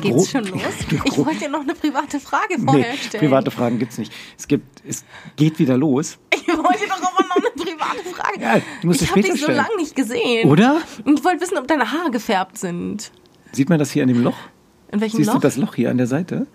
Geht's 0.00 0.30
schon 0.30 0.44
los? 0.46 0.60
Ich 1.04 1.18
wollte 1.18 1.40
dir 1.40 1.48
noch 1.48 1.60
eine 1.60 1.74
private 1.74 2.20
Frage 2.20 2.58
vorher 2.58 2.92
nee, 2.92 2.98
stellen. 2.98 3.24
private 3.24 3.50
Fragen 3.50 3.78
gibt's 3.78 3.98
nicht. 3.98 4.12
Es 4.38 4.48
gibt, 4.48 4.82
es 4.86 5.04
geht 5.36 5.58
wieder 5.58 5.76
los. 5.76 6.18
Ich 6.34 6.46
wollte 6.48 6.86
doch 6.88 6.96
aber 6.96 7.26
noch 7.28 7.36
eine 7.36 7.50
private 7.50 8.08
Frage. 8.14 8.40
Ja, 8.40 8.60
du 8.80 8.86
musst 8.86 9.02
ich 9.02 9.10
habe 9.10 9.22
dich 9.22 9.40
so 9.40 9.50
lange 9.50 9.76
nicht 9.76 9.94
gesehen. 9.94 10.48
Oder? 10.48 10.80
Und 11.04 11.18
ich 11.18 11.24
wollte 11.24 11.40
wissen, 11.40 11.58
ob 11.58 11.66
deine 11.68 11.90
Haare 11.92 12.10
gefärbt 12.10 12.58
sind. 12.58 13.10
Sieht 13.52 13.68
man 13.68 13.78
das 13.78 13.90
hier 13.90 14.02
an 14.02 14.08
dem 14.08 14.22
Loch? 14.22 14.36
In 14.92 15.00
welchem 15.00 15.18
Siehst 15.18 15.28
Loch? 15.28 15.34
du 15.34 15.40
das 15.40 15.56
Loch 15.56 15.74
hier 15.74 15.90
an 15.90 15.98
der 15.98 16.06
Seite? 16.06 16.46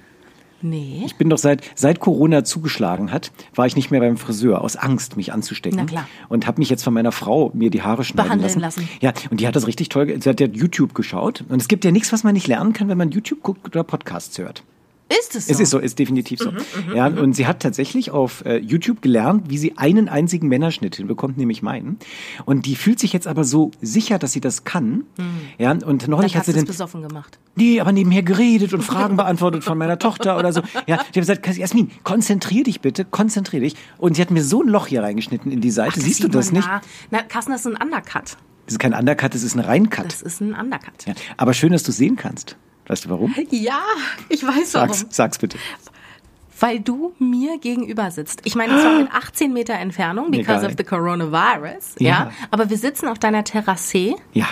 Nee. 0.61 1.03
Ich 1.05 1.15
bin 1.15 1.29
doch 1.29 1.37
seit, 1.37 1.63
seit 1.75 1.99
Corona 1.99 2.43
zugeschlagen 2.43 3.11
hat, 3.11 3.31
war 3.53 3.65
ich 3.65 3.75
nicht 3.75 3.91
mehr 3.91 3.99
beim 3.99 4.17
Friseur, 4.17 4.61
aus 4.61 4.75
Angst, 4.75 5.17
mich 5.17 5.33
anzustecken. 5.33 5.79
Na 5.79 5.85
klar. 5.85 6.07
Und 6.29 6.47
habe 6.47 6.59
mich 6.59 6.69
jetzt 6.69 6.83
von 6.83 6.93
meiner 6.93 7.11
Frau 7.11 7.51
mir 7.53 7.69
die 7.69 7.81
Haare 7.81 8.03
schneiden 8.03 8.29
Behandeln 8.29 8.59
lassen. 8.61 8.81
lassen. 8.81 8.89
Ja, 9.01 9.13
und 9.29 9.39
die 9.39 9.47
hat 9.47 9.55
das 9.55 9.67
richtig 9.67 9.89
toll, 9.89 10.17
sie 10.19 10.29
hat 10.29 10.39
ja 10.39 10.47
YouTube 10.47 10.95
geschaut. 10.95 11.43
Und 11.49 11.61
es 11.61 11.67
gibt 11.67 11.85
ja 11.85 11.91
nichts, 11.91 12.11
was 12.13 12.23
man 12.23 12.33
nicht 12.33 12.47
lernen 12.47 12.73
kann, 12.73 12.87
wenn 12.87 12.97
man 12.97 13.11
YouTube 13.11 13.43
guckt 13.43 13.67
oder 13.67 13.83
Podcasts 13.83 14.37
hört. 14.37 14.63
Ist 15.07 15.35
es 15.35 15.45
so? 15.45 15.53
Es 15.53 15.59
ist 15.59 15.69
so, 15.69 15.77
ist 15.79 15.99
definitiv 15.99 16.39
Mhm, 16.39 16.57
so. 16.89 16.95
ja, 16.95 17.05
und 17.07 17.33
sie 17.35 17.45
hat 17.45 17.59
tatsächlich 17.61 18.09
auf 18.09 18.43
äh, 18.43 18.57
YouTube 18.57 19.03
gelernt, 19.03 19.49
wie 19.49 19.57
sie 19.59 19.77
einen 19.77 20.09
einzigen 20.09 20.47
Männerschnitt 20.47 20.95
hinbekommt, 20.95 21.37
nämlich 21.37 21.61
meinen. 21.61 21.99
Und 22.45 22.65
die 22.65 22.75
fühlt 22.75 22.99
sich 22.99 23.13
jetzt 23.13 23.27
aber 23.27 23.43
so 23.43 23.69
sicher, 23.81 24.17
dass 24.17 24.31
sie 24.33 24.41
das 24.41 24.63
kann. 24.63 25.03
Ja, 25.59 25.71
und 25.71 25.85
Mhm. 25.85 25.97
Dann 25.99 26.09
neulich 26.09 26.35
hat 26.35 26.45
sie 26.45 26.53
den, 26.53 26.65
besoffen 26.65 27.03
gemacht. 27.03 27.37
Nee, 27.55 27.79
aber 27.79 27.91
nebenher 27.91 28.23
geredet 28.23 28.73
und 28.73 28.81
Fragen 28.81 29.15
beantwortet 29.17 29.63
von 29.63 29.77
meiner 29.77 29.99
Tochter 29.99 30.39
oder 30.39 30.51
so. 30.51 30.61
Ja, 30.87 30.95
ich 30.95 31.17
habe 31.17 31.19
gesagt, 31.19 31.47
Jasmin, 31.55 31.91
konzentrier 32.03 32.63
dich 32.63 32.81
bitte, 32.81 33.05
konzentrier 33.05 33.59
dich. 33.59 33.75
Und 33.99 34.15
sie 34.15 34.21
hat 34.23 34.31
mir 34.31 34.43
so 34.43 34.63
ein 34.63 34.69
Loch 34.69 34.87
hier 34.87 35.03
reingeschnitten 35.03 35.51
in 35.51 35.61
die 35.61 35.71
Seite. 35.71 35.99
Siehst 35.99 36.23
du 36.23 36.27
das 36.27 36.51
nicht? 36.51 36.67
Na, 37.11 37.21
Carsten, 37.21 37.51
das 37.51 37.65
ist 37.65 37.67
ein 37.75 37.81
Undercut. 37.81 38.37
Das 38.65 38.73
ist 38.73 38.79
kein 38.79 38.95
Undercut, 38.95 39.35
das 39.35 39.43
ist 39.43 39.53
ein 39.55 39.59
Reincut. 39.59 40.05
Das 40.07 40.23
ist 40.23 40.41
ein 40.41 40.55
Undercut. 40.55 41.05
Ja, 41.05 41.13
aber 41.37 41.53
schön, 41.53 41.71
dass 41.71 41.83
du 41.83 41.91
es 41.91 41.97
sehen 41.97 42.15
kannst. 42.15 42.57
Weißt 42.87 43.05
du 43.05 43.09
warum? 43.09 43.33
Ja, 43.49 43.81
ich 44.29 44.45
weiß 44.45 44.73
warum. 44.75 44.89
Sag's, 44.93 45.05
sag's 45.15 45.37
bitte. 45.39 45.57
Weil 46.59 46.79
du 46.79 47.13
mir 47.19 47.57
gegenüber 47.59 48.09
sitzt. 48.11 48.41
Ich 48.45 48.55
meine, 48.55 48.79
zwar 48.79 48.97
mit 48.99 49.11
18 49.11 49.51
Meter 49.51 49.73
Entfernung, 49.73 50.31
because 50.31 50.59
Egal. 50.59 50.65
of 50.71 50.75
the 50.77 50.83
coronavirus, 50.83 51.95
ja. 51.99 52.07
Ja. 52.09 52.31
Aber 52.51 52.69
wir 52.69 52.77
sitzen 52.77 53.07
auf 53.09 53.19
deiner 53.19 53.43
Terrasse 53.43 54.15
Ja. 54.33 54.47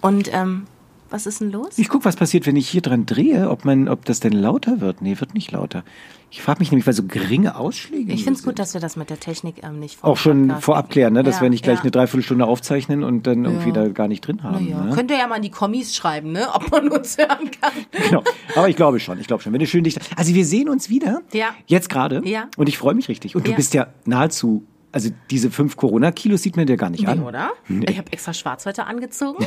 und 0.00 0.32
ähm, 0.32 0.66
was 1.14 1.26
ist 1.26 1.40
denn 1.40 1.52
los? 1.52 1.78
Ich 1.78 1.88
guck, 1.88 2.04
was 2.04 2.16
passiert, 2.16 2.44
wenn 2.46 2.56
ich 2.56 2.68
hier 2.68 2.82
dran 2.82 3.06
drehe, 3.06 3.48
ob 3.48 3.64
man, 3.64 3.88
ob 3.88 4.04
das 4.04 4.18
denn 4.18 4.32
lauter 4.32 4.80
wird. 4.80 5.00
Nee, 5.00 5.20
wird 5.20 5.32
nicht 5.32 5.52
lauter. 5.52 5.84
Ich 6.30 6.42
frage 6.42 6.58
mich 6.58 6.72
nämlich, 6.72 6.84
weil 6.88 6.94
so 6.94 7.04
geringe 7.04 7.54
Ausschläge. 7.54 8.12
Ich 8.12 8.24
finde 8.24 8.38
es 8.40 8.44
gut, 8.44 8.58
dass 8.58 8.74
wir 8.74 8.80
das 8.80 8.96
mit 8.96 9.08
der 9.10 9.20
Technik 9.20 9.62
ähm, 9.62 9.78
nicht 9.78 10.00
vor 10.00 10.10
auch 10.10 10.16
schon 10.16 10.48
Podcast- 10.48 10.64
vorab 10.64 10.90
klären, 10.90 11.12
ne? 11.12 11.22
dass 11.22 11.36
Ja, 11.36 11.42
wir 11.42 11.50
nicht 11.50 11.62
gleich 11.62 11.76
ja. 11.76 11.82
eine 11.82 11.92
Dreiviertelstunde 11.92 12.44
aufzeichnen 12.44 13.04
und 13.04 13.28
dann 13.28 13.44
irgendwie 13.44 13.68
Ja. 13.68 13.74
da 13.74 13.88
gar 13.88 14.08
nicht 14.08 14.26
drin 14.26 14.42
haben. 14.42 14.64
Naja, 14.64 14.82
ne? 14.84 14.92
könnt 14.96 15.12
ihr 15.12 15.18
ja 15.18 15.28
mal 15.28 15.36
in 15.36 15.42
die 15.42 15.50
Kommis 15.50 15.94
schreiben, 15.94 16.32
ne? 16.32 16.48
ob 16.52 16.68
man 16.72 16.88
uns 16.88 17.16
hören 17.16 17.50
kann. 17.60 17.72
Genau. 18.08 18.24
Aber 18.56 18.68
ich 18.68 18.74
glaube 18.74 18.98
schon, 18.98 19.20
ich 19.20 19.28
glaube 19.28 19.42
schon. 19.42 19.52
Wenn 19.52 19.60
du 19.60 19.66
schön 19.68 19.84
dicht. 19.84 20.00
Also 20.16 20.34
wir 20.34 20.44
sehen 20.44 20.68
uns 20.68 20.90
wieder. 20.90 21.20
Ja. 21.32 21.50
Jetzt 21.66 21.88
gerade. 21.88 22.20
Ja. 22.24 22.48
Und 22.56 22.68
ich 22.68 22.76
freue 22.76 22.94
mich 22.94 23.08
richtig. 23.08 23.36
Und 23.36 23.46
du 23.46 23.50
Ja. 23.52 23.56
bist 23.56 23.72
ja 23.72 23.86
nahezu. 24.04 24.64
Also 24.94 25.10
diese 25.28 25.50
fünf 25.50 25.76
Corona-Kilos 25.76 26.42
sieht 26.42 26.56
man 26.56 26.66
dir 26.66 26.76
gar 26.76 26.88
nicht 26.88 27.02
Nee, 27.02 27.08
an. 27.08 27.24
oder? 27.24 27.50
Nee. 27.66 27.86
Ich 27.90 27.98
habe 27.98 28.12
extra 28.12 28.32
schwarz 28.32 28.64
heute 28.64 28.86
angezogen. 28.86 29.44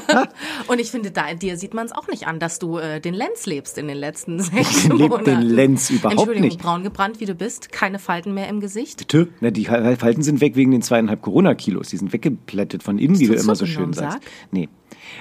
und 0.68 0.80
ich 0.80 0.92
finde, 0.92 1.10
da, 1.10 1.34
dir 1.34 1.56
sieht 1.56 1.74
man 1.74 1.86
es 1.86 1.92
auch 1.92 2.06
nicht 2.06 2.28
an, 2.28 2.38
dass 2.38 2.60
du 2.60 2.78
äh, 2.78 3.00
den 3.00 3.14
Lenz 3.14 3.46
lebst 3.46 3.78
in 3.78 3.88
den 3.88 3.96
letzten 3.96 4.38
sechs 4.40 4.84
lebe 4.84 5.08
Monaten. 5.08 5.24
den 5.24 5.40
Lenz 5.42 5.90
überhaupt 5.90 6.12
Entschuldigung, 6.20 6.48
nicht. 6.50 6.60
braun 6.62 6.84
gebrannt, 6.84 7.18
wie 7.18 7.24
du 7.24 7.34
bist, 7.34 7.72
keine 7.72 7.98
Falten 7.98 8.32
mehr 8.32 8.46
im 8.48 8.60
Gesicht. 8.60 9.08
Tö, 9.08 9.26
ne, 9.40 9.50
die 9.50 9.64
Falten 9.64 10.22
sind 10.22 10.40
weg 10.40 10.54
wegen 10.54 10.70
den 10.70 10.82
zweieinhalb 10.82 11.20
Corona-Kilos. 11.20 11.88
Die 11.88 11.96
sind 11.96 12.12
weggeplättet 12.12 12.84
von 12.84 12.98
innen, 12.98 13.18
wie 13.18 13.26
du 13.26 13.34
immer 13.34 13.56
so 13.56 13.64
zugenommen, 13.66 13.94
schön 13.94 14.04
sagst. 14.04 14.18
Sag? 14.22 14.30
Nee. 14.52 14.68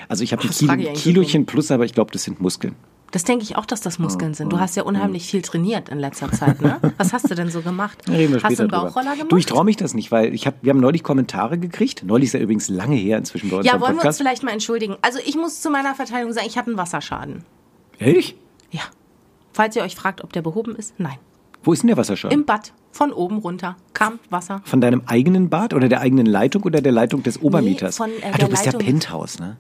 Also 0.08 0.24
ich 0.24 0.32
habe 0.32 0.44
ein 0.44 0.50
Kilo, 0.52 0.74
ich 0.94 1.02
Kilochen 1.02 1.46
plus, 1.48 1.72
aber 1.72 1.86
ich 1.86 1.96
glaube, 1.96 2.12
das 2.12 2.24
sind 2.24 2.40
Muskeln. 2.40 2.76
Das 3.12 3.24
denke 3.24 3.44
ich 3.44 3.56
auch, 3.56 3.66
dass 3.66 3.82
das 3.82 3.98
Muskeln 3.98 4.34
sind. 4.36 4.54
Du 4.54 4.60
hast 4.60 4.76
ja 4.76 4.84
unheimlich 4.84 5.28
viel 5.28 5.42
trainiert 5.42 5.90
in 5.90 5.98
letzter 5.98 6.32
Zeit, 6.32 6.62
ne? 6.62 6.80
Was 6.98 7.12
hast 7.12 7.30
du 7.30 7.36
denn 7.36 7.50
so 7.50 7.62
gemacht? 7.62 7.98
Da 8.06 8.14
reden 8.14 8.34
wir 8.34 8.44
hast 8.44 8.58
du 8.60 8.64
einen 8.64 8.70
drüber. 8.72 8.84
Bauchroller 8.86 9.14
gemacht? 9.14 9.32
Du, 9.32 9.38
ich 9.38 9.46
traue 9.48 9.66
mich 9.66 9.78
das 9.78 9.94
nicht, 9.96 10.12
weil 10.12 10.34
ich 10.34 10.46
hab, 10.46 10.56
wir 10.62 10.70
haben 10.70 10.80
neulich 10.80 11.02
Kommentare 11.04 11.58
gekriegt. 11.58 12.04
Neulich 12.06 12.28
ist 12.28 12.34
ja 12.34 12.40
übrigens 12.40 12.70
lange 12.70 12.96
her 12.96 13.18
inzwischen 13.18 13.50
bei 13.50 13.58
uns 13.58 13.66
ja, 13.66 13.74
wollen 13.74 13.82
wir 13.82 13.88
uns 13.90 13.98
Podcast. 13.98 14.18
vielleicht 14.20 14.44
mal 14.44 14.52
entschuldigen. 14.52 14.96
Also 15.02 15.18
ich 15.26 15.36
muss 15.36 15.62
zu 15.62 15.70
meiner 15.72 15.96
Verteidigung 15.96 16.34
sagen, 16.34 16.46
ich 16.48 16.58
hatte 16.58 16.68
einen 16.68 16.78
Wasserschaden. 16.78 17.44
Ehrlich? 17.98 18.36
Ja. 18.72 18.82
Falls 19.54 19.76
ihr 19.76 19.82
euch 19.82 19.96
fragt, 19.96 20.24
ob 20.24 20.32
der 20.34 20.42
behoben 20.44 20.76
ist, 20.76 20.94
nein. 21.00 21.18
Wo 21.64 21.74
ist 21.74 21.82
denn 21.82 21.88
der 21.88 21.98
Wasserschaden? 21.98 22.38
Im 22.38 22.46
Bad, 22.46 22.72
von 22.92 23.12
oben 23.12 23.40
runter, 23.40 23.76
kam 23.94 24.20
Wasser. 24.30 24.62
Von 24.66 24.82
deinem 24.82 25.02
eigenen 25.08 25.50
Bad 25.50 25.74
oder 25.74 25.90
der 25.90 26.00
eigenen 26.00 26.26
Leitung 26.26 26.64
oder 26.64 26.80
der 26.82 26.92
Leitung 26.92 27.24
des 27.24 27.42
Obermieters? 27.42 27.98
von, 27.98 28.10
äh, 28.12 28.22
der 28.22 28.46
du 28.46 28.48
bist 28.50 28.66
Leitung- 28.66 28.82
ja 28.82 28.86
Penthouse, 28.88 29.40
ne? 29.40 29.58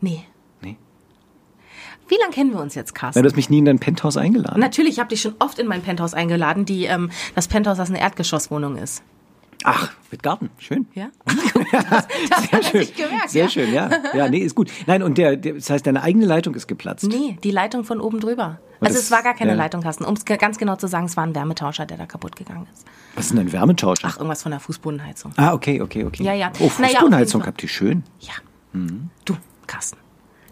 Nee. 0.00 0.22
Wie 2.08 2.16
lange 2.20 2.32
kennen 2.32 2.52
wir 2.52 2.60
uns 2.60 2.74
jetzt, 2.74 2.94
Carsten? 2.94 3.22
du 3.22 3.28
hast 3.28 3.36
mich 3.36 3.48
nie 3.50 3.58
in 3.58 3.64
dein 3.64 3.78
Penthouse 3.78 4.16
eingeladen. 4.16 4.60
Natürlich, 4.60 4.94
ich 4.94 4.98
habe 4.98 5.08
dich 5.08 5.20
schon 5.22 5.34
oft 5.38 5.58
in 5.58 5.66
mein 5.66 5.82
Penthouse 5.82 6.14
eingeladen, 6.14 6.64
die 6.64 6.84
ähm, 6.84 7.10
das 7.34 7.48
Penthouse, 7.48 7.78
das 7.78 7.88
eine 7.88 8.00
Erdgeschosswohnung 8.00 8.76
ist. 8.76 9.02
Ach, 9.64 9.92
mit 10.10 10.24
Garten. 10.24 10.50
Schön. 10.58 10.86
Ja? 10.94 11.10
das 11.24 12.06
das 12.30 12.42
Sehr 12.42 12.52
hat 12.52 12.64
schön. 12.64 12.86
gemerkt, 12.96 13.30
Sehr 13.30 13.44
ja? 13.44 13.48
schön, 13.48 13.72
ja. 13.72 13.90
Ja, 14.12 14.28
nee, 14.28 14.38
ist 14.38 14.56
gut. 14.56 14.70
Nein, 14.86 15.02
und 15.04 15.18
der, 15.18 15.36
der, 15.36 15.54
das 15.54 15.70
heißt, 15.70 15.86
deine 15.86 16.02
eigene 16.02 16.26
Leitung 16.26 16.54
ist 16.56 16.66
geplatzt. 16.66 17.04
Nee, 17.06 17.38
die 17.44 17.52
Leitung 17.52 17.84
von 17.84 18.00
oben 18.00 18.18
drüber. 18.18 18.58
Und 18.80 18.88
Also 18.88 18.96
das- 18.98 19.04
es 19.04 19.10
war 19.12 19.22
gar 19.22 19.34
keine 19.34 19.52
ja. 19.52 19.56
Leitung, 19.56 19.80
Carsten. 19.82 20.04
Um 20.04 20.14
es 20.14 20.24
ganz 20.24 20.58
genau 20.58 20.74
zu 20.74 20.88
sagen, 20.88 21.06
es 21.06 21.16
war 21.16 21.24
ein 21.24 21.34
Wärmetauscher, 21.36 21.86
der 21.86 21.96
da 21.96 22.06
kaputt 22.06 22.34
gegangen 22.34 22.66
ist. 22.74 22.84
Was 23.14 23.26
ist 23.26 23.32
denn 23.34 23.38
ein 23.38 23.52
Wärmetauscher? 23.52 24.08
Ach, 24.10 24.16
irgendwas 24.16 24.42
von 24.42 24.50
der 24.50 24.58
Fußbodenheizung. 24.60 25.32
Ah, 25.36 25.52
okay, 25.52 25.80
okay, 25.80 26.04
okay. 26.06 26.24
Ja, 26.24 26.32
ja. 26.34 26.50
Oh, 26.58 26.68
Naja, 26.78 26.94
Fußbodenheizung 26.94 27.42
Fall. 27.42 27.48
habt 27.48 27.62
ihr 27.62 27.68
schön. 27.68 28.02
Ja. 28.18 28.32
Du, 29.24 29.36
Carsten. 29.68 29.98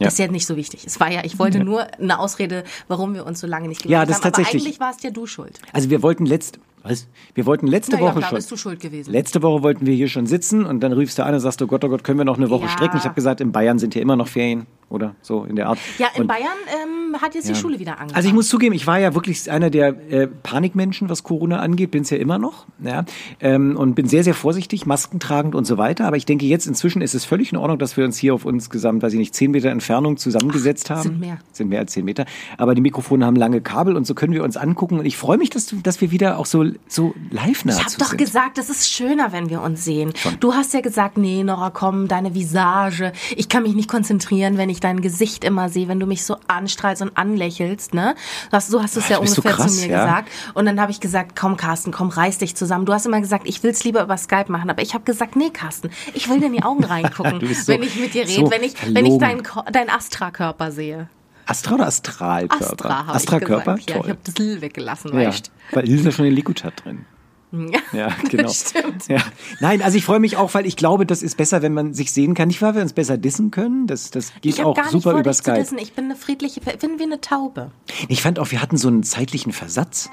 Ja. 0.00 0.06
Das 0.06 0.15
ist 0.15 0.19
ja 0.19 0.28
nicht 0.28 0.47
so 0.47 0.56
wichtig. 0.56 0.84
Es 0.87 0.99
war 0.99 1.11
ja, 1.12 1.22
ich 1.25 1.38
wollte 1.38 1.62
nur 1.62 1.87
eine 2.00 2.19
Ausrede, 2.19 2.65
warum 2.88 3.15
wir 3.15 3.27
uns 3.27 3.38
so 3.41 3.47
lange 3.47 3.69
nicht 3.69 3.83
Ja, 3.84 4.03
gemeldet 4.05 4.09
das 4.11 4.16
haben. 4.16 4.27
Aber 4.28 4.33
tatsächlich. 4.37 4.65
eigentlich 4.65 4.81
warst 4.81 5.05
ja 5.05 5.11
du 5.11 5.27
schuld. 5.27 5.61
Also 5.72 5.91
wir 5.91 6.03
wollten 6.03 6.25
letzt, 6.27 6.59
was? 6.83 7.06
Wir 7.34 7.44
wollten 7.47 7.66
letzte 7.66 7.93
Na 7.93 7.99
ja, 8.00 8.05
Woche 8.06 8.19
klar, 8.21 8.31
schon. 8.31 8.37
bist 8.37 8.50
du 8.50 8.56
schuld 8.56 8.81
gewesen. 8.81 9.12
Letzte 9.12 9.43
Woche 9.43 9.62
wollten 9.62 9.84
wir 9.87 9.94
hier 9.94 10.09
schon 10.09 10.27
sitzen 10.27 10.65
und 10.65 10.81
dann 10.81 10.93
rufst 10.94 11.19
du 11.19 11.25
an 11.25 11.34
und 11.34 11.41
sagst, 11.41 11.60
oh 11.62 11.66
Gott, 11.66 11.84
oh 11.84 11.89
Gott, 11.89 12.03
können 12.03 12.19
wir 12.19 12.25
noch 12.25 12.39
eine 12.39 12.49
Woche 12.50 12.65
Ja. 12.65 12.71
strecken? 12.71 12.97
Ich 12.97 13.05
habe 13.05 13.15
gesagt, 13.15 13.41
in 13.43 13.53
Bayern 13.53 13.78
sind 13.78 13.94
ja 13.94 14.00
immer 14.00 14.16
noch 14.16 14.28
Ferien 14.28 14.66
oder 14.91 15.15
so 15.23 15.45
in 15.45 15.56
der 15.56 15.69
Art. 15.69 15.78
Ja, 15.99 16.09
in 16.15 16.23
Und- 16.23 16.27
Bayern 16.28 16.47
ähm, 16.84 17.21
hat 17.23 17.34
jetzt 17.34 17.49
die 17.49 17.53
Ja. 17.53 17.59
Schule 17.59 17.78
wieder 17.78 17.93
angefangen. 17.93 18.15
Also 18.17 18.28
ich 18.28 18.34
muss 18.34 18.49
zugeben, 18.49 18.75
ich 18.75 18.87
war 18.87 18.99
ja 18.99 19.15
wirklich 19.15 19.51
einer 19.51 19.71
der 19.71 19.89
äh, 20.12 20.27
Panikmenschen, 20.27 21.09
was 21.09 21.23
Corona 21.23 21.61
angeht, 21.61 21.91
bin 21.93 22.03
es 22.03 22.11
ja 22.11 22.19
immer 22.19 22.39
noch. 22.39 22.67
Ja, 22.84 23.05
ähm, 23.41 23.77
und 23.77 23.95
bin 23.95 24.06
sehr, 24.06 24.25
sehr 24.25 24.34
vorsichtig, 24.34 24.84
Masken 24.87 25.21
tragend 25.21 25.55
und 25.55 25.65
so 25.65 25.78
weiter. 25.78 26.06
Aber 26.06 26.17
ich 26.17 26.27
denke, 26.27 26.45
jetzt 26.47 26.67
inzwischen 26.67 27.01
ist 27.03 27.15
es 27.15 27.25
völlig 27.25 27.53
in 27.53 27.59
Ordnung, 27.59 27.78
dass 27.78 27.97
wir 27.97 28.05
uns 28.05 28.19
hier 28.19 28.34
auf 28.34 28.45
uns 28.45 28.69
gesamt, 28.69 29.03
weiß 29.03 29.12
ich 29.12 29.19
nicht, 29.19 29.34
zehn 29.34 29.51
Meter 29.53 29.71
Entfernung 29.71 30.17
zusammengesetzt 30.17 30.91
haben. 30.91 31.03
sind 31.03 31.21
mehr. 31.21 31.39
Sind 31.53 31.69
mehr 31.69 31.78
als 31.81 31.93
zehn 31.93 32.05
Meter. 32.05 32.25
Aber 32.59 32.75
die 32.75 32.81
Mikrofone 32.83 33.25
haben 33.25 33.37
lange 33.37 33.61
Kabel 33.61 33.97
und 33.97 34.07
so 34.07 34.15
können 34.15 34.33
wir 34.33 34.43
uns 34.43 34.57
angucken. 34.57 34.99
Und 34.99 35.07
ich 35.07 35.17
freue 35.17 35.39
mich, 35.39 35.51
dass, 35.51 35.67
du, 35.67 35.77
dass 35.77 36.01
wir 36.01 36.11
wieder 36.11 36.39
auch 36.39 36.47
so, 36.47 36.65
so 36.89 37.15
live 37.31 37.65
nah 37.65 37.75
Ich 37.75 37.84
habe 37.84 37.95
doch 37.99 38.09
sind. 38.09 38.19
gesagt, 38.19 38.59
es 38.59 38.69
ist 38.71 38.91
schöner, 38.91 39.31
wenn 39.33 39.51
wir 39.51 39.62
uns 39.62 39.84
sehen. 39.84 40.12
Du 40.41 40.55
hast 40.55 40.75
ja 40.75 40.81
gesagt, 40.81 41.17
nee, 41.19 41.45
Nora, 41.45 41.71
komm, 41.71 42.09
deine 42.09 42.34
Visage. 42.34 43.12
Ich 43.37 43.49
kann 43.49 43.62
mich 43.62 43.75
nicht 43.75 43.89
konzentrieren, 43.89 44.57
wenn 44.59 44.69
ich 44.71 44.79
dein 44.80 45.00
Gesicht 45.00 45.44
immer 45.44 45.68
sehe, 45.68 45.88
wenn 45.88 46.00
du 46.00 46.06
mich 46.06 46.24
so 46.24 46.36
anstrahlst 46.48 47.02
und 47.02 47.16
anlächelst, 47.16 47.94
ne? 47.94 48.14
Das, 48.50 48.66
so 48.68 48.82
hast 48.82 48.97
du 48.97 49.00
es 49.00 49.09
ja 49.09 49.16
du 49.16 49.22
bist 49.22 49.34
so 49.34 49.42
ungefähr 49.42 49.56
krass, 49.65 49.77
zu 49.77 49.82
mir 49.82 49.88
ja. 49.92 50.04
gesagt. 50.04 50.28
Und 50.54 50.66
dann 50.66 50.80
habe 50.80 50.91
ich 50.91 51.00
gesagt, 51.00 51.36
komm, 51.38 51.56
Carsten, 51.56 51.92
komm, 51.92 52.09
reiß 52.09 52.38
dich 52.38 52.56
zusammen. 52.56 52.86
Du 52.86 52.92
hast 52.92 53.06
immer 53.06 53.21
gesagt, 53.21 53.47
ich 53.47 53.62
will's 53.62 53.84
lieber 53.84 54.03
über 54.03 54.16
Skype 54.16 54.50
machen, 54.50 54.71
aber 54.71 54.82
ich 54.82 54.94
habe 54.94 55.04
gesagt, 55.04 55.36
nee, 55.36 55.50
Carsten, 55.50 55.91
ich 56.15 56.28
will 56.28 56.41
dir 56.41 56.47
in 56.47 56.53
die 56.54 56.62
Augen 56.62 56.84
reingucken, 56.84 57.41
so- 57.54 57.72
wenn 57.72 57.82
ich 57.82 57.97
mit 58.00 58.15
dir 58.15 58.22
rede, 58.22 58.32
so 58.47 58.50
wenn 58.50 58.62
ich, 58.62 58.74
wenn 58.94 59.06
ich 59.06 59.18
deinen 59.18 59.42
deinen 59.72 59.91
Astra-Körper 59.91 60.71
sehe. 60.72 61.09
Astra 61.47 61.74
oder 61.74 61.86
Astralkörper? 61.88 62.72
Astra, 62.72 63.04
ich 63.09 63.15
Astra-Körper? 63.15 63.74
gesagt. 63.74 63.91
Ja, 63.91 63.97
ich 63.97 64.09
habe 64.09 64.18
das 64.24 64.34
L 64.38 64.60
weggelassen, 64.60 65.18
Ja, 65.18 65.28
weißt 65.28 65.50
weil 65.72 65.88
ist 65.88 66.04
ja 66.04 66.12
schon 66.12 66.26
in 66.26 66.34
Likutat 66.34 66.84
drin. 66.84 67.06
Ja, 67.92 68.08
genau. 68.28 68.44
Das 68.44 68.70
stimmt. 68.70 69.08
Ja. 69.08 69.18
Nein, 69.60 69.82
also 69.82 69.98
ich 69.98 70.04
freue 70.04 70.20
mich 70.20 70.36
auch, 70.36 70.54
weil 70.54 70.66
ich 70.66 70.76
glaube, 70.76 71.04
das 71.06 71.22
ist 71.22 71.36
besser, 71.36 71.62
wenn 71.62 71.74
man 71.74 71.94
sich 71.94 72.12
sehen 72.12 72.34
kann. 72.34 72.48
Nicht 72.48 72.62
wahr, 72.62 72.74
wir 72.74 72.82
uns 72.82 72.92
besser 72.92 73.18
dissen 73.18 73.50
können. 73.50 73.86
Das, 73.86 74.10
das 74.10 74.32
geht 74.41 74.54
Ich 74.54 74.64
auch 74.64 74.74
gar 74.76 74.84
nicht 74.84 74.92
super 74.92 75.10
vor, 75.10 75.20
über 75.20 75.30
dich 75.30 75.36
zu 75.38 75.42
Skype. 75.42 75.58
dissen. 75.58 75.78
Ich 75.78 75.92
bin 75.92 76.04
eine 76.06 76.16
friedliche, 76.16 76.60
ich 76.60 76.78
bin 76.78 76.98
wie 76.98 77.02
eine 77.04 77.20
Taube. 77.20 77.72
Ich 78.08 78.22
fand 78.22 78.38
auch, 78.38 78.50
wir 78.52 78.62
hatten 78.62 78.76
so 78.76 78.88
einen 78.88 79.02
zeitlichen 79.02 79.52
Versatz. 79.52 80.10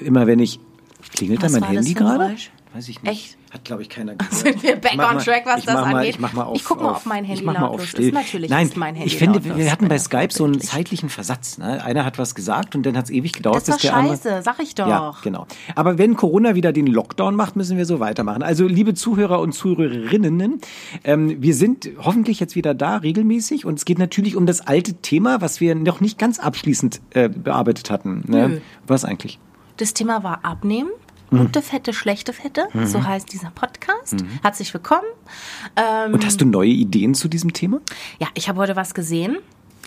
Immer 0.00 0.26
wenn 0.26 0.38
ich. 0.38 0.60
Klingelt 1.14 1.42
Was 1.42 1.52
da 1.52 1.60
mein 1.60 1.70
Handy 1.70 1.94
gerade? 1.94 2.36
Weiß 2.78 2.88
ich 2.88 3.02
nicht. 3.02 3.10
Echt? 3.10 3.36
Hat, 3.50 3.64
glaube 3.64 3.82
ich, 3.82 3.88
keiner 3.88 4.14
gehört. 4.14 4.32
Sind 4.32 4.62
wir 4.62 4.76
back 4.76 4.98
on 4.98 5.18
track, 5.18 5.42
was 5.46 5.64
das 5.64 5.74
mach 5.74 5.86
mal, 5.86 5.96
angeht? 5.96 6.10
Ich, 6.14 6.20
mach 6.20 6.32
mal 6.32 6.44
auf, 6.44 6.54
Ich 6.54 6.64
guck 6.64 6.80
mal, 6.80 6.90
auf, 6.92 7.06
mein 7.06 7.24
Handy 7.24 7.40
ich 7.40 7.44
mach 7.44 7.54
mal 7.54 7.62
auf 7.62 7.70
lautlos 7.70 7.82
ist. 7.86 7.90
still. 7.90 8.12
Natürlich 8.12 8.50
Nein, 8.50 8.68
ist 8.68 8.76
mein 8.76 8.94
Handy 8.94 9.08
ich 9.08 9.16
finde, 9.16 9.40
lautlos, 9.40 9.56
wir 9.56 9.72
hatten 9.72 9.88
bei 9.88 9.98
Skype 9.98 10.28
so 10.30 10.44
einen 10.44 10.60
zeitlichen 10.60 11.08
Versatz. 11.08 11.58
Ne? 11.58 11.82
Einer 11.84 12.04
hat 12.04 12.18
was 12.18 12.36
gesagt 12.36 12.76
und 12.76 12.86
dann 12.86 12.96
hat 12.96 13.06
es 13.06 13.10
ewig 13.10 13.32
gedauert, 13.32 13.56
Das 13.56 13.68
ist 13.68 13.74
bis 13.74 13.82
der 13.82 13.96
andere... 13.96 14.14
scheiße, 14.14 14.42
sag 14.44 14.60
ich 14.60 14.76
doch. 14.76 14.86
Ja, 14.86 15.12
genau. 15.24 15.48
Aber 15.74 15.98
wenn 15.98 16.14
Corona 16.14 16.54
wieder 16.54 16.72
den 16.72 16.86
Lockdown 16.86 17.34
macht, 17.34 17.56
müssen 17.56 17.76
wir 17.76 17.84
so 17.84 17.98
weitermachen. 17.98 18.44
Also, 18.44 18.68
liebe 18.68 18.94
Zuhörer 18.94 19.40
und 19.40 19.54
Zuhörerinnen, 19.54 20.60
ähm, 21.02 21.42
wir 21.42 21.54
sind 21.54 21.90
hoffentlich 21.98 22.38
jetzt 22.38 22.54
wieder 22.54 22.74
da, 22.74 22.98
regelmäßig. 22.98 23.64
Und 23.64 23.80
es 23.80 23.86
geht 23.86 23.98
natürlich 23.98 24.36
um 24.36 24.46
das 24.46 24.60
alte 24.60 24.94
Thema, 24.94 25.40
was 25.40 25.60
wir 25.60 25.74
noch 25.74 26.00
nicht 26.00 26.16
ganz 26.16 26.38
abschließend 26.38 27.00
äh, 27.10 27.28
bearbeitet 27.28 27.90
hatten. 27.90 28.22
Ne? 28.28 28.62
Was 28.86 29.04
eigentlich? 29.04 29.40
Das 29.78 29.94
Thema 29.94 30.22
war 30.22 30.44
Abnehmen. 30.44 30.90
Mhm. 31.30 31.38
Gute 31.38 31.62
Fette, 31.62 31.92
schlechte 31.92 32.32
Fette, 32.32 32.68
so 32.84 33.04
heißt 33.04 33.32
dieser 33.32 33.50
Podcast. 33.50 34.16
Herzlich 34.42 34.72
willkommen. 34.72 35.06
Ähm, 35.76 36.14
Und 36.14 36.24
hast 36.24 36.40
du 36.40 36.46
neue 36.46 36.70
Ideen 36.70 37.14
zu 37.14 37.28
diesem 37.28 37.52
Thema? 37.52 37.80
Ja, 38.18 38.28
ich 38.34 38.48
habe 38.48 38.58
heute 38.60 38.76
was 38.76 38.94
gesehen. 38.94 39.38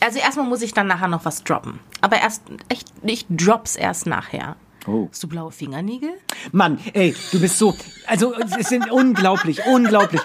Also 0.01 0.19
erstmal 0.19 0.47
muss 0.47 0.61
ich 0.61 0.73
dann 0.73 0.87
nachher 0.87 1.07
noch 1.07 1.25
was 1.25 1.43
droppen. 1.43 1.79
Aber 2.01 2.17
erst, 2.17 2.43
echt, 2.69 2.87
ich 3.03 3.25
drops 3.29 3.75
erst 3.75 4.05
nachher. 4.07 4.55
Oh. 4.87 5.07
Hast 5.11 5.21
du 5.23 5.27
blaue 5.27 5.51
Fingernägel? 5.51 6.09
Mann, 6.51 6.79
ey, 6.93 7.15
du 7.31 7.39
bist 7.39 7.57
so. 7.59 7.75
Also, 8.07 8.33
es 8.59 8.69
sind 8.69 8.89
unglaublich, 8.91 9.61
unglaublich. 9.67 10.21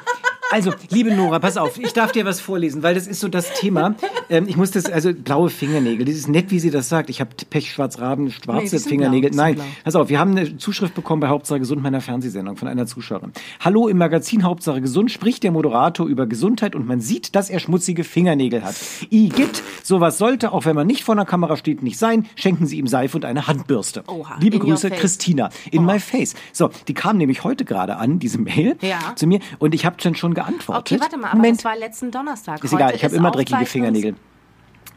Also, 0.53 0.73
liebe 0.91 1.13
Nora, 1.13 1.41
pass 1.41 1.57
auf, 1.57 1.77
ich 1.79 1.93
darf 1.93 2.13
dir 2.13 2.25
was 2.25 2.41
vorlesen, 2.41 2.83
weil 2.85 2.95
das 2.95 3.09
ist 3.09 3.19
so 3.21 3.27
das 3.29 3.53
Thema. 3.55 3.97
Ähm, 4.31 4.47
ich 4.49 4.57
muss 4.57 4.71
das, 4.71 4.87
also 4.87 5.13
blaue 5.13 5.51
Fingernägel, 5.51 6.07
das 6.07 6.15
ist 6.15 6.29
nett, 6.29 6.51
wie 6.53 6.61
sie 6.61 6.71
das 6.71 6.89
sagt. 6.89 7.11
Ich 7.11 7.21
habe 7.21 7.31
Pech, 7.51 7.73
Schwarz-Raben, 7.73 8.25
Nee, 8.27 8.31
schwarze 8.31 8.79
sind 8.79 8.89
Fingernägel. 8.89 9.31
blau, 9.31 9.43
Nein, 9.43 9.55
blau. 9.57 9.65
pass 9.85 9.97
auf, 9.97 10.09
wir 10.09 10.21
haben 10.21 10.31
eine 10.33 10.57
Zuschrift 10.57 10.95
bekommen 10.95 11.21
bei 11.21 11.29
Hauptsache 11.29 11.59
Gesund 11.59 11.83
meiner 11.83 12.01
Fernsehsendung 12.01 12.57
von 12.57 12.69
einer 12.69 12.87
Zuschauerin. 12.87 13.33
Hallo, 13.61 13.89
im 13.89 13.99
Magazin 13.99 14.45
Hauptsache 14.45 14.81
Gesund 14.81 15.11
spricht 15.11 15.43
der 15.43 15.51
Moderator 15.51 16.07
über 16.07 16.27
Gesundheit 16.27 16.77
und 16.77 16.87
man 16.87 17.01
sieht, 17.01 17.35
dass 17.35 17.51
er 17.51 17.59
schmutzige 17.59 18.05
Fingernägel 18.05 18.65
hat. 18.65 18.77
Igitt, 19.11 19.63
sowas 19.83 20.17
sollte, 20.17 20.53
auch 20.53 20.65
wenn 20.65 20.77
man 20.77 20.87
nicht 20.87 21.03
vor 21.03 21.15
einer 21.17 21.25
Kamera 21.27 21.57
steht, 21.57 21.83
nicht 21.83 21.99
sein. 21.99 22.27
Schenken 22.37 22.67
Sie 22.67 22.79
ihm 22.79 22.87
Seife 22.87 23.17
und 23.17 23.25
eine 23.25 23.49
Handbürste. 23.49 24.05
Oha, 24.07 24.37
Liebe 24.41 24.61
Grüße. 24.61 24.91
Christina. 24.91 25.51
In 25.73 25.81
Oh. 25.81 25.93
my 25.93 25.99
face. 25.99 26.35
So, 26.53 26.71
die 26.89 26.95
kam 26.95 27.17
nämlich 27.17 27.43
heute 27.45 27.65
gerade 27.65 27.97
an, 27.97 28.19
diese 28.21 28.39
Mail 28.39 28.77
Ja. 28.81 29.15
zu 29.17 29.27
mir 29.27 29.41
und 29.59 29.75
ich 29.75 29.85
habe 29.85 29.97
dann 30.03 30.15
schon 30.15 30.35
geantwortet. 30.37 30.93
Okay, 30.93 31.01
warte 31.01 31.17
mal, 31.17 31.29
aber 31.29 31.39
Moment. 31.39 31.59
das 31.59 31.65
war 31.65 31.77
letzten 31.77 32.11
Donnerstag. 32.13 32.63
ist 32.63 32.73
egal, 32.73 32.89
Heute 32.89 32.97
ich 32.97 33.05
habe 33.05 33.17
immer 33.17 33.33
dreckige 33.33 33.67
Fingernägel. 33.67 34.15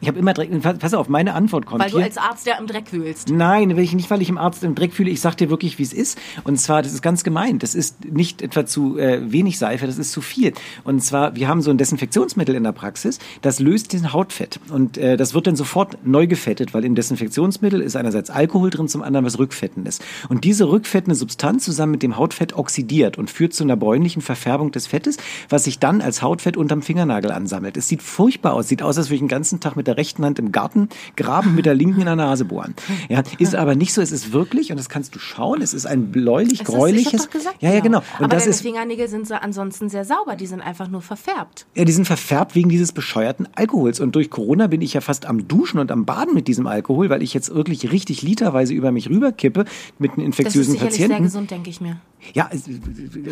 Ich 0.00 0.08
habe 0.08 0.18
immer 0.18 0.32
dreckige, 0.32 0.58
pass 0.60 0.94
auf, 0.94 1.08
meine 1.08 1.34
Antwort 1.34 1.66
kommt 1.66 1.82
Weil 1.82 1.90
du 1.90 1.98
hier. 1.98 2.06
als 2.06 2.16
Arzt 2.16 2.46
ja 2.46 2.58
im 2.58 2.66
Dreck 2.66 2.92
wühlst. 2.92 3.28
Nein, 3.30 3.76
will 3.76 3.84
ich 3.84 3.94
nicht, 3.94 4.10
weil 4.10 4.22
ich 4.22 4.30
im 4.30 4.38
Arzt 4.38 4.64
im 4.64 4.74
Dreck 4.74 4.94
fühle. 4.94 5.10
Ich 5.10 5.20
sag 5.20 5.36
dir 5.36 5.50
wirklich, 5.50 5.78
wie 5.78 5.82
es 5.82 5.92
ist. 5.92 6.18
Und 6.44 6.58
zwar, 6.58 6.82
das 6.82 6.92
ist 6.92 7.02
ganz 7.02 7.22
gemein. 7.22 7.58
Das 7.58 7.74
ist 7.74 8.04
nicht 8.06 8.40
etwa 8.40 8.64
zu 8.64 8.98
äh, 8.98 9.30
wenig 9.30 9.58
Seife, 9.58 9.86
das 9.86 9.98
ist 9.98 10.12
zu 10.12 10.22
viel. 10.22 10.54
Und 10.84 11.02
zwar, 11.02 11.36
wir 11.36 11.48
haben 11.48 11.60
so 11.60 11.70
ein 11.70 11.76
Desinfektionsmittel 11.76 12.54
in 12.54 12.64
der 12.64 12.72
Praxis, 12.72 13.18
das 13.42 13.60
löst 13.60 13.92
den 13.92 14.12
Hautfett. 14.12 14.58
Und 14.70 14.96
äh, 14.96 15.18
das 15.18 15.34
wird 15.34 15.46
dann 15.46 15.56
sofort 15.56 15.98
neu 16.06 16.26
gefettet, 16.26 16.72
weil 16.72 16.84
im 16.84 16.94
Desinfektionsmittel 16.94 17.82
ist 17.82 17.94
einerseits 17.94 18.30
Alkohol 18.30 18.70
drin, 18.70 18.88
zum 18.88 19.02
anderen 19.02 19.26
was 19.26 19.38
Rückfetten 19.38 19.84
ist. 19.84 20.02
Und 20.28 20.44
diese 20.44 20.70
rückfettende 20.70 21.14
Substanz 21.14 21.64
zusammen 21.64 21.92
mit 21.92 22.02
dem 22.02 22.16
Hautfett 22.16 22.54
oxidiert 22.54 23.18
und 23.18 23.30
führt 23.30 23.52
zu 23.52 23.64
einer 23.64 23.76
bräunlichen 23.76 24.22
Verfärbung 24.22 24.70
des 24.70 24.86
Fettes, 24.86 25.18
was 25.50 25.64
sich 25.64 25.78
dann 25.78 26.00
als 26.00 26.22
Hautfett 26.22 26.56
unterm 26.56 26.80
Fingernagel 26.80 27.32
ansammelt. 27.32 27.76
Es 27.76 27.88
sieht 27.88 28.02
furchtbar 28.02 28.54
aus. 28.54 28.68
Sieht 28.68 28.82
aus, 28.82 28.96
als 28.96 29.08
würde 29.08 29.16
ich 29.16 29.20
den 29.20 29.28
ganzen 29.28 29.60
Tag 29.60 29.76
mit 29.76 29.89
der 29.90 29.96
rechten 29.96 30.24
Hand 30.24 30.38
im 30.38 30.52
Garten 30.52 30.88
graben, 31.16 31.54
mit 31.54 31.66
der 31.66 31.74
linken 31.74 32.00
in 32.00 32.06
der 32.06 32.16
Nase 32.16 32.44
bohren. 32.44 32.74
Ja, 33.08 33.22
ist 33.38 33.54
aber 33.54 33.74
nicht 33.74 33.92
so. 33.92 34.00
Es 34.00 34.12
ist 34.12 34.32
wirklich, 34.32 34.70
und 34.70 34.76
das 34.78 34.88
kannst 34.88 35.14
du 35.14 35.18
schauen, 35.18 35.62
es 35.62 35.74
ist 35.74 35.86
ein 35.86 36.10
bläulich, 36.10 36.52
Es 36.54 36.60
ist- 36.60 36.68
Ich 36.68 36.74
gräuliches. 36.74 37.12
hab 37.12 37.20
doch 37.26 37.30
gesagt, 37.30 37.56
ja, 37.62 37.72
ja, 37.72 37.80
genau. 37.80 37.98
Und 37.98 38.04
Aber 38.24 38.28
das 38.28 38.44
deine 38.44 38.50
ist, 38.54 38.62
Fingernägel 38.62 39.08
sind 39.08 39.26
so 39.26 39.34
ansonsten 39.34 39.88
sehr 39.88 40.04
sauber. 40.04 40.36
Die 40.36 40.46
sind 40.46 40.60
einfach 40.60 40.88
nur 40.88 41.02
verfärbt. 41.02 41.66
ja, 41.74 41.84
die 41.84 41.92
sind 41.92 42.06
verfärbt 42.06 42.54
wegen 42.54 42.68
dieses 42.68 42.92
bescheuerten 42.92 43.48
Alkohols. 43.54 44.00
Und 44.00 44.14
durch 44.14 44.30
Corona 44.30 44.66
bin 44.68 44.80
ich 44.82 44.94
ja 44.94 45.00
fast 45.00 45.26
am 45.26 45.48
Duschen 45.48 45.78
und 45.80 45.90
am 45.92 46.04
Baden 46.06 46.34
mit 46.34 46.48
diesem 46.48 46.66
Alkohol, 46.66 47.10
weil 47.10 47.22
ich 47.22 47.34
jetzt 47.34 47.54
wirklich 47.54 47.90
richtig 47.92 48.22
literweise 48.22 48.72
über 48.74 48.92
mich 48.92 49.08
rüberkippe 49.10 49.64
mit 49.98 50.12
einem 50.12 50.30
Das 50.30 50.38
ist 50.38 50.38
infektiösen 50.38 50.72
sicherlich 50.72 50.94
sehr 50.94 51.06
Patienten. 51.08 51.24
gesund, 51.24 51.50
denke 51.50 51.70
ich 51.70 51.80
mir. 51.80 51.96
Ja, 52.34 52.48
es- 52.52 52.64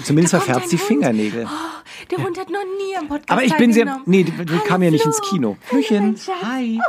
zumindest 0.04 0.30
verfärbt 0.34 0.68
sie. 0.68 0.78
Fingernägel. 0.78 1.44
Oh, 1.46 2.08
der 2.10 2.24
Hund 2.24 2.38
hat 2.38 2.48
noch 2.50 2.64
nie 2.78 2.96
am 2.98 3.08
Podcast 3.08 3.30
Aber 3.30 3.42
ich 3.44 3.56
bin 3.56 3.72
sehr. 3.72 4.00
Nee, 4.06 4.24
du, 4.24 4.44
du 4.44 4.58
kam 4.60 4.82
ja 4.82 4.90
nicht 4.90 5.04
ins 5.04 5.20
Kino. 5.22 5.56
Hallöchen. 5.70 6.16
Hi. 6.42 6.80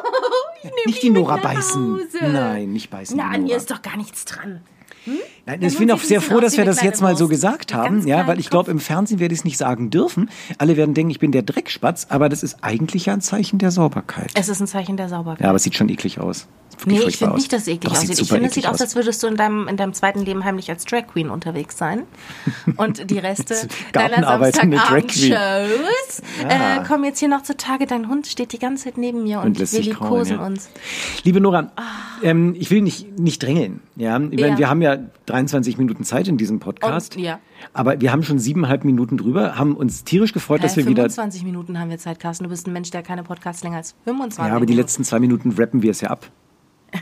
Ich 0.62 0.64
nehm 0.64 0.74
Nicht 0.86 1.04
die 1.04 1.10
Nora 1.10 1.38
beißen. 1.38 2.00
Nein, 2.22 2.74
nicht 2.74 2.90
beißen. 2.90 3.16
Na, 3.18 3.30
an 3.30 3.44
Nora. 3.44 3.56
ist 3.56 3.72
doch 3.72 3.82
gar 3.82 3.98
nichts 3.98 4.26
dran. 4.26 4.62
Nein, 5.46 5.62
Der 5.62 5.70
ich 5.70 5.78
bin 5.78 5.90
auch 5.92 6.00
sehr 6.02 6.22
froh, 6.22 6.40
dass 6.40 6.58
wir 6.58 6.66
das 6.66 6.82
jetzt 6.84 7.02
mal 7.02 7.16
so 7.16 7.28
gesagt 7.28 7.74
haben, 7.74 8.06
ja, 8.06 8.28
weil 8.28 8.40
ich 8.40 8.50
glaube, 8.50 8.70
im 8.70 8.80
Fernsehen 8.80 9.20
werde 9.20 9.34
ich 9.34 9.40
es 9.40 9.46
nicht 9.46 9.58
sagen 9.58 9.90
dürfen. 9.90 10.30
Alle 10.58 10.78
werden 10.78 10.94
denken, 10.94 11.10
ich 11.10 11.20
bin 11.20 11.32
der 11.32 11.42
Dreckspatz, 11.42 12.08
aber 12.10 12.30
das 12.30 12.44
ist 12.44 12.58
eigentlich 12.64 13.06
ja 13.08 13.14
ein 13.14 13.22
Zeichen 13.22 13.58
der 13.60 13.72
Sauberkeit. 13.72 14.32
Es 14.36 14.50
ist 14.50 14.60
ein 14.60 14.68
Zeichen 14.68 14.98
der 14.98 15.10
Sauberkeit. 15.10 15.42
Ja, 15.42 15.48
aber 15.50 15.56
es 15.56 15.64
sieht 15.64 15.76
schon 15.76 15.90
eklig 15.90 16.20
aus. 16.20 16.48
Nee, 16.86 17.00
ich 17.02 17.18
finde 17.18 17.36
nicht, 17.36 17.52
dass 17.52 17.64
es 17.64 17.68
eklig 17.68 17.82
Doch, 17.82 17.92
aussieht. 17.92 18.10
sieht 18.16 18.22
Ich 18.22 18.30
finde, 18.32 18.48
es 18.48 18.54
sieht 18.54 18.68
aus, 18.68 18.80
als 18.82 18.96
würdest 18.96 19.22
du 19.24 19.28
in 19.28 19.36
deinem, 19.36 19.68
in 19.68 19.76
deinem 19.78 19.94
zweiten 19.94 20.20
Leben 20.26 20.44
heimlich 20.46 20.70
als 20.70 20.86
Drag 20.86 21.08
Queen 21.08 21.30
unterwegs 21.30 21.78
sein. 21.78 22.04
Und 22.78 23.10
die 23.10 23.18
Reste 23.20 23.56
deiner. 23.94 24.24
Samstagabendshows 24.40 26.22
äh, 26.48 26.84
kommen 26.88 27.04
jetzt 27.04 27.20
hier 27.20 27.28
noch 27.28 27.44
zutage. 27.44 27.86
Dein 27.86 28.08
Hund 28.10 28.28
steht 28.28 28.54
die 28.54 28.60
ganze 28.60 28.86
Zeit 28.86 28.98
neben 28.98 29.24
mir 29.24 29.40
und, 29.40 29.60
Und 29.60 29.72
wir 29.74 29.82
liebkosen 29.82 30.38
ja. 30.38 30.46
uns. 30.46 30.70
Liebe 31.24 31.42
Nora, 31.42 31.72
ähm, 32.24 32.56
ich 32.58 32.72
will 32.72 32.82
nicht, 32.82 33.20
nicht 33.20 33.42
drängeln. 33.44 33.82
Ja? 33.96 34.16
Ich 34.18 34.40
meine, 34.40 34.50
Ja. 34.50 34.58
Wir 34.58 34.70
haben 34.70 34.82
ja 34.82 34.98
23 35.28 35.78
Minuten 35.78 36.04
Zeit 36.04 36.28
in 36.28 36.38
diesem 36.38 36.60
Podcast. 36.60 37.16
Und- 37.16 37.24
ja. 37.24 37.40
Aber 37.74 38.00
wir 38.00 38.12
haben 38.14 38.24
schon 38.24 38.40
siebeneinhalb 38.40 38.86
Minuten 38.86 39.18
drüber, 39.18 39.58
haben 39.58 39.76
uns 39.76 40.06
tierisch 40.06 40.32
gefreut, 40.34 40.64
dass 40.64 40.74
Äh, 40.74 40.78
wir 40.78 40.86
wieder. 40.88 41.04
25 41.04 41.44
Minuten 41.44 41.78
haben 41.80 41.90
wir 41.90 41.98
Zeit, 41.98 42.20
Carsten. 42.20 42.46
Du 42.46 42.50
bist 42.50 42.68
ein 42.68 42.74
Mensch, 42.74 42.90
der 42.92 43.04
keine 43.04 43.24
Podcasts 43.24 43.64
länger 43.64 43.78
als 43.78 43.96
25 44.06 44.38
Ja, 44.40 44.56
aber 44.56 44.66
die 44.66 44.72
Minuten. 44.72 44.78
letzten 44.82 45.04
zwei 45.04 45.20
Minuten 45.20 45.52
rappen 45.52 45.82
wir 45.82 45.92
es 45.92 46.00
ja 46.02 46.10
ab. 46.10 46.26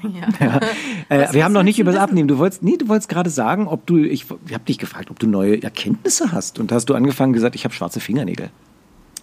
Ja. 0.03 0.59
Äh, 1.09 1.21
Was 1.23 1.33
wir 1.33 1.45
haben 1.45 1.53
noch 1.53 1.63
nicht 1.63 1.79
über 1.79 1.91
das? 1.93 2.01
Abnehmen. 2.01 2.27
Du 2.27 2.37
wolltest, 2.37 2.61
nee, 2.63 2.75
du 2.77 2.87
wolltest 2.89 3.07
gerade 3.09 3.29
sagen, 3.29 3.67
ob 3.67 3.85
du, 3.85 3.97
ich, 3.97 4.25
ich 4.47 4.53
habe 4.53 4.63
dich 4.65 4.77
gefragt, 4.77 5.09
ob 5.09 5.19
du 5.19 5.27
neue 5.27 5.61
Erkenntnisse 5.63 6.31
hast. 6.33 6.59
Und 6.59 6.71
da 6.71 6.75
hast 6.75 6.85
du 6.89 6.95
angefangen 6.95 7.31
gesagt, 7.33 7.55
ich 7.55 7.63
habe 7.63 7.73
schwarze 7.73 7.99
Fingernägel. 8.01 8.49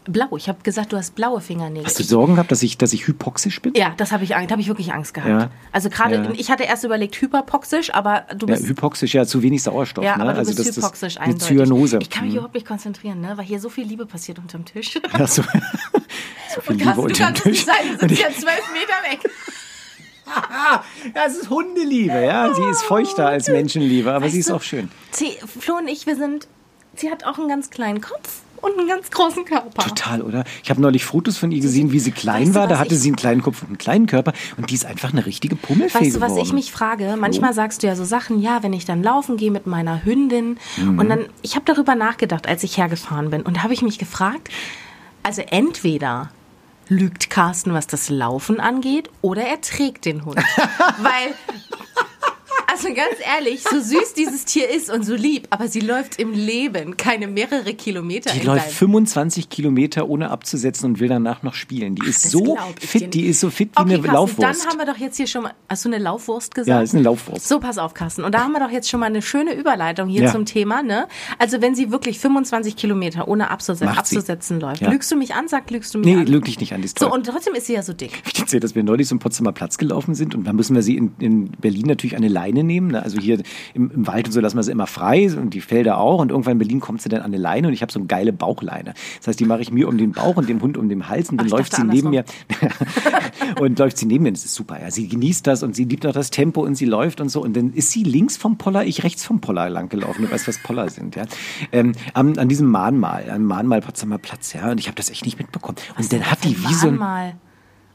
Blau. 0.07 0.37
Ich 0.37 0.49
habe 0.51 0.59
gesagt, 0.63 0.93
du 0.93 0.99
hast 0.99 1.15
blaue 1.15 1.41
Fingernägel. 1.41 1.87
Hast 1.87 1.99
du 1.99 2.03
Sorgen 2.05 2.35
gehabt, 2.35 2.51
dass 2.53 2.63
ich, 2.63 2.77
dass 2.77 2.93
ich 2.93 3.07
hypoxisch 3.07 3.63
bin? 3.63 3.73
ja, 3.75 3.95
das 3.97 4.13
habe 4.13 4.23
ich, 4.25 4.31
da 4.31 4.41
habe 4.51 4.61
ich 4.61 4.69
wirklich 4.69 4.93
Angst 4.93 5.15
gehabt. 5.15 5.31
Ja. 5.31 5.51
Also 5.73 5.89
gerade, 5.89 6.17
Ja. 6.17 6.31
ich 6.37 6.51
hatte 6.51 6.65
erst 6.65 6.85
überlegt 6.85 7.17
hyperpoxisch, 7.21 7.93
aber 7.95 8.25
du 8.37 8.47
Ja, 8.47 8.55
bist 8.55 8.69
hypoxisch, 8.69 9.15
ja, 9.15 9.25
zu 9.27 9.43
wenig 9.43 9.63
Sauerstoff. 9.63 10.05
Ja, 10.05 10.17
ne? 10.19 10.25
aber 10.25 10.33
du 10.35 10.39
also 10.41 10.55
bist 10.55 10.69
das, 10.69 10.77
hypoxisch 10.77 11.15
das, 11.15 11.23
eindeutig. 11.23 11.47
Zyanose. 11.49 11.99
Ich 12.03 12.11
kann 12.11 12.25
mich 12.27 12.35
überhaupt 12.35 12.55
nicht 12.55 12.67
konzentrieren, 12.67 13.21
ne? 13.23 13.33
weil 13.37 13.45
hier 13.47 13.61
so 13.61 13.71
viel 13.71 13.87
Liebe 13.87 14.05
passiert 14.05 14.39
unterm 14.39 14.67
Tisch. 14.67 15.01
Ja, 15.19 15.27
so, 15.27 15.43
so 16.55 16.61
viel 16.61 16.77
Liebe 16.77 16.85
Carsten, 16.85 17.01
du 17.01 17.07
unter 17.07 17.15
dem 17.15 17.25
kannst 17.25 17.41
es 17.41 17.47
nicht 17.47 17.57
Tisch. 17.57 17.65
sein, 17.65 17.91
Und 17.93 18.01
sitzt 18.01 18.13
ich- 18.13 18.21
ja 18.21 18.29
zwölf 18.29 18.73
Meter 18.75 19.11
weg. 19.23 19.31
Ja, 21.15 21.23
es 21.27 21.37
ist 21.37 21.51
Hundeliebe, 21.51 22.25
ja. 22.25 22.53
Sie 22.55 22.63
ist 22.63 22.83
feuchter 22.83 23.27
als 23.29 23.49
Menschenliebe, 23.49 24.13
aber 24.13 24.29
sie 24.31 24.39
ist 24.41 24.47
Weißt 24.47 24.51
du, 24.51 24.57
auch 24.57 24.63
schön. 24.63 24.89
Sie, 25.13 25.37
Flo 25.61 25.77
und 25.77 25.89
ich, 25.89 26.07
wir 26.07 26.17
sind, 26.17 26.49
sie 26.97 27.11
hat 27.11 27.25
auch 27.25 27.39
einen 27.39 27.49
ganz 27.49 27.71
kleinen 27.71 28.01
Kopf 28.01 28.41
und 28.63 28.79
einen 28.79 28.89
ganz 28.89 29.11
großen 29.11 29.45
Körper. 29.45 29.83
Total, 29.87 30.23
oder? 30.23 30.45
Ich 30.63 30.71
habe 30.71 30.81
neulich 30.81 31.05
Fotos 31.05 31.37
von 31.37 31.53
ihr 31.53 31.61
gesehen, 31.61 31.93
wie 31.93 32.01
sie 32.01 32.13
klein 32.13 32.47
Weißt 32.47 32.55
war. 32.55 32.67
Da 32.67 32.79
hatte 32.79 32.97
sie 32.97 33.09
einen 33.11 33.17
kleinen 33.17 33.43
Kopf 33.43 33.61
und 33.63 33.69
einen 33.69 33.79
kleinen 33.79 34.07
Körper. 34.07 34.33
Und 34.57 34.71
die 34.71 34.75
ist 34.75 34.87
einfach 34.87 35.13
eine 35.13 35.27
richtige 35.27 35.55
Pummelfee 35.55 35.99
Weißt 36.07 36.17
du, 36.17 36.21
was 36.23 36.29
geworden. 36.31 36.47
ich 36.47 36.53
mich 36.55 36.73
frage? 36.73 37.17
Manchmal 37.21 37.53
sagst 37.53 37.83
du 37.83 37.87
ja 37.87 37.95
so 37.95 38.05
Sachen, 38.05 38.41
ja, 38.41 38.63
wenn 38.63 38.73
ich 38.73 38.87
dann 38.87 39.03
laufen 39.03 39.37
gehe 39.37 39.51
mit 39.51 39.67
meiner 39.67 40.05
Hündin 40.05 40.57
Mhm. 40.79 40.99
und 40.99 41.09
dann, 41.11 41.27
ich 41.43 41.57
habe 41.57 41.67
darüber 41.67 41.95
nachgedacht, 41.95 42.49
als 42.49 42.63
ich 42.63 42.79
hergefahren 42.79 43.29
bin 43.31 43.43
und 43.43 43.59
da 43.59 43.63
habe 43.65 43.75
ich 43.75 43.83
mich 43.83 43.99
gefragt, 43.99 44.49
also 45.23 45.43
entweder 45.43 46.31
lügt 46.89 47.31
Carsten, 47.31 47.73
was 47.73 47.87
das 47.87 48.09
Laufen 48.11 48.61
angeht, 48.61 49.11
oder 49.23 49.43
er 49.43 49.61
trägt 49.61 50.05
den 50.05 50.25
Hund. 50.25 50.37
Weil, 50.99 51.35
also 52.75 52.89
ganz 52.89 53.17
ehrlich, 53.37 53.63
so 53.63 53.79
süß 53.81 54.15
dieses 54.15 54.45
Tier 54.45 54.69
ist 54.69 54.91
und 54.91 55.05
so 55.05 55.15
lieb, 55.15 55.47
aber 55.51 55.69
sie 55.69 55.81
läuft 55.81 56.19
im 56.19 56.33
Leben 56.33 56.97
keine 56.97 57.27
mehrere 57.29 57.75
Kilometer. 57.75 58.33
Die 58.33 58.45
läuft 58.45 58.67
deinem- 58.67 58.73
25 58.75 59.49
Kilometer 59.49 60.09
ohne 60.09 60.31
abzusetzen 60.31 60.87
und 60.91 61.01
will 61.01 61.09
danach 61.09 61.43
noch 61.43 61.55
spielen. 61.55 61.95
Die 61.95 62.07
ist 62.07 62.25
Das 62.25 62.33
so 62.33 62.57
fit, 62.81 63.15
die 63.15 63.27
ist 63.27 63.41
so 63.41 63.51
fit 63.51 63.71
wie 63.77 63.81
Okay, 63.83 63.95
eine 63.95 64.03
Carsten, 64.03 64.13
Laufwurst. 64.15 64.65
Dann 64.65 64.71
haben 64.71 64.79
wir 64.79 64.87
doch 64.87 64.99
jetzt 64.99 65.17
hier 65.17 65.27
schon 65.27 65.43
mal. 65.45 65.53
Hast 65.69 65.85
du 65.85 65.89
eine 65.89 65.99
Laufwurst 65.99 66.55
gesagt? 66.55 66.69
Ja, 66.69 66.83
ist 66.83 66.95
eine 66.95 67.05
Laufwurst. 67.05 67.47
So, 67.49 67.61
pass 67.61 67.79
auf, 67.79 67.95
Carsten. 67.95 68.25
Und 68.25 68.35
da 68.35 68.41
haben 68.41 68.53
wir 68.53 68.61
doch 68.61 68.71
jetzt 68.71 68.89
schon 68.91 69.01
mal 69.01 69.07
eine 69.07 69.23
schöne 69.23 69.55
Überleitung 69.55 70.09
hier 70.09 70.25
Ja. 70.25 70.33
zum 70.33 70.45
Thema, 70.45 70.83
ne? 70.83 71.07
Also, 71.39 71.61
wenn 71.63 71.75
sie 71.75 71.91
wirklich 71.91 72.19
25 72.19 72.77
Kilometer 72.77 73.29
ohne 73.29 73.51
abzusetzen, 73.51 73.97
abzusetzen 73.97 74.61
läuft, 74.61 74.83
Ja. 74.83 74.91
lügst 74.91 75.11
du 75.13 75.17
mich 75.17 75.35
an, 75.35 75.49
sag, 75.49 75.71
lügst 75.71 75.95
du 75.95 75.99
mich 75.99 76.07
Nee, 76.07 76.17
an? 76.17 76.27
lüg 76.27 76.45
dich 76.45 76.59
nicht 76.61 76.73
an, 76.75 76.81
die 76.81 76.87
ist 76.87 76.99
So, 76.99 77.07
toll. 77.07 77.19
und 77.19 77.27
trotzdem 77.27 77.55
ist 77.55 77.67
sie 77.67 77.75
ja 77.75 77.83
so 77.83 77.93
dick. 77.93 78.23
Ich 78.33 78.41
erzählt, 78.41 78.65
dass 78.65 78.75
wir 78.75 78.83
neulich 78.83 79.07
zum 79.09 79.19
Potsdamer 79.19 79.53
Platz 79.53 79.79
gelaufen 79.79 80.15
sind 80.15 80.35
und 80.35 80.45
da 80.45 80.53
müssen 80.53 80.75
wir 80.75 80.83
sie 80.83 80.97
in, 80.97 81.13
in 81.19 81.51
Berlin 81.53 81.87
natürlich 81.87 82.17
eine 82.17 82.29
Leine 82.29 82.64
nehmen. 82.67 82.89
Ne? 82.89 83.03
Also 83.03 83.19
hier 83.19 83.41
im, 83.75 83.91
im 83.91 84.07
Wald 84.07 84.27
und 84.27 84.33
so 84.33 84.41
lassen 84.41 84.57
wir 84.57 84.63
sie 84.63 84.73
immer 84.73 84.87
frei 84.87 85.31
und 85.37 85.55
die 85.55 85.61
Felder 85.61 85.99
auch. 85.99 86.21
Und 86.21 86.31
irgendwann 86.31 86.53
in 86.53 86.59
Berlin 86.59 86.81
kommt 86.81 87.03
sie 87.03 87.09
dann 87.09 87.21
an 87.21 87.27
eine 87.27 87.39
Leine 87.39 87.69
und 87.69 87.75
ich 87.75 87.83
habe 87.83 87.93
so 87.93 87.99
eine 87.99 88.07
geile 88.07 88.33
Bauchleine. 88.33 88.95
Das 89.19 89.29
heißt, 89.29 89.41
die 89.41 89.45
mache 89.45 89.63
ich 89.63 89.71
mir 89.71 89.89
um 89.89 89.99
den 89.99 90.13
Bauch 90.13 90.37
und 90.37 90.49
dem 90.49 90.61
Hund 90.61 90.77
um 90.77 90.89
den 90.89 91.09
Hals 91.09 91.31
und 91.31 91.39
dann 91.39 91.49
Ach, 91.49 91.59
läuft 91.59 91.75
sie 91.75 91.85
neben 91.85 92.11
mir 92.11 92.25
und 93.61 93.79
läuft 93.79 93.99
sie 93.99 94.07
neben 94.07 94.25
mir. 94.25 94.33
Das 94.33 94.45
ist 94.45 94.55
super. 94.55 94.81
Ja, 94.81 94.91
sie 94.91 95.09
genießt 95.09 95.47
das 95.47 95.63
und 95.63 95.75
sie 95.75 95.85
liebt 95.85 96.07
auch 96.07 96.13
das 96.13 96.31
Tempo 96.31 96.63
und 96.63 96.75
sie 96.75 96.87
läuft 96.87 97.21
und 97.21 97.29
so. 97.29 97.43
Und 97.43 97.57
dann 97.57 97.73
ist 97.73 97.91
sie 97.91 98.03
links 98.03 98.37
vom 98.37 98.59
Poller, 98.59 98.85
ich 98.85 99.05
rechts 99.05 99.25
vom 99.25 99.41
Poller 99.41 99.69
langgelaufen. 99.71 100.25
Du 100.25 100.31
weißt, 100.31 100.49
was 100.49 100.63
Poller 100.63 100.89
sind. 100.89 101.17
Ja? 101.17 101.25
Ähm, 101.73 101.93
an, 102.13 102.39
an 102.39 102.49
diesem 102.49 102.69
Mahnmal, 102.71 103.31
am 103.31 103.45
Mahnmal 103.45 103.81
Potsdamer 103.81 104.19
Platz. 104.19 104.53
Ja, 104.53 104.71
und 104.71 104.79
ich 104.79 104.87
habe 104.87 104.97
das 104.97 105.11
echt 105.11 105.25
nicht 105.25 105.39
mitbekommen. 105.39 105.77
Und 105.99 106.13
dann 106.13 106.31
hat 106.31 106.45
die 106.45 106.59
wie 106.59 106.75
so 106.75 106.89
ein 106.89 106.97
mal 106.97 107.35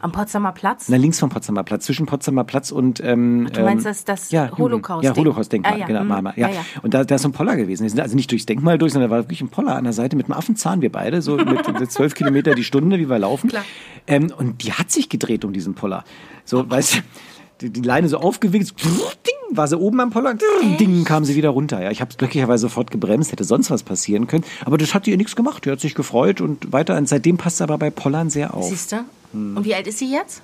am 0.01 0.11
Potsdamer 0.11 0.51
Platz. 0.53 0.87
na, 0.89 0.97
links 0.97 1.19
vom 1.19 1.29
Potsdamer 1.29 1.63
Platz, 1.63 1.85
zwischen 1.85 2.05
Potsdamer 2.05 2.43
Platz 2.43 2.71
und 2.71 3.01
ähm, 3.03 3.49
du 3.53 3.61
meinst 3.63 3.85
ähm, 3.85 3.91
das- 3.91 4.05
das 4.05 4.31
ja, 4.31 4.49
Holocaust-Ding? 4.57 5.11
Ja, 5.13 5.17
Holocaust-Denkmal, 5.17 5.73
Ah, 5.73 5.77
ja, 5.77 5.85
genau, 5.85 6.03
mhm. 6.03 6.09
Ja. 6.09 6.33
Ja, 6.35 6.49
ja. 6.49 6.61
Und 6.81 6.93
da, 6.93 7.03
da 7.03 7.15
ist 7.15 7.21
so 7.21 7.29
ein 7.29 7.33
Poller 7.33 7.55
gewesen. 7.57 7.83
Wir 7.83 7.89
sind 7.89 7.99
also 7.99 8.15
nicht 8.15 8.31
durchs 8.31 8.45
Denkmal 8.45 8.77
durch, 8.77 8.93
sondern 8.93 9.09
da 9.09 9.15
war 9.17 9.23
wirklich 9.23 9.41
ein 9.41 9.49
Poller 9.49 9.75
an 9.75 9.83
der 9.83 9.93
Seite 9.93 10.15
mit 10.15 10.27
einem 10.27 10.37
Affenzahn, 10.37 10.81
wir 10.81 10.91
beide, 10.91 11.21
so 11.21 11.35
mit 11.37 11.65
zwölf 11.91 12.15
Kilometer 12.15 12.55
die 12.55 12.63
Stunde, 12.63 12.97
wie 12.99 13.09
wir 13.09 13.19
laufen. 13.19 13.49
Klar. 13.49 13.63
Ähm, 14.07 14.31
und 14.37 14.63
die 14.63 14.73
hat 14.73 14.89
sich 14.91 15.09
gedreht 15.09 15.43
um 15.45 15.53
diesen 15.53 15.73
Poller. 15.75 16.03
So, 16.45 16.69
weißt 16.69 16.95
du, 16.95 16.99
die, 17.61 17.69
die 17.69 17.81
Leine 17.81 18.07
so 18.07 18.17
aufgewickelt, 18.19 18.73
ding, 18.81 19.57
war 19.57 19.67
sie 19.67 19.77
oben 19.77 19.99
am 19.99 20.11
Poller, 20.11 20.35
ding, 20.79 21.03
kam 21.03 21.25
sie 21.25 21.35
wieder 21.35 21.49
runter. 21.49 21.81
Ja, 21.83 21.91
ich 21.91 21.99
habe 21.99 22.11
glücklicherweise 22.17 22.61
sofort 22.61 22.89
gebremst, 22.89 23.33
hätte 23.33 23.43
sonst 23.43 23.69
was 23.69 23.83
passieren 23.83 24.27
können. 24.27 24.45
Aber 24.63 24.77
das 24.77 24.93
hat 24.93 25.07
ihr 25.07 25.17
nichts 25.17 25.35
gemacht. 25.35 25.65
Die 25.65 25.71
hat 25.71 25.81
sich 25.81 25.93
gefreut 25.93 26.39
und 26.39 26.71
weiter. 26.71 26.95
Und 26.97 27.09
seitdem 27.09 27.35
passt 27.37 27.57
sie 27.57 27.63
aber 27.63 27.77
bei 27.77 27.89
Pollern 27.89 28.29
sehr 28.29 28.53
auf. 28.53 28.69
Siehst 28.69 28.93
du? 28.93 28.97
Hm. 29.31 29.57
Und 29.57 29.65
wie 29.65 29.75
alt 29.75 29.87
ist 29.87 29.99
sie 29.99 30.11
jetzt? 30.11 30.41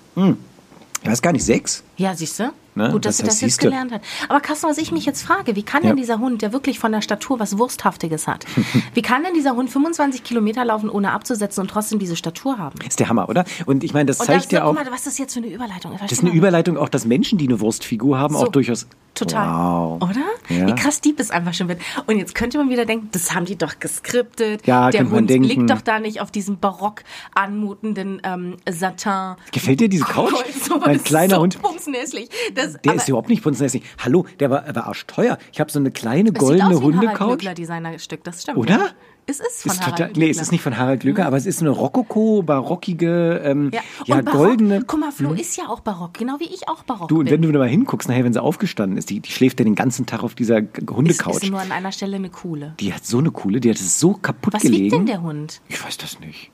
Ich 1.02 1.10
weiß 1.10 1.22
gar 1.22 1.32
nicht, 1.32 1.46
sechs? 1.46 1.84
Ja, 1.98 2.16
siehst 2.16 2.40
du? 2.40 2.52
Ne? 2.76 2.90
Gut, 2.92 3.06
dass 3.06 3.18
Das 3.18 3.18
sie 3.18 3.24
das 3.24 3.42
jetzt 3.42 3.60
gelernt 3.60 3.92
hat. 3.92 4.02
Aber 4.30 4.40
Carsten, 4.42 4.68
was 4.70 4.78
ich 4.78 4.92
mich 4.92 5.06
jetzt 5.06 5.24
frage, 5.24 5.56
wie 5.56 5.64
kann 5.64 5.84
Ja. 5.84 5.90
denn 5.90 5.98
dieser 5.98 6.20
Hund, 6.20 6.42
der 6.42 6.52
wirklich 6.54 6.78
von 6.80 6.92
der 6.92 7.02
Statur 7.02 7.40
was 7.40 7.58
Wursthaftiges 7.58 8.28
hat, 8.28 8.46
wie 8.94 9.02
kann 9.02 9.24
denn 9.24 9.34
dieser 9.34 9.56
Hund 9.56 9.70
25 9.70 10.24
Kilometer 10.24 10.66
laufen, 10.66 10.90
ohne 10.90 11.12
abzusetzen 11.12 11.62
und 11.62 11.68
trotzdem 11.70 12.00
diese 12.00 12.16
Statur 12.16 12.58
haben? 12.58 12.78
Ist 12.88 13.00
der 13.00 13.08
Hammer, 13.10 13.30
oder? 13.30 13.46
Und 13.66 13.84
ich 13.84 13.94
meine, 13.94 14.08
das 14.08 14.20
Und 14.20 14.26
zeigt 14.26 14.46
das, 14.46 14.52
ja 14.52 14.64
auch. 14.66 14.76
guck 14.76 14.84
mal, 14.86 14.92
was 14.92 15.00
ist 15.00 15.08
das 15.08 15.18
jetzt 15.18 15.34
für 15.34 15.40
eine 15.40 15.48
Überleitung? 15.48 15.98
Das 16.02 16.12
ist 16.12 16.22
eine 16.24 16.32
Überleitung 16.32 16.78
auch, 16.78 16.90
dass 16.90 17.06
Menschen, 17.06 17.38
die 17.38 17.48
eine 17.48 17.60
Wurstfigur 17.60 18.18
haben, 18.20 18.36
auch 18.36 18.50
durchaus. 18.50 18.88
Total. 19.14 19.48
Wow. 19.48 20.02
Oder? 20.10 20.26
Ja. 20.50 20.68
Wie 20.68 20.76
krass 20.76 21.00
deep 21.00 21.22
es 21.22 21.32
einfach 21.32 21.54
schon 21.54 21.70
wird. 21.70 21.80
Und 22.06 22.18
jetzt 22.18 22.36
könnte 22.36 22.58
man 22.58 22.70
wieder 22.70 22.84
denken, 22.86 23.08
das 23.14 23.34
haben 23.34 23.46
die 23.46 23.56
doch 23.56 23.80
geskriptet. 23.80 24.68
Ja, 24.68 24.90
Der 24.90 25.10
Hund 25.10 25.30
liegt 25.30 25.70
doch 25.70 25.80
da 25.80 26.00
nicht 26.02 26.20
auf 26.20 26.32
diesem 26.32 26.60
barock 26.60 27.04
anmutenden 27.34 28.22
ähm, 28.26 28.58
Satin. 28.70 29.36
Gefällt 29.52 29.80
dir 29.80 29.90
diese 29.90 30.04
Couch? 30.04 30.34
So, 30.66 30.80
mein 30.80 31.02
kleiner 31.04 31.36
so 31.36 31.42
Hund. 31.42 31.62
bumsnäslich. 31.62 32.28
Das, 32.56 32.65
Der 32.74 32.92
aber 32.92 33.02
ist 33.02 33.08
überhaupt 33.10 33.30
nicht 33.30 33.44
bunzlässig. 33.44 33.84
Hallo, 34.04 34.26
der 34.40 34.50
war, 34.50 34.62
der 34.62 34.76
war 34.76 34.88
arschteuer. 34.88 35.38
Ich 35.54 35.60
habe 35.60 35.72
so 35.72 35.80
eine 35.80 35.92
kleine 35.92 36.30
es 36.30 36.36
goldene 36.36 36.76
sieht 36.76 36.78
aus 36.78 36.82
wie 36.82 36.86
ein 36.88 36.96
Harald 36.96 37.08
Hundecouch. 37.20 37.28
Glöckler 37.40 37.54
Designerstück, 37.54 38.24
das 38.24 38.42
stimmt. 38.42 38.58
Oder? 38.58 38.78
Ja. 38.78 38.88
Es 39.28 39.40
ist 39.40 39.64
von 39.64 39.72
Ist 39.72 39.82
Harald 39.82 39.98
total, 39.98 40.12
nee, 40.18 40.30
es 40.30 40.38
ist 40.40 40.52
nicht 40.52 40.62
von 40.62 40.78
Harald 40.78 41.00
Glöcker, 41.00 41.26
aber 41.26 41.36
es 41.36 41.48
ist 41.48 41.60
eine 41.60 41.72
Rokoko, 41.72 42.44
barockige, 42.44 43.42
ähm, 43.44 43.72
Ja, 43.74 43.82
ja, 44.06 44.16
und 44.18 44.26
barock, 44.26 44.38
goldene. 44.40 44.84
Guck 44.86 45.00
mal, 45.00 45.12
Flo 45.12 45.34
ist 45.34 45.58
ja 45.58 45.68
auch 45.68 45.80
barock, 45.80 46.14
genau 46.14 46.36
wie 46.40 46.44
ich 46.46 46.70
auch 46.70 46.84
barock 46.84 47.08
Du, 47.08 47.18
und 47.20 47.26
bin. 47.26 47.34
wenn 47.34 47.42
du 47.42 47.52
da 47.52 47.58
mal 47.58 47.68
hinguckst, 47.68 48.08
nachher, 48.08 48.24
wenn 48.24 48.34
sie 48.34 48.42
aufgestanden 48.44 49.00
ist, 49.00 49.10
die, 49.10 49.22
die 49.22 49.32
schläft 49.32 49.60
ja 49.60 49.64
den 49.64 49.74
ganzen 49.74 50.06
Tag 50.06 50.22
auf 50.22 50.36
dieser 50.36 50.62
G- 50.62 50.80
ist, 50.82 50.92
Hundecouch. 50.92 51.42
ist 51.42 51.50
nur 51.50 51.60
an 51.60 51.72
einer 51.72 51.92
Stelle 51.92 52.18
eine 52.18 52.30
coole. 52.30 52.76
Die 52.80 52.94
hat 52.94 53.04
so 53.04 53.18
eine 53.18 53.32
coole, 53.32 53.60
die 53.62 53.72
hat 53.72 53.78
es 53.78 54.00
so 54.00 54.14
kaputt 54.14 54.54
Was 54.54 54.62
gelegen. 54.62 54.84
wiegt 54.84 54.94
denn 54.94 55.06
der 55.08 55.24
Hund? 55.24 55.60
Ich 55.70 55.84
weiß 55.84 55.98
das 55.98 56.20
nicht. 56.20 56.52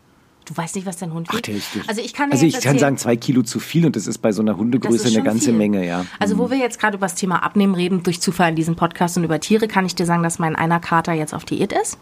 Du 0.51 0.57
weißt 0.57 0.75
nicht, 0.75 0.85
was 0.85 0.97
dein 0.97 1.13
Hund 1.13 1.27
Ach, 1.29 1.35
wiegt? 1.35 1.47
der 1.47 1.55
ist 1.55 1.69
also 1.87 2.01
ich 2.01 2.13
kann 2.13 2.29
also 2.29 2.45
ich 2.45 2.59
kann 2.59 2.77
sagen, 2.77 2.97
zwei 2.97 3.15
Kilo 3.15 3.41
zu 3.41 3.61
viel 3.61 3.85
und 3.85 3.95
das 3.95 4.05
ist 4.05 4.17
bei 4.17 4.33
so 4.33 4.41
einer 4.41 4.57
Hundegröße 4.57 5.07
eine 5.07 5.23
ganze 5.23 5.45
viel. 5.45 5.53
Menge, 5.53 5.85
ja. 5.87 6.05
Also 6.19 6.37
wo 6.37 6.51
wir 6.51 6.57
jetzt 6.57 6.77
gerade 6.77 6.97
über 6.97 7.05
das 7.05 7.15
Thema 7.15 7.41
Abnehmen 7.41 7.73
reden, 7.73 8.03
durch 8.03 8.19
Zufall 8.19 8.49
in 8.49 8.57
diesem 8.57 8.75
Podcast 8.75 9.15
und 9.15 9.23
über 9.23 9.39
Tiere, 9.39 9.69
kann 9.69 9.85
ich 9.85 9.95
dir 9.95 10.05
sagen, 10.05 10.23
dass 10.23 10.39
mein 10.39 10.57
einer 10.57 10.81
Kater 10.81 11.13
jetzt 11.13 11.33
auf 11.33 11.45
Diät 11.45 11.71
ist. 11.71 11.97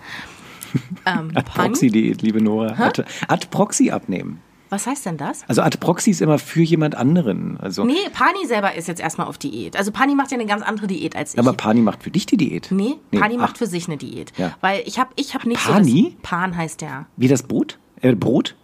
ähm? 1.06 1.32
Ad-Proxy-Diät, 1.36 2.24
liebe 2.24 2.42
Nora. 2.42 2.74
Ad- 2.84 3.06
Ad-Proxy 3.28 3.92
abnehmen. 3.92 4.40
Was 4.72 4.88
heißt 4.88 5.06
denn 5.06 5.18
das? 5.18 5.44
Also 5.48 5.62
Ad-Proxy 5.62 6.10
ist 6.10 6.22
immer 6.22 6.40
für 6.40 6.62
jemand 6.62 6.96
anderen. 6.96 7.58
Also, 7.60 7.84
Nee, 7.84 7.94
Pani 8.14 8.48
selber 8.48 8.74
ist 8.76 8.88
jetzt 8.88 9.02
erstmal 9.02 9.28
auf 9.28 9.38
Diät. 9.38 9.76
Also 9.76 9.92
Pani 9.92 10.16
macht 10.16 10.32
ja 10.32 10.38
eine 10.38 10.48
ganz 10.48 10.64
andere 10.64 10.88
Diät 10.88 11.16
als 11.16 11.34
ich. 11.34 11.40
aber 11.40 11.54
Pani 11.54 11.82
macht 11.82 12.02
für 12.02 12.10
dich 12.12 12.26
die 12.26 12.38
Diät. 12.38 12.70
nee, 12.72 12.96
Pani 13.12 13.36
ach, 13.38 13.42
macht 13.42 13.58
für 13.60 13.68
sich 13.68 13.88
eine 13.88 13.98
Diät. 13.98 14.32
Ja. 14.38 14.56
Weil 14.62 14.82
ich 14.86 14.98
habe 14.98 15.12
ich 15.18 15.36
hab 15.36 15.46
nicht 15.46 15.64
Pani? 15.64 16.02
so 16.02 16.10
das... 16.10 16.22
Pan 16.24 16.58
heißt 16.58 16.82
der. 16.82 17.06
Wie 17.16 17.28
das 17.28 17.44
Brot? 17.44 17.78
Äh, 18.02 18.16
Brot? 18.16 18.56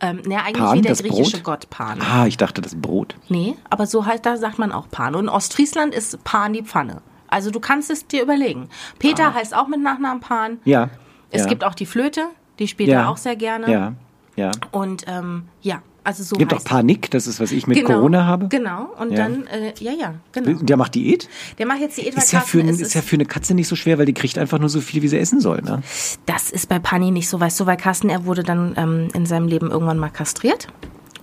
Ähm, 0.00 0.22
ne, 0.26 0.42
eigentlich 0.42 0.56
Pan, 0.64 0.76
wie 0.78 0.82
der 0.82 0.90
das 0.92 1.02
griechische 1.02 1.36
Brot? 1.38 1.44
Gott 1.44 1.70
Pan. 1.70 2.00
Ah, 2.02 2.26
ich 2.26 2.36
dachte 2.36 2.60
das 2.60 2.74
Brot. 2.74 3.14
Nee, 3.28 3.56
aber 3.70 3.86
so 3.86 4.06
halt, 4.06 4.26
da 4.26 4.36
sagt 4.36 4.58
man 4.58 4.72
auch 4.72 4.88
Pan. 4.90 5.14
Und 5.14 5.24
in 5.24 5.28
Ostfriesland 5.28 5.94
ist 5.94 6.22
Pan 6.24 6.52
die 6.52 6.62
Pfanne. 6.62 7.00
Also 7.28 7.50
du 7.50 7.58
kannst 7.60 7.90
es 7.90 8.06
dir 8.06 8.22
überlegen. 8.22 8.68
Peter 8.98 9.34
heißt 9.34 9.54
auch 9.56 9.66
mit 9.68 9.80
Nachnamen 9.80 10.20
Pan. 10.20 10.58
Ja. 10.64 10.90
Es 11.30 11.42
Ah. 11.42 11.44
ja. 11.44 11.48
gibt 11.50 11.64
auch 11.64 11.74
die 11.74 11.86
Flöte, 11.86 12.26
die 12.58 12.68
spielt 12.68 12.90
ja. 12.90 13.00
er 13.02 13.08
auch 13.10 13.16
sehr 13.16 13.34
gerne. 13.36 13.70
Ja, 13.70 13.92
ja. 14.36 14.50
Und 14.72 15.04
ähm, 15.08 15.48
ja, 15.62 15.82
also 16.04 16.22
so 16.22 16.36
Es 16.36 16.38
gibt 16.38 16.54
auch 16.54 16.62
Panik, 16.62 17.10
das 17.10 17.26
ist, 17.26 17.40
was 17.40 17.50
ich 17.50 17.66
mit 17.66 17.78
genau, 17.78 17.94
Corona 17.94 18.26
habe. 18.26 18.48
Genau, 18.48 18.90
und 19.00 19.10
Ja. 19.12 19.16
dann, 19.24 19.46
äh, 19.46 19.72
ja, 19.80 19.92
ja, 19.92 20.14
genau. 20.32 20.60
Der 20.62 20.76
macht 20.76 20.94
Diät? 20.94 21.28
Der 21.58 21.66
macht 21.66 21.80
jetzt 21.80 21.96
Diät, 21.96 22.14
weil 22.14 22.22
Ist 22.22 22.32
ja, 22.32 22.40
für, 22.40 22.60
es 22.62 22.80
ist 22.80 22.94
ja 22.94 23.02
für 23.02 23.16
eine 23.16 23.24
Katze 23.24 23.54
nicht 23.54 23.68
so 23.68 23.74
schwer, 23.74 23.98
weil 23.98 24.06
die 24.06 24.12
kriegt 24.14 24.38
einfach 24.38 24.58
nur 24.58 24.68
so 24.68 24.80
viel, 24.80 25.02
wie 25.02 25.08
sie 25.08 25.18
essen 25.18 25.40
soll. 25.40 25.62
Ne? 25.62 25.82
Das 26.26 26.50
ist 26.50 26.68
bei 26.68 26.78
Pani 26.78 27.10
nicht 27.10 27.28
so, 27.28 27.40
weißt 27.40 27.58
du, 27.58 27.66
weil 27.66 27.76
Carsten, 27.76 28.10
er 28.10 28.26
wurde 28.26 28.42
dann 28.42 28.74
ähm, 28.76 29.08
in 29.14 29.26
seinem 29.26 29.48
Leben 29.48 29.70
irgendwann 29.70 29.98
mal 29.98 30.10
kastriert. 30.10 30.68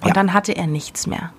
Und 0.02 0.08
Ja. 0.10 0.14
dann 0.14 0.34
hatte 0.34 0.56
er 0.56 0.68
nichts 0.68 1.06
mehr. 1.08 1.32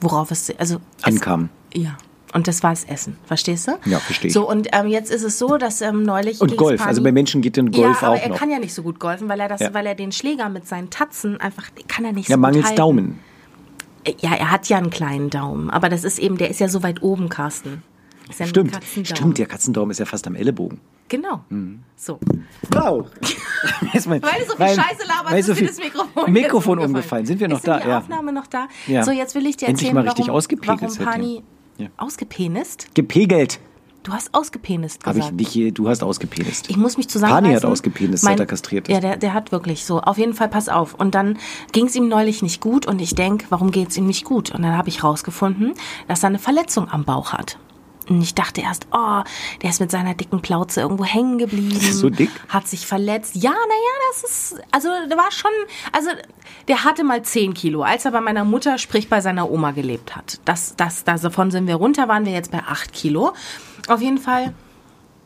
Worauf 0.00 0.30
es, 0.30 0.50
also. 0.58 0.76
Es, 0.98 1.04
Ankam. 1.04 1.48
Ja. 1.72 1.96
Und 2.36 2.46
das 2.48 2.62
war 2.62 2.70
das 2.70 2.84
Essen, 2.84 3.16
verstehst 3.24 3.66
du? 3.66 3.72
Ja, 3.86 3.98
verstehe 3.98 4.28
ich. 4.28 4.34
So, 4.34 4.46
und 4.48 4.68
ähm, 4.72 4.88
jetzt 4.88 5.10
ist 5.10 5.22
es 5.22 5.38
so, 5.38 5.56
dass 5.56 5.80
ähm, 5.80 6.02
neulich. 6.02 6.40
Und 6.42 6.54
Golf. 6.58 6.78
Pani- 6.80 6.88
Also 6.90 7.02
bei 7.02 7.10
Menschen 7.10 7.40
geht 7.40 7.56
den 7.56 7.70
Golf 7.72 8.02
ja, 8.02 8.08
aber 8.08 8.16
auch 8.16 8.22
er 8.22 8.28
noch. 8.28 8.36
kann 8.38 8.50
ja 8.50 8.58
nicht 8.58 8.74
so 8.74 8.82
gut 8.82 9.00
golfen, 9.00 9.26
weil 9.30 9.40
er 9.40 9.48
das, 9.48 9.60
Ja. 9.60 9.72
weil 9.72 9.86
er 9.86 9.94
den 9.94 10.12
Schläger 10.12 10.50
mit 10.50 10.68
seinen 10.68 10.90
Tatzen 10.90 11.40
einfach, 11.40 11.64
kann 11.88 12.04
er 12.04 12.12
nicht 12.12 12.28
Ja, 12.28 12.34
so 12.34 12.36
gut 12.36 12.42
mangels 12.42 12.64
halten. 12.66 12.76
Daumen. 12.76 13.18
Ja, 14.20 14.34
er 14.34 14.50
hat 14.50 14.68
ja 14.68 14.76
einen 14.76 14.90
kleinen 14.90 15.30
Daumen, 15.30 15.70
aber 15.70 15.88
das 15.88 16.04
ist 16.04 16.18
eben, 16.18 16.36
der 16.36 16.50
ist 16.50 16.60
ja 16.60 16.68
so 16.68 16.82
weit 16.82 17.02
oben, 17.02 17.28
Carsten. 17.30 17.82
Ist 18.28 18.40
ja 18.40 18.46
Stimmt. 18.46 18.78
Stimmt, 19.04 19.38
der 19.38 19.46
Katzendaumen 19.46 19.90
ist 19.92 19.98
ja 19.98 20.04
fast 20.04 20.26
am 20.26 20.34
Ellenbogen. 20.34 20.80
Genau. 21.08 21.40
Mhm. 21.48 21.84
So. 21.96 22.18
Wow. 22.72 23.06
Weil 23.92 24.00
du 24.00 24.00
so 24.00 24.10
viel 24.10 24.66
Scheiße 24.66 25.06
laberst, 25.06 25.30
weil 25.30 25.38
ist 25.40 25.46
so 25.46 25.54
viel 25.54 25.68
das 25.68 25.78
Mikrofon, 25.78 26.32
Mikrofon 26.32 26.78
umgefallen. 26.80 27.24
Sind 27.24 27.40
wir 27.40 27.48
noch 27.48 27.58
ist 27.58 27.66
da? 27.68 27.76
Ist 27.78 27.84
die 27.84 27.88
Ja. 27.88 27.98
Aufnahme 27.98 28.32
noch 28.32 28.46
da? 28.48 28.66
Ja. 28.88 29.04
So, 29.04 29.12
jetzt 29.12 29.34
will 29.36 29.46
ich 29.46 29.56
dir 29.56 29.68
Endlich 29.68 29.88
erzählen, 29.88 29.94
mal 29.94 30.08
richtig 30.10 30.26
warum, 30.28 30.42
warum. 30.98 31.12
Pani 31.12 31.42
Ja. 31.78 31.88
ausgepenist? 31.96 32.94
Gepegelt. 32.94 33.60
Du 34.02 34.12
hast 34.12 34.32
ausgepenist 34.34 35.02
gesagt. 35.02 35.18
ich 35.26 35.32
nicht, 35.32 35.48
hier- 35.50 35.72
du 35.72 35.88
hast 35.88 36.04
ausgepenist. 36.04 36.70
Ich 36.70 36.76
muss 36.76 36.96
mich 36.96 37.08
zusammenreißen. 37.08 37.44
Pani 37.44 37.54
hat 37.56 37.64
ausgepenist, 37.64 38.22
seit 38.22 38.38
er 38.38 38.46
kastriert 38.46 38.86
ist. 38.86 38.94
Ja, 38.94 39.00
der, 39.00 39.16
der 39.16 39.34
hat 39.34 39.50
wirklich 39.50 39.84
so. 39.84 40.00
Auf 40.00 40.16
jeden 40.16 40.32
Fall, 40.32 40.48
pass 40.48 40.68
auf. 40.68 40.94
Und 40.94 41.16
dann 41.16 41.38
ging 41.72 41.86
es 41.86 41.96
ihm 41.96 42.06
neulich 42.06 42.40
nicht 42.40 42.60
gut 42.60 42.86
und 42.86 43.00
ich 43.00 43.16
denk, 43.16 43.46
warum 43.48 43.72
geht 43.72 43.88
es 43.88 43.96
ihm 43.96 44.06
nicht 44.06 44.24
gut? 44.24 44.52
Und 44.52 44.62
dann 44.62 44.76
habe 44.76 44.88
ich 44.90 45.02
rausgefunden, 45.02 45.74
dass 46.06 46.22
er 46.22 46.28
eine 46.28 46.38
Verletzung 46.38 46.88
am 46.88 47.04
Bauch 47.04 47.32
hat. 47.32 47.58
Und 48.08 48.22
ich 48.22 48.34
dachte 48.34 48.60
erst, 48.60 48.86
oh, 48.92 49.22
der 49.62 49.70
ist 49.70 49.80
mit 49.80 49.90
seiner 49.90 50.14
dicken 50.14 50.40
Plauze 50.40 50.80
irgendwo 50.80 51.04
hängen 51.04 51.38
geblieben. 51.38 51.80
so 51.80 52.08
dick? 52.08 52.30
Hat 52.48 52.68
sich 52.68 52.86
verletzt. 52.86 53.34
Ja, 53.34 53.50
naja, 53.50 53.92
das 54.12 54.30
ist, 54.30 54.60
also 54.70 54.88
der 55.08 55.16
war 55.16 55.30
schon, 55.32 55.50
also 55.92 56.10
der 56.68 56.84
hatte 56.84 57.04
mal 57.04 57.22
10 57.22 57.54
Kilo, 57.54 57.82
als 57.82 58.04
er 58.04 58.12
bei 58.12 58.20
meiner 58.20 58.44
Mutter, 58.44 58.78
sprich 58.78 59.08
bei 59.08 59.20
seiner 59.20 59.50
Oma 59.50 59.72
gelebt 59.72 60.14
hat. 60.14 60.40
Das, 60.44 60.76
das, 60.76 61.04
davon 61.04 61.50
sind 61.50 61.66
wir 61.66 61.76
runter, 61.76 62.08
waren 62.08 62.24
wir 62.24 62.32
jetzt 62.32 62.52
bei 62.52 62.60
8 62.60 62.92
Kilo. 62.92 63.32
Auf 63.88 64.00
jeden 64.00 64.18
Fall, 64.18 64.54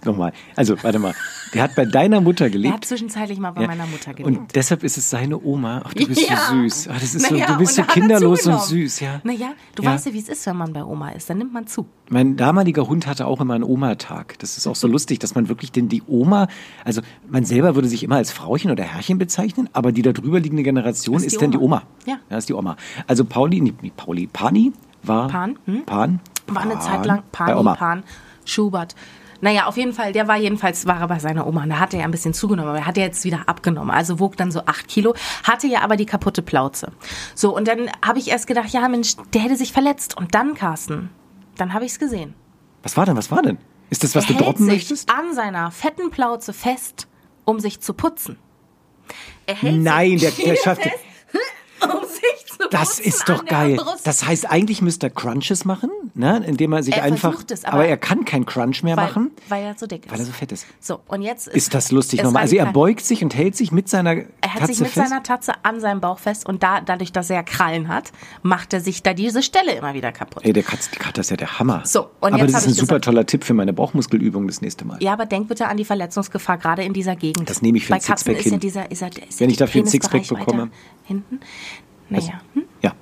Nochmal. 0.04 0.32
Also, 0.56 0.82
warte 0.82 0.98
mal. 0.98 1.14
Der 1.52 1.62
hat 1.62 1.74
bei 1.74 1.84
deiner 1.84 2.20
Mutter 2.20 2.44
er 2.44 2.46
hat 2.46 2.52
gelebt. 2.52 2.84
zwischenzeitlich 2.84 3.38
mal 3.38 3.50
bei 3.52 3.62
Ja. 3.62 3.66
meiner 3.66 3.86
Mutter 3.86 4.14
gelebt. 4.14 4.38
Und 4.38 4.54
deshalb 4.54 4.84
ist 4.84 4.96
es 4.98 5.10
seine 5.10 5.40
Oma. 5.42 5.82
Ach, 5.84 5.92
du 5.94 6.06
bist 6.06 6.28
Ja. 6.28 6.36
so 6.36 6.54
süß. 6.54 6.88
Ach, 6.90 7.00
das 7.00 7.14
ist 7.14 7.26
so, 7.26 7.34
Naja, 7.34 7.46
du 7.46 7.58
bist 7.58 7.74
so 7.74 7.82
hat 7.82 7.88
er 7.88 7.94
kinderlos 7.94 8.46
und 8.46 8.60
süß, 8.62 9.00
ja. 9.00 9.20
Naja, 9.24 9.52
du 9.74 9.82
Ja. 9.82 9.92
weißt 9.92 10.06
ja, 10.06 10.12
wie 10.12 10.18
es 10.18 10.28
ist, 10.28 10.46
wenn 10.46 10.56
man 10.56 10.72
bei 10.72 10.84
Oma 10.84 11.10
ist. 11.10 11.28
Dann 11.28 11.38
nimmt 11.38 11.52
man 11.52 11.66
zu. 11.66 11.86
Mein 12.08 12.36
damaliger 12.36 12.86
Hund 12.88 13.06
hatte 13.06 13.26
auch 13.26 13.40
immer 13.40 13.54
einen 13.54 13.64
Oma-Tag. 13.64 14.38
Das 14.38 14.56
ist 14.56 14.66
auch 14.66 14.76
so 14.76 14.86
lustig, 14.88 15.18
dass 15.18 15.34
man 15.34 15.48
wirklich 15.48 15.72
denn 15.72 15.88
die 15.88 16.02
Oma, 16.06 16.48
also 16.84 17.00
man 17.28 17.44
selber 17.44 17.74
würde 17.74 17.88
sich 17.88 18.02
immer 18.02 18.16
als 18.16 18.30
Frauchen 18.32 18.70
oder 18.70 18.84
Herrchen 18.84 19.18
bezeichnen, 19.18 19.68
aber 19.72 19.92
die 19.92 20.02
da 20.02 20.12
drüber 20.12 20.40
liegende 20.40 20.62
Generation 20.62 21.16
Ist 21.16 21.26
ist, 21.26 21.32
die 21.36 21.38
dann 21.40 21.50
die 21.50 21.58
Oma. 21.58 21.82
Ja. 22.06 22.18
Ja, 22.30 22.38
ist 22.38 22.48
die 22.48 22.54
Oma. 22.54 22.76
Also 23.06 23.24
Pauli, 23.24 23.60
nee, 23.60 23.74
Pauli, 23.96 24.28
Pani 24.32 24.72
war. 25.02 25.28
Pan, 25.28 25.58
hm? 25.66 25.84
Pan. 25.84 26.20
War 26.48 26.62
eine 26.62 26.74
Pan, 26.74 26.80
Zeit 26.82 27.06
lang 27.06 27.22
Pani. 27.32 27.76
Pan, 27.76 28.02
Schubert. 28.44 28.94
Naja, 29.42 29.66
auf 29.66 29.76
jeden 29.76 29.92
Fall, 29.92 30.12
der 30.12 30.28
war 30.28 30.36
jedenfalls, 30.36 30.86
war 30.86 31.00
er 31.00 31.08
bei 31.08 31.18
seiner 31.18 31.46
Oma. 31.46 31.62
Und 31.62 31.70
da 31.70 31.78
hat 31.78 31.94
er 31.94 32.00
ja 32.00 32.04
ein 32.04 32.10
bisschen 32.10 32.34
zugenommen, 32.34 32.68
aber 32.70 32.78
er 32.78 32.86
hat 32.86 32.96
ja 32.96 33.04
jetzt 33.04 33.24
wieder 33.24 33.42
abgenommen. 33.46 33.90
Also 33.90 34.20
wog 34.20 34.36
dann 34.36 34.52
so 34.52 34.62
acht 34.66 34.86
Kilo, 34.88 35.14
hatte 35.44 35.66
ja 35.66 35.80
aber 35.82 35.96
die 35.96 36.06
kaputte 36.06 36.42
Plauze. 36.42 36.92
So, 37.34 37.54
und 37.56 37.66
dann 37.66 37.90
habe 38.04 38.18
ich 38.18 38.28
erst 38.28 38.46
gedacht, 38.46 38.68
ja 38.70 38.86
Mensch, 38.88 39.14
der 39.32 39.40
hätte 39.42 39.56
sich 39.56 39.72
verletzt. 39.72 40.16
Und 40.16 40.34
dann, 40.34 40.54
Carsten, 40.54 41.10
dann 41.56 41.72
habe 41.72 41.84
ich 41.84 41.92
es 41.92 41.98
gesehen. 41.98 42.34
Was 42.82 42.96
war 42.96 43.06
denn, 43.06 43.16
was 43.16 43.30
war 43.30 43.42
denn? 43.42 43.58
Ist 43.90 44.04
das, 44.04 44.14
was 44.14 44.24
er 44.24 44.28
du 44.28 44.34
hält 44.34 44.46
droppen 44.46 44.64
sich 44.66 44.74
möchtest? 44.74 45.10
an 45.10 45.34
seiner 45.34 45.70
fetten 45.70 46.10
Plauze 46.10 46.52
fest, 46.52 47.08
um 47.44 47.60
sich 47.60 47.80
zu 47.80 47.92
putzen. 47.94 48.38
Er 49.46 49.56
hält 49.56 49.82
Nein, 49.82 50.18
der, 50.18 50.30
der 50.44 50.56
schafft. 50.56 50.82
fest, 50.82 50.94
Das 52.70 52.98
ist 53.00 53.28
doch 53.28 53.44
geil. 53.44 53.78
Das 54.04 54.26
heißt, 54.26 54.50
eigentlich 54.50 54.80
müsste 54.82 55.06
er 55.08 55.10
Crunches 55.10 55.64
machen, 55.64 55.90
ne? 56.14 56.42
indem 56.46 56.72
er 56.72 56.82
sich 56.82 56.96
Er 56.96 57.02
einfach. 57.02 57.42
es, 57.50 57.64
aber, 57.64 57.74
aber- 57.74 57.86
er 57.86 57.96
kann 57.96 58.24
kein 58.24 58.46
Crunch 58.46 58.82
mehr 58.82 58.96
weil, 58.96 59.06
machen, 59.06 59.30
weil 59.48 59.64
er 59.64 59.74
so 59.76 59.86
dick 59.86 60.04
ist. 60.06 60.12
weil 60.12 60.20
er 60.20 60.24
so 60.26 60.32
fett 60.32 60.52
ist. 60.52 60.66
So, 60.80 61.00
und 61.08 61.22
jetzt 61.22 61.48
ist, 61.48 61.56
Ist 61.56 61.74
das 61.74 61.90
lustig 61.90 62.22
nochmal? 62.22 62.42
Also 62.42 62.56
er 62.56 62.66
beugt 62.66 63.00
sich 63.04 63.22
und 63.24 63.34
hält 63.34 63.56
sich 63.56 63.72
mit 63.72 63.88
seiner 63.88 64.12
Er 64.12 64.24
hat 64.54 64.60
Tatze 64.60 64.66
sich 64.74 64.80
mit 64.80 64.90
fest. 64.90 65.08
seiner 65.08 65.22
Tatze 65.22 65.52
an 65.62 65.80
seinem 65.80 66.00
Bauch 66.00 66.18
fest 66.18 66.46
und 66.46 66.62
da, 66.62 66.80
dadurch, 66.80 67.12
dass 67.12 67.28
er 67.30 67.42
Krallen 67.42 67.88
hat, 67.88 68.12
macht 68.42 68.72
er 68.72 68.80
sich 68.80 69.02
da 69.02 69.14
diese 69.14 69.42
Stelle 69.42 69.72
immer 69.72 69.94
wieder 69.94 70.12
kaputt. 70.12 70.44
Ey, 70.44 70.52
der 70.52 70.62
Katz, 70.62 70.90
die 70.90 70.98
Katze 70.98 71.20
ist 71.22 71.30
ja 71.30 71.36
der 71.36 71.58
Hammer. 71.58 71.82
So, 71.84 72.08
und 72.20 72.32
aber 72.34 72.38
jetzt 72.44 72.54
das 72.54 72.62
ist 72.62 72.68
ein 72.68 72.74
super 72.74 72.94
gesagt- 72.94 73.04
toller 73.06 73.26
Tipp 73.26 73.44
für 73.44 73.54
meine 73.54 73.72
Bauchmuskelübung 73.72 74.46
das 74.46 74.60
nächste 74.60 74.84
Mal. 74.84 75.02
Ja, 75.02 75.12
aber 75.12 75.26
denk 75.26 75.48
bitte 75.48 75.66
an 75.68 75.76
die 75.76 75.84
Verletzungsgefahr 75.84 76.58
gerade 76.58 76.82
in 76.84 76.92
dieser 76.92 77.16
Gegend. 77.16 77.48
Das 77.50 77.62
nehme 77.62 77.78
ich 77.78 77.84
für 77.86 77.90
Bei 77.90 77.96
ein 77.96 78.00
Sixpack 78.02 78.36
hin. 78.40 78.60
dieser, 78.60 78.82
ja, 78.82 78.86
ist 79.18 79.40
Wenn 79.40 79.50
ich 79.50 79.56
dafür 79.56 79.82
ein 79.82 79.86
Sixpack 79.86 80.26
bekomme. 80.28 80.70
Hinten. 81.04 81.40
Naja. 82.10 82.40
Hm? 82.54 82.64
Ja. 82.82 82.92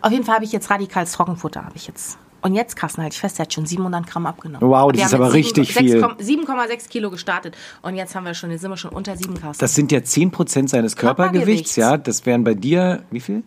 Auf 0.00 0.12
jeden 0.12 0.24
Fall 0.24 0.36
habe 0.36 0.44
ich 0.44 0.52
jetzt 0.52 0.70
radikales 0.70 1.12
Trockenfutter, 1.12 1.64
habe 1.64 1.76
ich 1.76 1.86
jetzt. 1.86 2.18
Und 2.42 2.54
jetzt, 2.54 2.74
Carsten, 2.74 3.02
halte 3.02 3.14
ich 3.14 3.20
fest, 3.20 3.38
er 3.38 3.42
hat 3.42 3.52
schon 3.52 3.66
700 3.66 4.06
Gramm 4.06 4.24
abgenommen. 4.24 4.66
Wow, 4.66 4.92
das 4.92 5.06
ist 5.06 5.14
aber 5.14 5.26
mit 5.26 5.34
richtig 5.34 5.74
7, 5.74 5.86
viel. 5.86 6.04
7,6 6.04 6.88
Kilo 6.88 7.10
gestartet 7.10 7.56
und 7.82 7.96
jetzt 7.96 8.14
haben 8.14 8.24
wir 8.24 8.32
schon, 8.32 8.50
jetzt 8.50 8.62
sind 8.62 8.70
wir 8.70 8.78
schon 8.78 8.92
unter 8.92 9.16
7 9.16 9.38
Carsten. 9.38 9.60
Das 9.60 9.74
sind 9.74 9.92
ja 9.92 9.98
10% 9.98 10.68
seines 10.68 10.96
Körpergewichts, 10.96 11.74
Körpergewichts. 11.74 11.76
ja. 11.76 11.98
Das 11.98 12.24
wären 12.24 12.44
bei 12.44 12.54
dir, 12.54 13.02
wie 13.10 13.20
viel? 13.20 13.42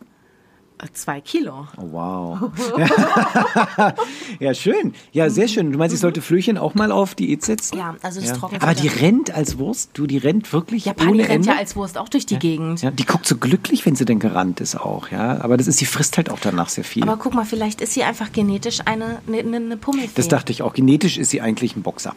Äh, 0.84 0.94
Zwei 0.94 1.22
Kilo. 1.22 1.68
Oh, 1.78 1.92
wow. 1.92 2.40
ja, 4.40 4.54
schön. 4.54 4.94
Ja, 5.12 5.30
sehr 5.30 5.48
schön. 5.48 5.72
Du 5.72 5.78
meinst, 5.78 5.94
ich 5.94 6.00
sollte 6.02 6.22
Flöchen 6.22 6.58
auch 6.58 6.76
mal 6.76 6.92
auf 6.92 7.16
Diät 7.16 7.44
setzen? 7.44 7.78
Ja, 7.78 7.96
also 8.02 8.20
das 8.22 8.34
Trockenfutter. 8.34 8.64
Aber 8.72 8.80
die 8.80 8.88
rennt 8.88 9.32
als 9.34 9.58
Wurst, 9.58 9.92
du, 9.94 10.08
die 10.08 10.18
rennt 10.18 10.52
wirklich 10.54 10.86
Ja, 10.86 10.94
Pani 10.94 11.22
rennt 11.22 11.46
ja 11.46 11.56
als 11.56 11.76
Wurst 11.76 11.98
auch 11.98 12.10
durch 12.10 12.26
die 12.26 12.40
Gegend. 12.40 12.82
ja, 12.82 12.92
die 12.92 13.06
guckt 13.06 13.26
so 13.26 13.38
glücklich, 13.38 13.86
wenn 13.86 13.96
sie 13.96 14.06
denn 14.06 14.20
gerannt 14.20 14.60
ist 14.62 14.76
auch, 14.76 15.10
ja. 15.10 15.40
Aber 15.42 15.58
das 15.58 15.68
ist, 15.68 15.78
sie 15.78 15.86
frisst 15.86 16.18
halt 16.18 16.30
auch 16.30 16.40
danach 16.40 16.70
sehr 16.70 16.84
viel. 16.84 17.04
Aber 17.04 17.18
guck 17.18 17.34
mal, 17.34 17.46
vielleicht 17.46 17.82
ist 17.82 17.94
sie 17.94 18.04
einfach 18.04 18.32
genetisch 18.32 18.80
eine, 18.86 19.20
eine, 19.28 19.56
eine 19.56 19.78
Pummelfee. 19.78 20.12
das 20.16 20.28
dachte 20.28 20.52
ich 20.52 20.62
auch. 20.62 20.74
Genetisch 20.74 21.18
ist 21.18 21.30
sie 21.30 21.42
eigentlich 21.42 21.76
ein 21.76 21.84
Boxer. 21.84 22.16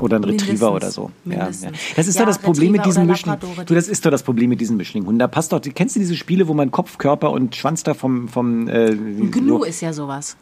Oder 0.00 0.16
ein 0.16 0.24
Retriever 0.24 0.72
oder 0.72 0.90
so. 0.90 1.10
Ja, 1.24 1.32
ja. 1.32 1.46
Das 1.96 2.06
ist 2.06 2.14
Ja, 2.14 2.22
doch 2.22 2.28
das 2.28 2.38
Problem 2.38 2.72
mit 2.72 2.84
diesen 2.84 3.06
Mischlingen. 3.06 3.40
Du, 3.66 3.74
das 3.74 3.88
ist 3.88 4.04
doch 4.04 4.10
das 4.10 4.22
Problem 4.22 4.50
mit 4.50 4.60
diesen 4.60 4.76
Mischlinghunden. 4.76 5.18
Da 5.18 5.26
passt 5.28 5.52
doch, 5.52 5.60
kennst 5.60 5.96
du 5.96 6.00
diese 6.00 6.16
Spiele, 6.16 6.48
wo 6.48 6.54
man 6.54 6.70
Kopf, 6.70 6.98
Körper 6.98 7.30
und 7.30 7.56
Schwanz 7.56 7.82
da 7.82 7.94
vom, 7.94 8.28
vom 8.28 8.68
äh, 8.68 8.94
Gnu 8.94 9.64
ist 9.64 9.80
ja 9.80 9.92
sowas. 9.92 10.36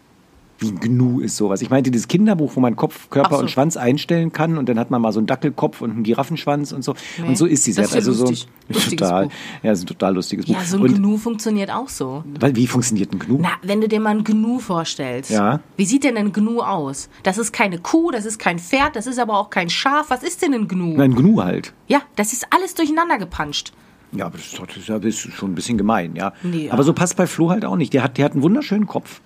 Wie 0.58 0.68
ein 0.68 0.80
Gnu 0.80 1.20
ist 1.20 1.36
sowas. 1.36 1.62
Ich 1.62 1.70
meinte 1.70 1.90
dieses 1.90 2.08
Kinderbuch, 2.08 2.52
wo 2.54 2.60
man 2.60 2.76
Kopf, 2.76 3.10
Körper 3.10 3.36
so. 3.36 3.40
und 3.42 3.50
Schwanz 3.50 3.76
einstellen 3.76 4.32
kann 4.32 4.56
und 4.56 4.68
dann 4.68 4.78
hat 4.78 4.90
man 4.90 5.02
mal 5.02 5.12
so 5.12 5.18
einen 5.20 5.26
Dackelkopf 5.26 5.80
und 5.82 5.90
einen 5.90 6.02
Giraffenschwanz 6.04 6.72
und 6.72 6.82
so. 6.84 6.94
Nee. 7.20 7.28
Und 7.28 7.38
so 7.38 7.46
ist 7.46 7.64
sie 7.64 7.72
Das 7.72 7.90
selbst. 7.90 7.94
ist 7.96 8.06
ja 8.06 8.12
also 8.12 8.24
lustig. 8.24 8.48
so 8.68 8.74
Lustiges 8.74 8.98
total. 9.00 9.24
Buch. 9.24 9.32
Ja, 9.62 9.70
das 9.70 9.78
ist 9.80 9.84
ein 9.84 9.88
total 9.88 10.14
lustiges 10.14 10.46
Buch. 10.46 10.54
Ja, 10.54 10.64
so 10.64 10.76
ein 10.76 10.82
und, 10.84 10.94
Gnu 10.94 11.16
funktioniert 11.18 11.70
auch 11.70 11.88
so. 11.88 12.24
weil, 12.40 12.54
wie 12.56 12.66
funktioniert 12.66 13.12
ein 13.12 13.18
Gnu? 13.18 13.38
Na, 13.40 13.50
wenn 13.62 13.80
du 13.80 13.88
dir 13.88 14.00
mal 14.00 14.10
ein 14.10 14.24
Gnu 14.24 14.58
vorstellst. 14.60 15.30
Ja. 15.30 15.60
Wie 15.76 15.84
sieht 15.86 16.04
denn 16.04 16.16
ein 16.16 16.32
Gnu 16.32 16.60
aus? 16.60 17.08
Das 17.24 17.38
ist 17.38 17.52
keine 17.52 17.78
Kuh, 17.78 18.10
das 18.10 18.24
ist 18.24 18.38
kein 18.38 18.58
Pferd, 18.58 18.96
das 18.96 19.06
ist 19.06 19.18
aber 19.18 19.38
auch 19.38 19.50
kein 19.50 19.68
Schaf. 19.70 20.10
Was 20.10 20.22
ist 20.22 20.42
denn 20.42 20.54
ein 20.54 20.68
Gnu? 20.68 21.00
Ein 21.00 21.14
Gnu 21.14 21.42
halt. 21.42 21.72
Ja, 21.88 22.02
das 22.16 22.32
ist 22.32 22.46
alles 22.50 22.74
durcheinander 22.74 23.18
gepanscht. 23.18 23.72
Ja, 24.12 24.26
aber 24.26 24.38
das 24.38 24.46
ist, 24.78 24.88
das 24.88 25.04
ist 25.04 25.18
schon 25.34 25.50
ein 25.52 25.54
bisschen 25.56 25.76
gemein, 25.76 26.14
ja. 26.14 26.32
Nee, 26.42 26.66
ja. 26.66 26.72
Aber 26.72 26.84
so 26.84 26.92
passt 26.92 27.16
bei 27.16 27.26
Flo 27.26 27.50
halt 27.50 27.64
auch 27.64 27.76
nicht. 27.76 27.92
Der 27.92 28.04
hat, 28.04 28.16
der 28.16 28.24
hat 28.26 28.32
einen 28.32 28.42
wunderschönen 28.42 28.86
Kopf. 28.86 29.20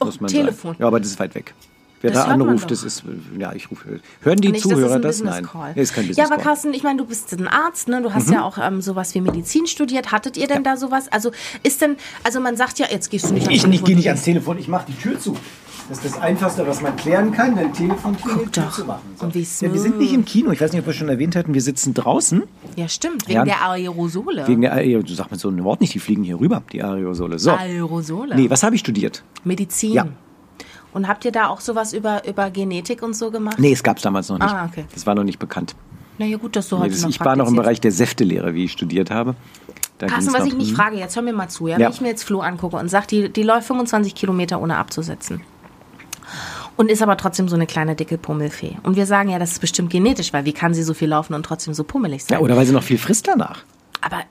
Oh, 0.00 0.06
muss 0.06 0.20
man 0.20 0.30
Telefon. 0.30 0.72
Sagen. 0.72 0.82
Ja, 0.82 0.86
aber 0.86 1.00
das 1.00 1.08
ist 1.10 1.18
weit 1.20 1.34
weg. 1.34 1.54
Wer 2.02 2.10
Das 2.10 2.26
da 2.26 2.30
anruft, 2.30 2.70
das 2.70 2.84
ist, 2.84 3.04
ja, 3.38 3.54
ich 3.54 3.70
rufe. 3.70 4.00
Hören 4.20 4.36
die 4.36 4.50
Nicht, 4.52 4.62
Zuhörer 4.62 4.98
das 4.98 5.02
das? 5.02 5.16
ist 5.16 5.22
ein 5.22 5.26
Nein. 5.26 5.42
Business 5.42 5.52
Call. 5.52 5.72
Nee, 5.74 5.82
ist 5.82 5.94
kein 5.94 6.04
ja, 6.04 6.08
Business 6.08 6.26
aber 6.26 6.36
Call. 6.36 6.44
Carsten, 6.44 6.74
ich 6.74 6.82
meine, 6.82 6.98
du 6.98 7.06
bist 7.06 7.32
ein 7.32 7.48
Arzt, 7.48 7.88
ne? 7.88 8.02
Du 8.02 8.12
hast 8.12 8.30
ja 8.30 8.44
auch 8.44 8.58
ähm, 8.58 8.82
sowas 8.82 9.14
wie 9.14 9.22
Medizin 9.22 9.66
studiert. 9.66 10.12
Hattet 10.12 10.36
ihr 10.36 10.46
denn 10.46 10.62
da 10.62 10.76
sowas? 10.76 11.08
Also 11.10 11.30
ist 11.62 11.80
denn, 11.80 11.96
also 12.22 12.38
man 12.40 12.56
sagt 12.56 12.78
ja, 12.78 12.86
jetzt 12.90 13.10
gehst 13.10 13.30
du 13.30 13.34
nicht 13.34 13.44
ans 13.46 13.56
Ich 13.56 13.62
Telefon, 13.62 13.84
gehe 13.86 13.94
du 13.94 13.98
nicht 13.98 14.08
ans 14.08 14.22
Telefon, 14.22 14.58
ich 14.58 14.68
mache 14.68 14.86
die 14.88 14.96
Tür 14.96 15.18
zu. 15.18 15.36
Das 15.88 15.98
ist 15.98 16.14
das 16.16 16.20
Einfachste, 16.20 16.66
was 16.66 16.82
man 16.82 16.96
klären 16.96 17.30
kann, 17.30 17.54
dein 17.54 17.72
Telefon 17.72 18.16
Guck 18.20 18.52
doch. 18.52 18.72
zu 18.72 18.84
machen. 18.84 19.02
Und 19.20 19.34
wie 19.34 19.42
ja, 19.42 19.72
wir 19.72 19.80
sind 19.80 19.98
nicht 19.98 20.12
im 20.12 20.24
Kino, 20.24 20.50
ich 20.50 20.60
weiß 20.60 20.72
nicht, 20.72 20.80
ob 20.80 20.86
wir 20.86 20.92
schon 20.92 21.08
erwähnt 21.08 21.36
hatten, 21.36 21.54
wir 21.54 21.60
sitzen 21.60 21.94
draußen. 21.94 22.42
Ja, 22.74 22.88
stimmt, 22.88 23.28
wegen 23.28 23.36
Ja. 23.38 23.44
der 23.44 23.62
Aerosole. 23.70 24.48
Wegen 24.48 24.62
der, 24.62 24.76
äh, 24.84 25.00
du 25.00 25.14
sagst 25.14 25.30
mir 25.30 25.38
so 25.38 25.48
ein 25.48 25.62
Wort 25.62 25.80
nicht, 25.80 25.94
die 25.94 26.00
fliegen 26.00 26.24
hier 26.24 26.40
rüber, 26.40 26.62
die 26.72 26.82
Aerosole. 26.82 27.38
So. 27.38 27.52
Aerosole. 27.52 28.34
Nee, 28.34 28.50
was 28.50 28.64
habe 28.64 28.74
ich 28.74 28.80
studiert? 28.80 29.22
Medizin. 29.44 29.92
Ja. 29.92 30.06
Und 30.92 31.06
habt 31.06 31.24
ihr 31.24 31.32
da 31.32 31.48
auch 31.48 31.60
sowas 31.60 31.92
über, 31.92 32.26
über 32.26 32.50
Genetik 32.50 33.02
und 33.02 33.14
so 33.14 33.30
gemacht? 33.30 33.58
Nee, 33.60 33.72
es 33.72 33.82
gab 33.82 33.98
es 33.98 34.02
damals 34.02 34.28
noch 34.28 34.38
nicht. 34.38 34.48
Ah, 34.48 34.68
okay. 34.68 34.86
Das 34.92 35.06
war 35.06 35.14
noch 35.14 35.24
nicht 35.24 35.38
bekannt. 35.38 35.76
Na 36.18 36.26
ja, 36.26 36.36
gut, 36.38 36.56
dass 36.56 36.68
du 36.68 36.76
Nee, 36.76 36.82
heute 36.82 36.92
das, 36.94 37.02
noch 37.02 37.10
ich 37.10 37.20
war 37.20 37.36
noch 37.36 37.48
im. 37.48 37.56
Bereich 37.56 37.80
der 37.80 37.92
Säftelehre, 37.92 38.54
wie 38.54 38.64
ich 38.64 38.72
studiert 38.72 39.10
habe. 39.10 39.36
Da 39.98 40.06
Carsten, 40.06 40.32
was 40.34 40.46
ich 40.46 40.54
mich 40.54 40.70
hm. 40.70 40.76
frage, 40.76 40.96
jetzt 40.96 41.14
hör 41.14 41.22
mir 41.22 41.32
mal 41.32 41.48
zu, 41.48 41.68
ja? 41.68 41.78
Ja. 41.78 41.86
Wenn 41.86 41.92
ich 41.92 42.00
mir 42.00 42.08
jetzt 42.08 42.24
Flo 42.24 42.40
angucke 42.40 42.76
und 42.76 42.88
sage, 42.88 43.06
die, 43.06 43.28
die 43.28 43.42
läuft 43.42 43.66
25 43.66 44.14
Kilometer 44.14 44.60
ohne 44.60 44.76
abzusetzen. 44.76 45.42
Und 46.76 46.90
ist 46.90 47.02
aber 47.02 47.16
trotzdem 47.16 47.48
so 47.48 47.56
eine 47.56 47.66
kleine 47.66 47.96
dicke 47.96 48.18
Pummelfee. 48.18 48.76
Und 48.82 48.96
wir 48.96 49.06
sagen 49.06 49.30
ja, 49.30 49.38
das 49.38 49.52
ist 49.52 49.60
bestimmt 49.60 49.90
genetisch, 49.90 50.32
weil 50.32 50.44
wie 50.44 50.52
kann 50.52 50.74
sie 50.74 50.82
so 50.82 50.94
viel 50.94 51.08
laufen 51.08 51.34
und 51.34 51.42
trotzdem 51.44 51.72
so 51.74 51.84
pummelig 51.84 52.24
sein? 52.24 52.38
Ja, 52.38 52.44
oder 52.44 52.56
weil 52.56 52.66
sie 52.66 52.72
noch 52.72 52.82
viel 52.82 52.98
frisst 52.98 53.28
danach. 53.28 53.64
aber 54.02 54.24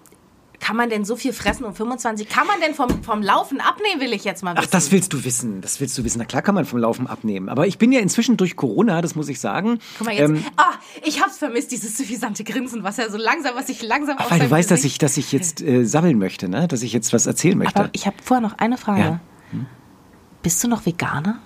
kann 0.66 0.78
man 0.78 0.90
denn 0.90 1.06
so 1.06 1.16
viel 1.16 1.32
fressen 1.32 1.64
und 1.64 1.78
25? 1.78 2.28
Kann 2.28 2.48
man 2.48 2.60
denn 2.60 2.74
vom, 2.74 3.04
vom 3.04 3.22
Laufen 3.22 3.62
abnehmen, 3.62 4.02
will 4.02 4.14
ich 4.14 4.24
jetzt 4.24 4.44
mal 4.44 4.56
wissen. 4.56 4.66
Ach, 4.68 4.72
das 4.72 4.92
willst 4.92 5.14
du 5.14 5.24
wissen. 5.24 5.62
Das 5.62 5.80
willst 5.80 5.96
du 5.96 6.04
wissen. 6.04 6.18
Na 6.18 6.26
klar 6.26 6.42
kann 6.42 6.56
man 6.56 6.66
vom 6.66 6.80
Laufen 6.80 7.06
abnehmen. 7.06 7.50
Aber 7.50 7.68
ich 7.68 7.78
bin 7.78 7.92
ja 7.92 8.00
inzwischen 8.00 8.36
durch 8.36 8.56
Corona, 8.56 9.04
das 9.04 9.14
muss 9.14 9.30
ich 9.30 9.40
sagen. 9.40 9.78
Guck 10.00 10.08
mal 10.08 10.16
jetzt. 10.16 10.28
ähm, 10.28 10.44
ah, 10.58 10.72
ich 11.04 11.22
hab's 11.22 11.38
vermisst, 11.38 11.72
dieses 11.72 11.96
suffisante 11.96 12.44
Grinsen, 12.44 12.84
was 12.84 12.98
er 12.98 13.12
so 13.12 13.18
langsam, 13.20 13.54
was 13.56 13.70
ich 13.70 13.84
langsam 13.84 14.18
auf 14.18 14.32
weil 14.32 14.40
du 14.40 14.50
weißt, 14.50 14.72
dass 14.72 14.84
ich, 14.86 14.98
dass 14.98 15.18
ich 15.18 15.32
jetzt 15.32 15.62
äh, 15.62 15.86
sammeln 15.86 16.18
möchte, 16.18 16.50
ne? 16.50 16.68
dass 16.68 16.82
ich 16.82 16.94
jetzt 16.94 17.14
was 17.14 17.28
erzählen 17.28 17.60
möchte. 17.60 17.80
Aber 17.80 17.90
ich 17.92 18.08
habe 18.08 18.16
vorher 18.24 18.42
noch 18.42 18.58
eine 18.58 18.80
Frage. 18.80 19.02
Ja. 19.02 19.20
Bist 20.42 20.64
du 20.64 20.68
noch 20.68 20.86
Veganer? 20.88 21.40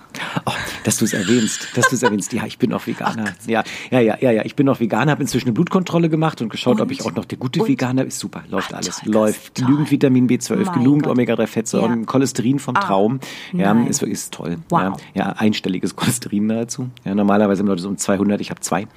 Oh, 0.46 0.52
dass 0.84 0.98
du 0.98 1.06
es 1.06 1.14
erwähnst, 1.14 1.68
dass 1.76 1.88
du 1.90 1.96
es 1.96 2.04
erwähnst. 2.04 2.34
Ja, 2.34 2.46
ich 2.46 2.58
bin 2.58 2.74
auch 2.74 2.86
Veganer. 2.88 3.26
Ja, 3.48 3.64
ja, 3.92 4.00
ja, 4.00 4.18
ja, 4.20 4.32
ja. 4.32 4.46
Ich 4.46 4.56
bin 4.56 4.68
auch 4.68 4.80
Veganer, 4.80 5.12
habe 5.12 5.22
inzwischen 5.22 5.48
eine 5.48 5.54
Blutkontrolle 5.54 6.10
gemacht 6.10 6.42
und 6.42 6.50
geschaut, 6.50 6.76
ob 6.82 6.88
Und? 6.88 6.92
ich 6.92 7.04
auch 7.04 7.14
noch 7.14 7.26
der 7.26 7.38
gute 7.38 7.62
Und? 7.62 7.68
Veganer 7.70 8.06
ist. 8.06 8.20
Super, 8.20 8.44
läuft 8.50 8.74
Ah, 8.74 8.78
alles. 8.78 8.98
toll, 8.98 9.14
läuft. 9.14 9.56
Genügend 9.56 9.92
Vitamin 9.92 10.28
B12, 10.28 10.66
Mein 10.66 10.74
genügend 10.80 11.04
Gott. 11.04 11.12
Omega-3-Fettsäuren, 11.14 12.00
Ja. 12.02 12.06
Cholesterin 12.06 12.60
vom 12.60 12.76
Ah, 12.76 12.80
Traum. 12.82 13.20
Ja, 13.54 13.74
nein. 13.74 13.88
ist, 13.88 14.02
ist 14.04 14.34
toll. 14.34 14.58
Wow. 14.70 14.80
Ja, 14.82 14.96
ja, 15.14 15.30
einstelliges 15.34 15.96
Cholesterin 15.96 16.48
dazu. 16.50 16.90
Ja, 17.06 17.14
normalerweise 17.16 17.62
haben 17.62 17.68
Leute 17.68 17.82
so 17.82 17.90
um 17.90 17.98
200, 17.98 18.42
ich 18.42 18.50
habe 18.50 18.60
zwei. 18.62 18.88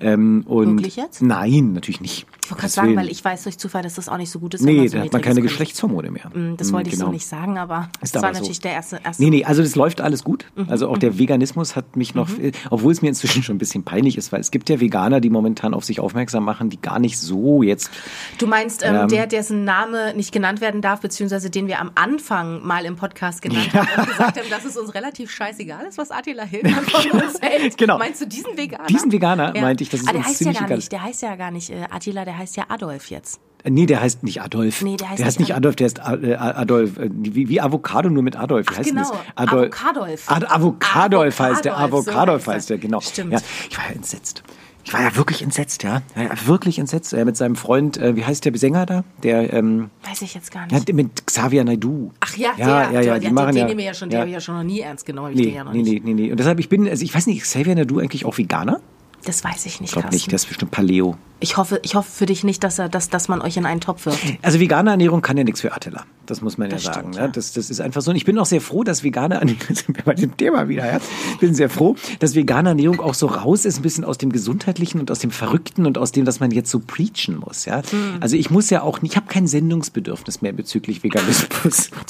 Ähm, 0.00 0.42
und 0.46 0.78
Wirklich 0.78 0.96
jetzt? 0.96 1.22
Nein, 1.22 1.72
natürlich 1.74 2.00
nicht. 2.00 2.26
Ich 2.44 2.50
wollte 2.50 2.62
gerade 2.62 2.72
sagen, 2.72 2.96
weil 2.96 3.08
ich 3.08 3.24
weiß 3.24 3.44
durch 3.44 3.58
Zufall, 3.58 3.82
dass 3.82 3.94
das 3.94 4.08
auch 4.08 4.16
nicht 4.16 4.30
so 4.30 4.40
gut 4.40 4.54
ist. 4.54 4.62
Nee, 4.62 4.88
so 4.88 4.96
da 4.98 5.04
hat 5.04 5.12
man 5.12 5.22
keine 5.22 5.40
Geschlechtshormone 5.42 6.10
mehr. 6.10 6.28
Mm, 6.34 6.56
Das 6.56 6.70
Mm, 6.70 6.74
wollte 6.74 6.88
ich 6.90 6.96
so 6.96 7.02
genau. 7.04 7.12
nicht 7.12 7.26
sagen, 7.26 7.58
aber 7.58 7.88
Ist 8.02 8.14
das 8.14 8.22
war 8.22 8.28
aber 8.30 8.34
so. 8.38 8.40
natürlich 8.42 8.60
der 8.60 8.72
erste, 8.72 9.00
erste. 9.04 9.22
Nee, 9.22 9.30
nee, 9.30 9.44
also 9.44 9.62
das 9.62 9.76
läuft 9.76 10.00
alles 10.00 10.24
gut. 10.24 10.46
Mhm, 10.54 10.66
Also 10.68 10.88
auch 10.88 10.98
der 10.98 11.18
Veganismus 11.18 11.76
hat 11.76 11.96
mich 11.96 12.14
noch, 12.14 12.28
äh, 12.38 12.52
obwohl 12.70 12.92
es 12.92 13.02
mir 13.02 13.08
inzwischen 13.08 13.42
schon 13.42 13.56
ein 13.56 13.58
bisschen 13.58 13.84
peinlich 13.84 14.16
ist, 14.18 14.32
weil 14.32 14.40
es 14.40 14.50
gibt 14.50 14.68
ja 14.68 14.80
Veganer, 14.80 15.20
die 15.20 15.30
momentan 15.30 15.74
auf 15.74 15.84
sich 15.84 16.00
aufmerksam 16.00 16.44
machen, 16.44 16.70
die 16.70 16.80
gar 16.80 16.98
nicht 16.98 17.18
so 17.18 17.62
jetzt. 17.62 17.90
Du 18.38 18.46
meinst 18.46 18.82
ähm, 18.84 18.94
Ähm, 18.94 19.08
der, 19.08 19.26
dessen 19.26 19.64
Name 19.64 20.14
nicht 20.14 20.32
genannt 20.32 20.60
werden 20.60 20.82
darf, 20.82 21.00
beziehungsweise 21.00 21.50
den 21.50 21.66
wir 21.68 21.80
am 21.80 21.90
Anfang 21.94 22.66
mal 22.66 22.84
im 22.84 22.96
Podcast 22.96 23.42
genannt 23.42 23.72
haben 23.74 23.88
und 24.00 24.06
gesagt 24.08 24.38
haben, 24.38 24.50
dass 24.50 24.64
es 24.64 24.76
uns 24.76 24.94
relativ 24.94 25.30
scheißegal 25.30 25.86
ist, 25.86 25.98
was 25.98 26.10
Attila 26.10 26.44
Hildmann 26.44 26.84
von 26.84 27.10
uns 27.22 27.40
hält. 27.40 27.76
Genau. 27.78 27.98
Meinst 27.98 28.20
du 28.20 28.26
diesen 28.26 28.56
Veganer? 28.56 28.86
Diesen 28.86 29.12
Veganer 29.12 29.52
meinte 29.60 29.84
ich, 29.84 29.90
dass 29.90 30.00
es 30.00 30.06
ah, 30.08 30.12
der 30.12 30.18
uns 30.20 30.28
heißt 30.28 30.40
ja 30.40 30.44
ziemlich 30.52 30.58
gar 30.58 30.66
egal 30.66 30.76
nicht, 30.76 30.84
ist. 30.84 30.92
Der 30.92 31.02
heißt 31.02 31.22
ja 31.22 31.36
gar 31.36 31.50
nicht 31.50 31.70
äh, 31.70 31.86
Attila, 31.90 32.24
der 32.24 32.38
heißt 32.38 32.56
ja 32.56 32.64
Adolf 32.68 33.10
jetzt. 33.10 33.40
Äh, 33.64 33.70
Nee, 33.70 33.86
der 33.86 34.00
heißt 34.00 34.22
nicht 34.22 34.42
Adolf. 34.42 34.82
Nee, 34.82 34.96
der 34.96 35.10
heißt 35.10 35.18
der 35.18 35.26
heißt 35.26 35.38
nicht 35.38 35.48
nicht 35.48 35.56
Adolf, 35.56 35.76
der 35.76 35.84
heißt 35.86 35.98
äh, 35.98 36.34
Adolf. 36.34 36.98
äh, 36.98 37.08
Wie, 37.12 37.48
wie 37.48 37.60
Avocado 37.60 38.10
nur 38.10 38.22
mit 38.22 38.36
Adolf. 38.36 38.66
Wie 38.68 38.74
Ach, 38.74 38.78
heißt 38.78 38.90
denn 38.90 38.96
genau. 38.96 39.10
das? 39.10 39.20
Adolf. 39.36 39.74
Avocadolf. 39.84 40.30
Ad 40.30 40.46
Avocadolf 40.48 41.38
heißt 41.40 41.64
der. 41.64 41.78
Avocadolf, 41.78 42.44
so 42.44 42.52
heißt 42.52 42.52
er. 42.52 42.54
heißt 42.54 42.70
der, 42.70 42.78
genau. 42.78 43.00
Stimmt. 43.00 43.32
Ja, 43.32 43.38
ich 43.68 43.76
war 43.78 43.84
ja 43.88 43.94
entsetzt. 43.94 44.42
Ich 44.84 44.94
war 44.94 45.02
ja 45.02 45.14
wirklich 45.14 45.42
entsetzt, 45.42 45.82
ja. 45.82 46.02
ja 46.16 46.30
wirklich 46.46 46.78
entsetzt. 46.78 47.12
Er 47.12 47.24
mit 47.24 47.36
seinem 47.36 47.56
Freund, 47.56 47.98
äh, 47.98 48.16
wie 48.16 48.24
heißt 48.24 48.44
der 48.44 48.56
Sänger 48.56 48.86
da? 48.86 49.04
Der, 49.22 49.52
ähm, 49.52 49.90
Weiß 50.08 50.22
ich 50.22 50.34
jetzt 50.34 50.50
gar 50.50 50.66
ja, 50.70 50.78
nicht. 50.78 50.92
mit 50.92 51.26
Xavier 51.26 51.64
Naidu. 51.64 52.12
Ach 52.20 52.36
ja, 52.36 52.52
ja, 52.56 52.90
der, 52.90 52.90
ja, 52.92 53.00
ja, 53.00 53.14
die 53.18 53.26
der, 53.26 53.32
machen 53.32 53.48
den 53.48 53.56
ja. 53.58 53.64
nehmen 53.66 53.78
wir 53.78 53.84
ja 53.84 53.94
schon, 53.94 54.08
den 54.08 54.14
ja. 54.14 54.20
habe 54.20 54.30
ich 54.30 54.34
ja 54.34 54.40
schon 54.40 54.56
noch 54.56 54.62
nie 54.62 54.80
ernst 54.80 55.04
genommen. 55.04 55.28
hab 55.28 55.34
Ich 55.34 55.40
Nee, 55.40 55.46
den 55.46 55.54
ja 55.54 55.64
nee, 55.64 55.82
nee, 55.82 56.00
nee, 56.02 56.14
nee. 56.14 56.30
Und 56.30 56.40
deshalb, 56.40 56.58
ich 56.60 56.68
bin, 56.68 56.88
also 56.88 57.04
ich 57.04 57.14
weiß 57.14 57.26
nicht, 57.26 57.42
Xavier 57.42 57.74
Naidu 57.74 57.98
eigentlich 57.98 58.24
auch 58.24 58.38
Veganer? 58.38 58.80
Das 59.24 59.44
weiß 59.44 59.66
ich 59.66 59.80
nicht, 59.80 59.90
Ich 59.90 59.92
glaube 59.92 60.08
nicht, 60.14 60.28
der 60.28 60.36
ist 60.36 60.46
bestimmt 60.48 60.70
Paleo. 60.70 61.16
Ich 61.42 61.56
hoffe, 61.56 61.80
ich 61.82 61.94
hoffe 61.94 62.10
für 62.10 62.26
dich 62.26 62.44
nicht, 62.44 62.62
dass, 62.64 62.78
er, 62.78 62.88
dass, 62.90 63.08
dass 63.08 63.28
man 63.28 63.40
euch 63.40 63.56
in 63.56 63.64
einen 63.64 63.80
Topf 63.80 64.04
wirft. 64.06 64.22
Also 64.42 64.60
vegane 64.60 64.90
Ernährung 64.90 65.22
kann 65.22 65.36
ja 65.38 65.44
nichts 65.44 65.60
für 65.62 65.72
Attila. 65.72 66.04
Das 66.26 66.42
muss 66.42 66.58
man 66.58 66.68
Das 66.68 66.84
ja 66.84 66.92
sagen. 66.92 67.00
stimmt, 67.12 67.14
ne? 67.16 67.20
ja. 67.22 67.28
Das, 67.28 67.52
das 67.52 67.70
ist 67.70 67.80
einfach 67.80 68.02
so. 68.02 68.10
Und 68.10 68.16
ich 68.16 68.24
bin 68.26 68.38
auch 68.38 68.44
sehr 68.46 68.60
froh, 68.60 68.84
dass 68.84 69.02
vegane 69.02 69.36
Ernährung, 69.36 69.60
jetzt 69.68 69.86
sind 69.86 69.96
wir 69.96 70.04
bei 70.04 70.14
dem 70.14 70.36
Thema 70.36 70.68
wieder, 70.68 70.86
ja. 70.90 71.00
Ich 71.32 71.38
bin 71.38 71.54
sehr 71.54 71.70
froh, 71.70 71.96
dass 72.18 72.34
vegane 72.34 72.70
Ernährung 72.70 73.00
auch 73.00 73.14
so 73.14 73.26
raus 73.26 73.64
ist, 73.64 73.78
ein 73.78 73.82
bisschen 73.82 74.04
aus 74.04 74.18
dem 74.18 74.30
Gesundheitlichen 74.32 75.00
und 75.00 75.10
aus 75.10 75.18
dem 75.20 75.30
Verrückten 75.30 75.86
und 75.86 75.96
aus 75.96 76.12
dem, 76.12 76.24
dass 76.26 76.40
man 76.40 76.50
jetzt 76.50 76.70
so 76.70 76.78
preachen 76.80 77.36
muss, 77.38 77.64
ja. 77.64 77.82
Hm. 77.90 78.18
Also 78.20 78.36
ich 78.36 78.50
muss 78.50 78.68
ja 78.70 78.82
auch, 78.82 79.00
nicht- 79.00 79.12
ich 79.12 79.16
habe 79.16 79.26
kein 79.26 79.46
Sendungsbedürfnis 79.46 80.42
mehr 80.42 80.52
bezüglich 80.52 81.02
Veganismus. 81.02 81.90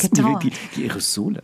gedauert. 0.00 0.42
die, 0.42 0.52
die 0.76 0.84
Aerosole. 0.88 1.42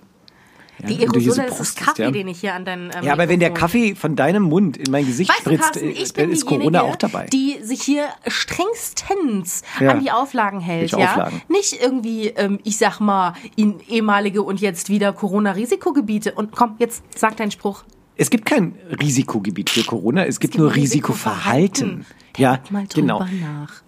Ja, 0.81 0.89
Die 0.89 0.97
du 0.99 1.03
Aerosole, 1.13 1.47
das 1.49 1.61
ist 1.61 1.77
Kaffee, 1.79 2.03
ja. 2.03 2.11
den 2.11 2.29
ich 2.29 2.41
hier 2.41 2.55
an 2.55 2.65
deinen 2.65 2.91
ähm, 2.95 3.05
Ja, 3.05 3.13
aber 3.13 3.29
wenn 3.29 3.41
der 3.41 3.53
Kaffee 3.53 3.95
von 3.95 4.17
deinem 4.17 4.43
Mund 4.43 4.77
in 4.77 4.91
mein 4.91 5.07
Gesicht 5.07 5.31
Weißt 5.31 5.41
du, 5.47 5.51
spritzt, 5.51 5.63
Carsten, 5.75 5.91
äh, 5.91 6.05
dann 6.23 6.31
ist 6.31 6.47
Corona 6.47 6.83
auch 6.83 6.97
dabei. 6.97 7.27
die 7.27 7.59
sich 7.63 7.83
hier 7.83 8.07
strengstens 8.27 9.63
Ja. 9.81 9.91
an 9.93 10.01
die 10.01 10.11
Auflagen 10.11 10.61
hält. 10.61 10.91
Ja? 10.93 10.99
Auflagen? 11.13 11.43
Nicht 11.49 11.81
irgendwie, 11.81 12.29
ähm, 12.29 12.59
ich 12.65 12.77
sag 12.77 13.01
mal, 13.01 13.35
in 13.57 13.81
ehemalige 13.89 14.43
und 14.43 14.61
jetzt 14.61 14.89
wieder 14.89 15.13
Corona-Risikogebiete. 15.13 16.33
Und 16.33 16.53
komm, 16.53 16.77
jetzt 16.79 17.03
sag 17.17 17.37
deinen 17.37 17.51
Spruch. 17.51 17.85
Es 18.17 18.31
gibt 18.31 18.47
kein 18.47 18.75
Risikogebiet 19.01 19.71
für 19.71 19.83
Corona, 19.83 20.25
es 20.25 20.39
gibt 20.39 20.53
gibt 20.55 20.59
nur 20.63 20.75
Risikoverhalten. 20.75 22.05
Risikoverhalten. 22.07 22.07
Ja, 22.37 22.61
genau. 22.95 23.25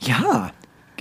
Ja, 0.00 0.50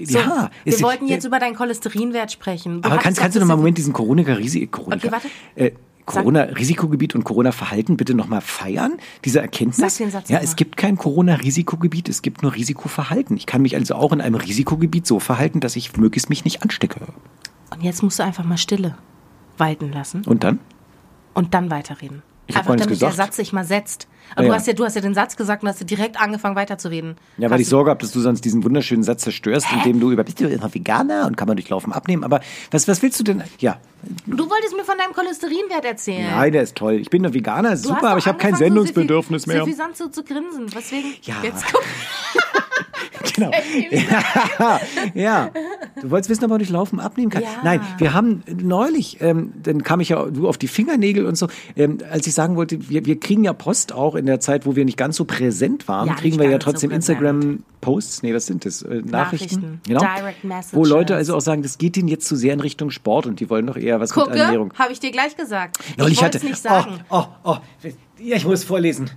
So, 0.03 0.19
ja. 0.19 0.49
wir 0.63 0.81
wollten 0.81 1.08
jetzt 1.08 1.25
über 1.25 1.39
deinen 1.39 1.55
Cholesterinwert 1.55 2.31
sprechen. 2.31 2.81
Du 2.81 2.89
aber 2.89 3.01
kannst, 3.01 3.19
kannst 3.19 3.36
du 3.36 3.39
noch 3.39 3.47
mal 3.47 3.53
einen 3.53 3.62
Moment 3.62 3.77
diesen 3.77 3.93
Corona-Risiko, 3.93 4.81
Corona, 4.81 4.95
Okay, 4.97 5.12
warte. 5.12 5.27
äh, 5.55 5.71
Corona-Risikogebiet 6.05 7.15
und 7.15 7.23
Corona-Verhalten 7.23 7.97
bitte 7.97 8.13
noch 8.13 8.27
mal 8.27 8.41
feiern, 8.41 8.97
diese 9.23 9.41
Erkenntnis. 9.41 9.99
Ja, 10.27 10.39
es 10.39 10.55
gibt 10.55 10.77
kein 10.77 10.97
Corona-Risikogebiet, 10.97 12.10
es 12.10 12.21
gibt 12.21 12.43
nur 12.43 12.53
Risikoverhalten. 12.53 13.38
Ich 13.38 13.45
kann 13.45 13.62
mich 13.62 13.75
also 13.75 13.95
auch 13.95 14.12
in 14.12 14.21
einem 14.21 14.36
Risikogebiet 14.36 15.08
so 15.08 15.19
verhalten, 15.19 15.60
dass 15.60 15.75
ich 15.75 15.97
möglichst 15.97 16.29
mich 16.29 16.45
nicht 16.45 16.62
anstecke. 16.63 16.99
Und 17.71 17.81
jetzt 17.81 18.03
musst 18.03 18.19
du 18.19 18.23
einfach 18.23 18.43
mal 18.43 18.58
Stille 18.58 18.95
walten 19.58 19.91
lassen 19.91 20.23
Und 20.25 20.43
dann? 20.43 20.60
und 21.34 21.53
dann 21.53 21.71
weiterreden. 21.71 22.21
Ich 22.47 22.55
einfach 22.55 22.75
damit 22.75 23.01
der 23.01 23.10
gesagt. 23.10 23.15
Satz 23.15 23.36
sich 23.38 23.53
mal 23.53 23.65
setzt. 23.65 24.08
Aber 24.33 24.43
du, 24.43 24.47
ja. 24.49 24.55
hast 24.55 24.67
ja, 24.67 24.73
du 24.73 24.83
hast 24.85 24.95
ja 24.95 25.01
den 25.01 25.13
Satz 25.13 25.35
gesagt 25.35 25.63
und 25.63 25.69
hast 25.69 25.79
ja 25.79 25.85
direkt 25.85 26.19
angefangen 26.19 26.55
weiterzureden. 26.55 27.15
Ja, 27.38 27.49
weil 27.49 27.61
ich. 27.61 27.69
Sorge 27.69 27.89
habe, 27.89 27.99
dass 28.01 28.11
du 28.11 28.19
sonst 28.19 28.43
diesen 28.45 28.63
wunderschönen 28.63 29.03
Satz 29.03 29.21
zerstörst, 29.23 29.67
indem 29.73 29.99
du 29.99 30.11
über 30.11 30.23
bist 30.23 30.39
du 30.39 30.47
immer 30.47 30.73
Veganer 30.73 31.25
und 31.27 31.38
kann 31.38 31.47
man 31.47 31.57
durch 31.57 31.69
Laufen 31.69 31.93
abnehmen. 31.93 32.23
Aber 32.23 32.41
was, 32.71 32.88
was 32.88 33.01
willst 33.01 33.19
du 33.19 33.23
denn? 33.23 33.43
Ja, 33.59 33.77
Du 34.27 34.47
wolltest 34.49 34.75
mir 34.75 34.83
von 34.83 34.97
deinem 34.99 35.13
Cholesterinwert 35.13 35.83
erzählen. 35.83 36.29
nein, 36.29 36.51
der 36.51 36.61
ist 36.61 36.75
toll. 36.75 36.93
Ich 36.93 37.09
bin 37.09 37.23
doch 37.23 37.33
Veganer, 37.33 37.71
Du 37.71 37.77
super, 37.77 38.09
aber 38.09 38.19
ich 38.19 38.27
habe 38.27 38.38
kein 38.38 38.53
Sendungsbedürfnis 38.55 39.43
so 39.43 39.51
mehr. 39.51 39.61
suffisant 39.61 39.97
zu, 39.97 40.11
zu 40.11 40.23
grinsen. 40.23 40.67
Deswegen, 40.75 41.13
Ja. 41.23 41.35
jetzt 41.41 41.65
guck. 41.71 41.81
Genau. 43.36 43.52
ja, 44.60 44.80
ja. 45.13 45.52
Du 46.02 46.10
wolltest 46.10 46.30
wissen, 46.30 46.43
ob 46.45 46.50
man 46.50 46.60
durch 46.60 46.69
Laufen 46.69 47.00
abnehmen 47.00 47.30
kann. 47.32 47.43
Ja. 47.43 47.50
Nein, 47.63 47.82
wir 47.98 48.13
haben 48.13 48.43
neulich, 48.62 49.19
ähm, 49.21 49.54
dann 49.62 49.84
kam 49.84 50.00
ich 50.00 50.10
ja 50.10 50.26
du 50.26 50.48
auf 50.48 50.58
die 50.58 50.67
Fingernägel 50.67 51.26
und 51.26 51.38
so, 51.38 51.48
ähm, 51.76 51.98
als 52.10 52.28
ich 52.28 52.34
sagen 52.34 52.56
wollte, 52.56 52.89
wir, 52.89 53.06
wir 53.06 53.19
kriegen 53.19 53.43
ja 53.43 53.54
Post 53.54 53.93
auch 53.93 54.15
in 54.15 54.26
der 54.26 54.39
Zeit, 54.39 54.65
wo 54.65 54.76
wir 54.76 54.86
nicht 54.86 54.98
ganz 54.98 55.15
so 55.17 55.26
präsent 55.26 55.88
waren, 55.88 56.08
Ja, 56.08 56.13
kriegen 56.15 56.38
wir 56.39 56.45
ja 56.45 56.54
so 56.54 56.58
trotzdem 56.60 56.89
präsent. 56.91 57.19
Instagram-Posts, 57.19 58.24
nee, 58.24 58.34
was 58.34 58.45
sind 58.45 58.65
das? 58.65 58.82
Äh, 58.82 59.02
Nachrichten. 59.06 59.12
Nachrichten. 59.12 59.82
Genau. 59.88 60.00
Direct 60.02 60.74
Wo 60.74 60.84
Leute 60.86 61.13
Messages. 61.13 61.17
also 61.17 61.36
auch 61.36 61.41
sagen, 61.41 61.62
das 61.63 61.78
geht 61.78 61.98
ihnen 61.98 62.08
jetzt 62.08 62.28
zu 62.28 62.36
sehr 62.36 62.54
in 62.54 62.60
Richtung 62.60 62.89
Sport 62.89 63.26
und 63.26 63.39
die 63.39 63.50
wollen 63.50 63.67
doch 63.67 63.78
eher 63.78 64.00
was 64.00 64.12
Gucke, 64.12 64.32
mit 64.32 64.39
Ernährung. 64.39 64.74
habe 64.76 64.91
ich 64.93 65.00
dir 65.00 65.12
gleich 65.12 65.36
gesagt. 65.36 65.78
Neulich 65.98 66.13
ich 66.17 66.21
wollte 66.21 66.38
es 66.38 66.43
nicht 66.43 66.62
sagen. 66.62 67.00
Oh, 67.10 67.24
oh, 67.43 67.58
oh, 67.84 67.89
ja, 68.19 68.38
ich 68.38 68.45
muss 68.45 68.63
vorlesen. 68.63 69.10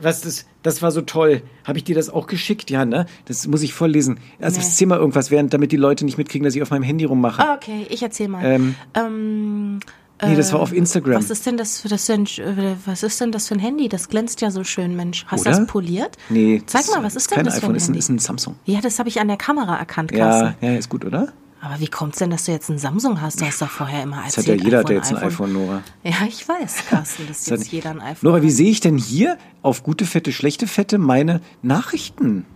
Was 0.00 0.22
das, 0.22 0.46
das 0.62 0.82
war 0.82 0.90
so 0.90 1.00
toll. 1.02 1.42
Habe 1.64 1.78
ich 1.78 1.84
dir 1.84 1.94
das 1.94 2.08
auch 2.10 2.26
geschickt? 2.26 2.70
Ja, 2.70 2.84
ne? 2.84 3.06
Das 3.26 3.46
muss 3.46 3.62
ich 3.62 3.72
vorlesen. 3.74 4.18
Also 4.40 4.58
Nee. 4.60 4.66
erzähl 4.66 4.86
mal 4.88 4.98
irgendwas, 4.98 5.30
während, 5.30 5.52
damit 5.54 5.70
die 5.72 5.76
Leute 5.76 6.04
nicht 6.04 6.18
mitkriegen, 6.18 6.44
dass 6.44 6.54
ich 6.56 6.62
auf 6.62 6.70
meinem 6.70 6.82
Handy 6.82 7.04
rummache. 7.04 7.40
Ah, 7.42 7.54
Okay, 7.54 7.86
ich 7.88 8.02
erzähl 8.02 8.28
mal. 8.28 8.44
Ähm, 8.44 8.74
Ähm, 8.94 9.80
nee, 10.24 10.34
das 10.36 10.52
war 10.52 10.60
auf 10.60 10.72
Instagram. 10.72 11.16
was 11.16 11.30
ist 11.30 11.46
denn 11.46 11.56
das 11.56 11.80
für 11.80 11.88
das 11.88 12.06
für 12.06 12.14
ein, 12.14 12.24
äh, 12.26 12.74
was 12.86 13.02
ist 13.02 13.20
denn 13.20 13.32
das 13.32 13.48
für 13.48 13.54
ein 13.54 13.60
Handy? 13.60 13.88
Das 13.88 14.08
glänzt 14.08 14.40
ja 14.40 14.50
so 14.50 14.64
schön, 14.64 14.96
Mensch. 14.96 15.24
Hast 15.28 15.44
du 15.46 15.50
das 15.50 15.66
poliert? 15.66 16.16
Nee. 16.30 16.62
Zeig 16.66 16.82
das 16.86 16.94
mal, 16.94 17.02
was 17.04 17.14
ist 17.16 17.30
denn 17.30 17.36
kein 17.36 17.44
das 17.44 17.54
für 17.54 17.60
iPhone, 17.60 17.72
ein 17.72 17.76
ist 17.76 17.82
ein, 17.84 17.86
Handy? 17.88 17.98
ist 17.98 18.08
ein 18.08 18.18
Samsung. 18.18 18.56
Ja, 18.64 18.80
das 18.80 18.98
habe 18.98 19.08
ich 19.08 19.20
an 19.20 19.28
der 19.28 19.36
Kamera 19.36 19.76
erkannt, 19.76 20.12
Carsten. 20.12 20.56
Ja, 20.64 20.72
ja, 20.72 20.78
ist 20.78 20.88
gut, 20.88 21.04
oder? 21.04 21.32
Aber 21.64 21.78
wie 21.78 21.86
kommt's 21.86 22.18
denn, 22.18 22.30
dass 22.30 22.46
du 22.46 22.50
jetzt 22.52 22.68
ein 22.70 22.78
Samsung 22.78 23.20
hast? 23.22 23.40
Du 23.40 23.46
hast 23.46 23.62
doch 23.62 23.70
vorher 23.70 24.02
immer 24.02 24.16
Das 24.24 24.36
erzählt. 24.36 24.58
hat 24.58 24.64
ja 24.64 24.64
jeder, 24.64 24.78
iPhone, 24.80 24.90
ja 24.90 24.96
jetzt 24.98 25.10
ein 25.12 25.16
iPhone, 25.22 25.52
Nora. 25.52 25.82
Ja, 26.02 26.26
ich 26.26 26.48
weiß, 26.48 26.86
Carsten, 26.88 27.28
dass 27.28 27.44
Das 27.44 27.60
jetzt 27.60 27.72
jeder 27.72 27.90
ein 27.90 28.00
iPhone 28.00 28.30
Nora, 28.30 28.42
wie 28.42 28.50
sehe 28.50 28.68
ich 28.68 28.80
denn 28.80 28.98
hier 28.98 29.38
auf 29.62 29.84
gute 29.84 30.04
Fette, 30.04 30.32
schlechte 30.32 30.66
Fette 30.66 30.98
meine 30.98 31.40
Nachrichten? 31.62 32.46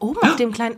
Oben 0.00 0.20
auf 0.20 0.36
dem 0.36 0.52
kleinen... 0.52 0.76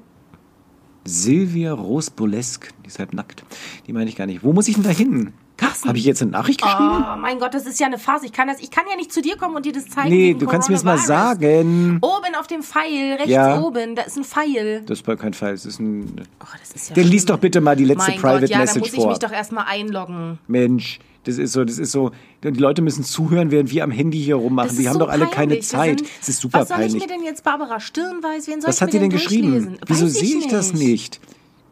Silvia 1.05 1.73
Rosbolesk, 1.73 2.71
die 2.85 2.87
ist 2.89 3.01
halb 3.01 3.13
nackt. 3.13 3.45
Die 3.89 3.93
meine 3.93 4.09
ich 4.09 4.15
gar 4.17 4.27
nicht. 4.27 4.45
Wo 4.45 4.53
muss 4.53 4.69
ich 4.69 4.77
denn 4.77 4.85
da 4.85 4.91
hin? 4.91 5.33
Carsten. 5.57 5.89
Habe 5.89 5.99
ich 5.99 6.05
jetzt 6.05 6.21
eine 6.21 6.33
Nachricht 6.33 6.61
geschrieben? 6.61 7.05
Oh 7.15 7.17
mein 7.17 7.39
Gott, 7.39 7.55
das 7.55 7.65
ist 7.67 7.79
ja 7.79 7.87
eine 7.87 7.99
Phase. 7.99 8.27
Ich 8.27 8.33
kann, 8.33 8.49
das, 8.49 8.61
ich 8.61 8.71
kann 8.73 8.85
ja 8.91 8.97
nicht 8.97 9.13
zu 9.13 9.23
dir 9.23 9.37
kommen 9.37 9.55
und 9.55 9.65
dir 9.65 9.73
das 9.73 9.87
zeigen. 9.89 10.09
nee, 10.09 10.35
du 10.35 10.47
kannst 10.47 10.69
mir 10.69 10.75
das 10.75 10.83
mal 10.85 10.99
sagen. 10.99 11.99
Oben 12.03 12.35
auf 12.39 12.47
dem 12.49 12.63
Pfeil, 12.63 13.15
rechts 13.15 13.29
Ja. 13.31 13.61
oben, 13.61 13.95
da 13.95 14.03
ist 14.03 14.17
ein 14.17 14.25
Pfeil. 14.25 14.83
Das 14.87 15.07
war 15.07 15.17
kein 15.17 15.33
Fall. 15.33 15.53
Das 15.53 15.65
ist 15.65 15.79
ein. 15.79 16.23
Oh, 16.43 16.47
das 16.61 16.73
ist 16.73 16.89
ja 16.91 16.95
Dann 16.97 17.05
lies 17.05 17.23
schlimm. 17.23 17.27
doch 17.37 17.39
bitte 17.39 17.61
mal 17.61 17.77
die 17.77 17.85
letzte 17.85 18.11
mein 18.11 18.21
Private 18.21 18.41
Gott, 18.41 18.51
ja, 18.51 18.57
da 18.59 18.63
Message 18.65 18.81
muss 18.81 18.93
ich 18.93 18.95
vor. 19.01 19.09
mich 19.11 19.19
doch 19.21 19.31
erstmal 19.33 19.65
einloggen. 19.69 20.39
Mensch, 20.49 20.99
das 21.23 21.39
ist 21.39 21.53
so, 21.53 21.65
das 21.65 21.79
ist 21.79 21.93
so. 21.93 22.11
Die 22.43 22.51
Leute 22.51 22.83
müssen 22.83 23.05
zuhören, 23.05 23.51
während 23.53 23.71
wir 23.71 23.85
am 23.85 23.91
Handy 23.93 24.19
hier 24.21 24.35
rummachen. 24.37 24.69
Das 24.69 24.77
Die 24.77 24.83
ist 24.83 24.89
haben 24.89 24.95
so 24.95 25.01
doch 25.07 25.09
alle 25.09 25.27
keine 25.27 25.55
peinlich. 25.55 25.59
Wir 25.73 25.79
Zeit. 25.79 26.03
Es 26.21 26.29
ist 26.31 26.41
super 26.41 26.61
Was 26.63 26.69
soll 26.69 26.77
peinlich. 26.79 26.97
ich 26.97 27.09
mir 27.09 27.15
denn 27.17 27.25
jetzt 27.25 27.45
Barbara 27.45 27.79
Stirnweiß, 27.81 28.49
wen 28.49 28.61
soll 28.61 28.69
Was 28.69 28.77
ich 28.77 28.83
hat 28.83 28.89
mir 28.89 28.93
die 28.93 28.99
denn 28.99 29.11
denn 29.11 29.19
geschrieben? 29.19 29.79
Wieso 29.87 30.09
sehe 30.09 30.39
ich 30.39 30.49
das 30.49 30.73
nicht? 30.75 31.21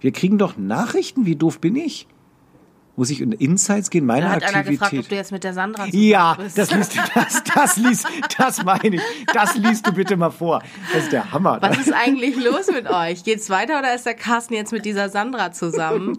Wir 0.01 0.13
kriegen 0.13 0.39
doch 0.39 0.57
Nachrichten. 0.57 1.27
Wie 1.27 1.35
doof 1.37 1.59
bin 1.61 1.75
ich? 1.77 2.07
Muss 2.95 3.09
ich 3.09 3.23
in 3.23 3.33
Insights 3.33 3.89
gehen? 3.89 4.05
Meine 4.05 4.27
Da 4.27 4.33
hat 4.33 4.43
einer 4.43 4.59
Aktivität. 4.59 4.81
gefragt, 4.81 5.03
ob 5.05 5.09
du 5.09 5.15
jetzt 5.15 5.33
mit 5.33 5.45
der 5.45 5.55
Sandra 5.55 5.87
zusammen 5.87 6.03
Ja, 6.05 6.35
bist. 6.35 6.59
das 6.59 6.71
liest, 6.73 6.99
das, 7.15 7.43
das 7.45 7.77
liest, 7.79 8.07
das 8.37 8.65
meine 8.65 8.97
ich. 8.97 9.03
Das 9.33 9.57
liest 9.57 9.87
du 9.87 9.93
bitte 9.93 10.17
mal 10.17 10.31
vor. 10.31 10.63
Das 10.93 11.05
ist 11.05 11.13
der 11.13 11.33
Hammer. 11.33 11.57
Was 11.63 11.79
ist 11.79 11.93
eigentlich 11.93 12.37
los 12.37 12.67
mit 12.71 12.87
euch? 12.91 13.25
Geht's 13.25 13.49
weiter 13.49 13.79
oder 13.79 13.95
ist 13.95 14.05
der 14.05 14.15
Carsten 14.15 14.53
jetzt 14.55 14.73
mit 14.73 14.85
dieser 14.85 15.09
Sandra 15.09 15.53
zusammen? 15.53 16.19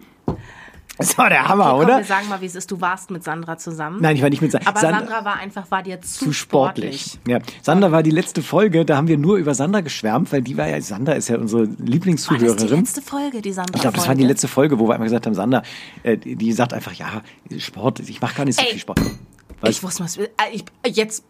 Das 0.97 1.17
war 1.17 1.27
der 1.29 1.47
Hammer, 1.47 1.73
Okay, 1.73 1.73
komm, 1.73 1.85
oder? 1.85 1.97
wir 1.97 2.03
sagen 2.05 2.29
mal, 2.29 2.39
wie 2.41 2.45
es 2.45 2.53
ist. 2.55 2.69
Du 2.69 2.79
warst 2.79 3.09
mit 3.09 3.23
Sandra 3.23 3.57
zusammen. 3.57 3.99
Nein, 3.99 4.15
ich 4.15 4.21
war 4.21 4.29
nicht 4.29 4.41
mit 4.43 4.51
Sa 4.51 4.59
Aber 4.63 4.79
Sand- 4.79 4.99
Sandra 4.99 5.25
war 5.25 5.37
einfach, 5.37 5.69
war 5.71 5.81
dir 5.81 5.99
zu, 6.01 6.25
zu 6.25 6.33
sportlich. 6.33 7.19
Ja. 7.27 7.39
Sandra 7.63 7.91
war 7.91 8.03
die 8.03 8.11
letzte 8.11 8.43
Folge, 8.43 8.85
da 8.85 8.97
haben 8.97 9.07
wir 9.07 9.17
nur 9.17 9.37
über 9.37 9.55
Sandra 9.55 9.81
geschwärmt, 9.81 10.31
weil 10.31 10.43
die 10.43 10.55
war 10.55 10.67
ja, 10.67 10.79
Sandra 10.81 11.13
ist 11.13 11.29
ja 11.29 11.37
unsere 11.37 11.61
War 11.63 11.67
das 11.67 11.77
die 11.77 11.91
Lieblingszuhörerin. 11.91 12.79
letzte 12.79 13.01
Folge, 13.01 13.41
die 13.41 13.51
Sandra 13.53 13.73
Ich 13.75 13.81
glaube, 13.81 13.97
das 13.97 14.07
war 14.07 14.13
die 14.15 14.23
letzte 14.23 14.47
Folge, 14.47 14.77
wo 14.77 14.87
wir 14.87 14.93
einmal 14.93 15.07
gesagt 15.07 15.25
haben, 15.25 15.33
Sandra, 15.33 15.63
äh, 16.03 16.15
die 16.17 16.53
sagt 16.53 16.73
einfach, 16.73 16.93
ja, 16.93 17.21
Sport, 17.57 17.99
ich 18.01 18.21
mache 18.21 18.35
gar 18.35 18.45
nicht 18.45 18.59
so 18.59 18.63
Ey, 18.63 18.71
viel 18.73 18.79
Sport. 18.79 18.99
Was? 19.61 19.69
Ich 19.71 19.81
wusste 19.83 20.03
was. 20.03 20.17
äh, 20.17 20.27
Ich, 20.51 20.63
jetzt. 20.95 21.23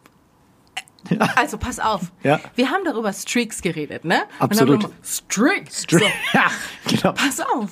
Also 1.35 1.57
pass 1.57 1.79
auf. 1.79 2.01
Ja. 2.23 2.39
Wir 2.55 2.69
haben 2.71 2.83
darüber 2.85 3.11
Streaks 3.13 3.61
geredet, 3.61 4.05
ne? 4.05 4.23
Absolut. 4.39 4.75
Und 4.75 4.83
immer, 4.85 4.93
Streaks. 5.03 5.85
So, 5.89 5.97
ja, 6.33 6.45
genau. 6.87 7.11
pass 7.13 7.39
auf. 7.41 7.71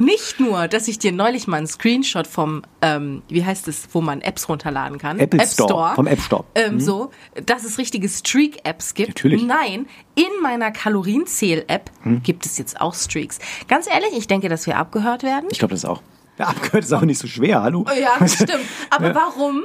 Nicht 0.00 0.40
nur, 0.40 0.68
dass 0.68 0.88
ich 0.88 0.98
dir 0.98 1.12
neulich 1.12 1.46
mal 1.46 1.58
einen 1.58 1.66
Screenshot 1.66 2.26
vom, 2.26 2.62
ähm, 2.80 3.22
wie 3.28 3.44
heißt 3.44 3.68
es, 3.68 3.88
wo 3.92 4.00
man 4.00 4.20
Apps 4.22 4.48
runterladen 4.48 4.98
kann. 4.98 5.18
Apple 5.18 5.40
App 5.40 5.48
Store, 5.48 5.94
vom 5.94 6.06
App 6.06 6.20
Store. 6.20 6.44
Mhm. 6.56 6.60
Ähm, 6.62 6.80
So, 6.80 7.10
dass 7.46 7.64
es 7.64 7.78
richtige 7.78 8.08
Streak-Apps 8.08 8.94
gibt. 8.94 9.10
Natürlich. 9.10 9.42
Nein, 9.44 9.86
in 10.14 10.24
meiner 10.42 10.70
Kalorienzähl-App 10.72 11.90
Hm. 12.02 12.22
gibt 12.22 12.46
es 12.46 12.58
jetzt 12.58 12.80
auch 12.80 12.94
Streaks. 12.94 13.38
Ganz 13.68 13.86
ehrlich, 13.86 14.10
ich 14.16 14.26
denke, 14.26 14.48
dass 14.48 14.66
wir 14.66 14.76
abgehört 14.78 15.22
werden. 15.22 15.46
Ich 15.50 15.58
glaube 15.58 15.74
das 15.74 15.84
auch. 15.84 16.02
Ja, 16.38 16.46
abgehört 16.46 16.84
ist 16.84 16.92
auch 16.92 17.02
nicht 17.02 17.18
so 17.18 17.28
schwer, 17.28 17.62
hallo? 17.62 17.84
Ja, 18.00 18.26
stimmt. 18.26 18.64
Aber 18.90 19.08
Ja. 19.08 19.14
warum? 19.14 19.62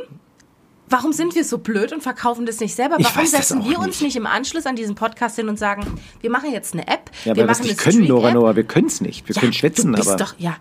Warum 0.89 1.11
sind 1.13 1.35
wir 1.35 1.43
so 1.43 1.57
blöd 1.57 1.91
und 1.91 2.01
verkaufen 2.01 2.45
das 2.45 2.59
nicht 2.59 2.75
selber? 2.75 2.95
Warum 2.99 3.21
das 3.21 3.31
setzen 3.31 3.63
wir 3.65 3.77
uns 3.79 3.87
nicht. 3.87 4.01
nicht 4.03 4.15
im 4.15 4.25
Anschluss 4.25 4.65
an 4.65 4.75
diesen 4.75 4.95
Podcast 4.95 5.35
hin 5.35 5.49
und 5.49 5.59
sagen, 5.59 5.85
wir 6.21 6.29
machen 6.29 6.51
jetzt 6.53 6.73
eine 6.73 6.87
App, 6.87 7.11
Ja, 7.25 7.35
wir 7.35 7.43
wir 7.43 7.45
machen 7.45 7.63
nicht 7.63 7.79
eine 7.85 7.91
können, 7.93 8.07
Nora. 8.07 8.31
Nora, 8.31 8.55
wir 8.55 8.63
können 8.63 8.87
es 8.87 9.01
nicht. 9.01 9.27
Wir 9.27 9.35
können 9.35 9.53
schwätzen, 9.53 9.91
du 9.91 9.97
bist 9.97 10.09
aber... 10.09 10.17
doch, 10.17 10.35
ja, 10.37 10.55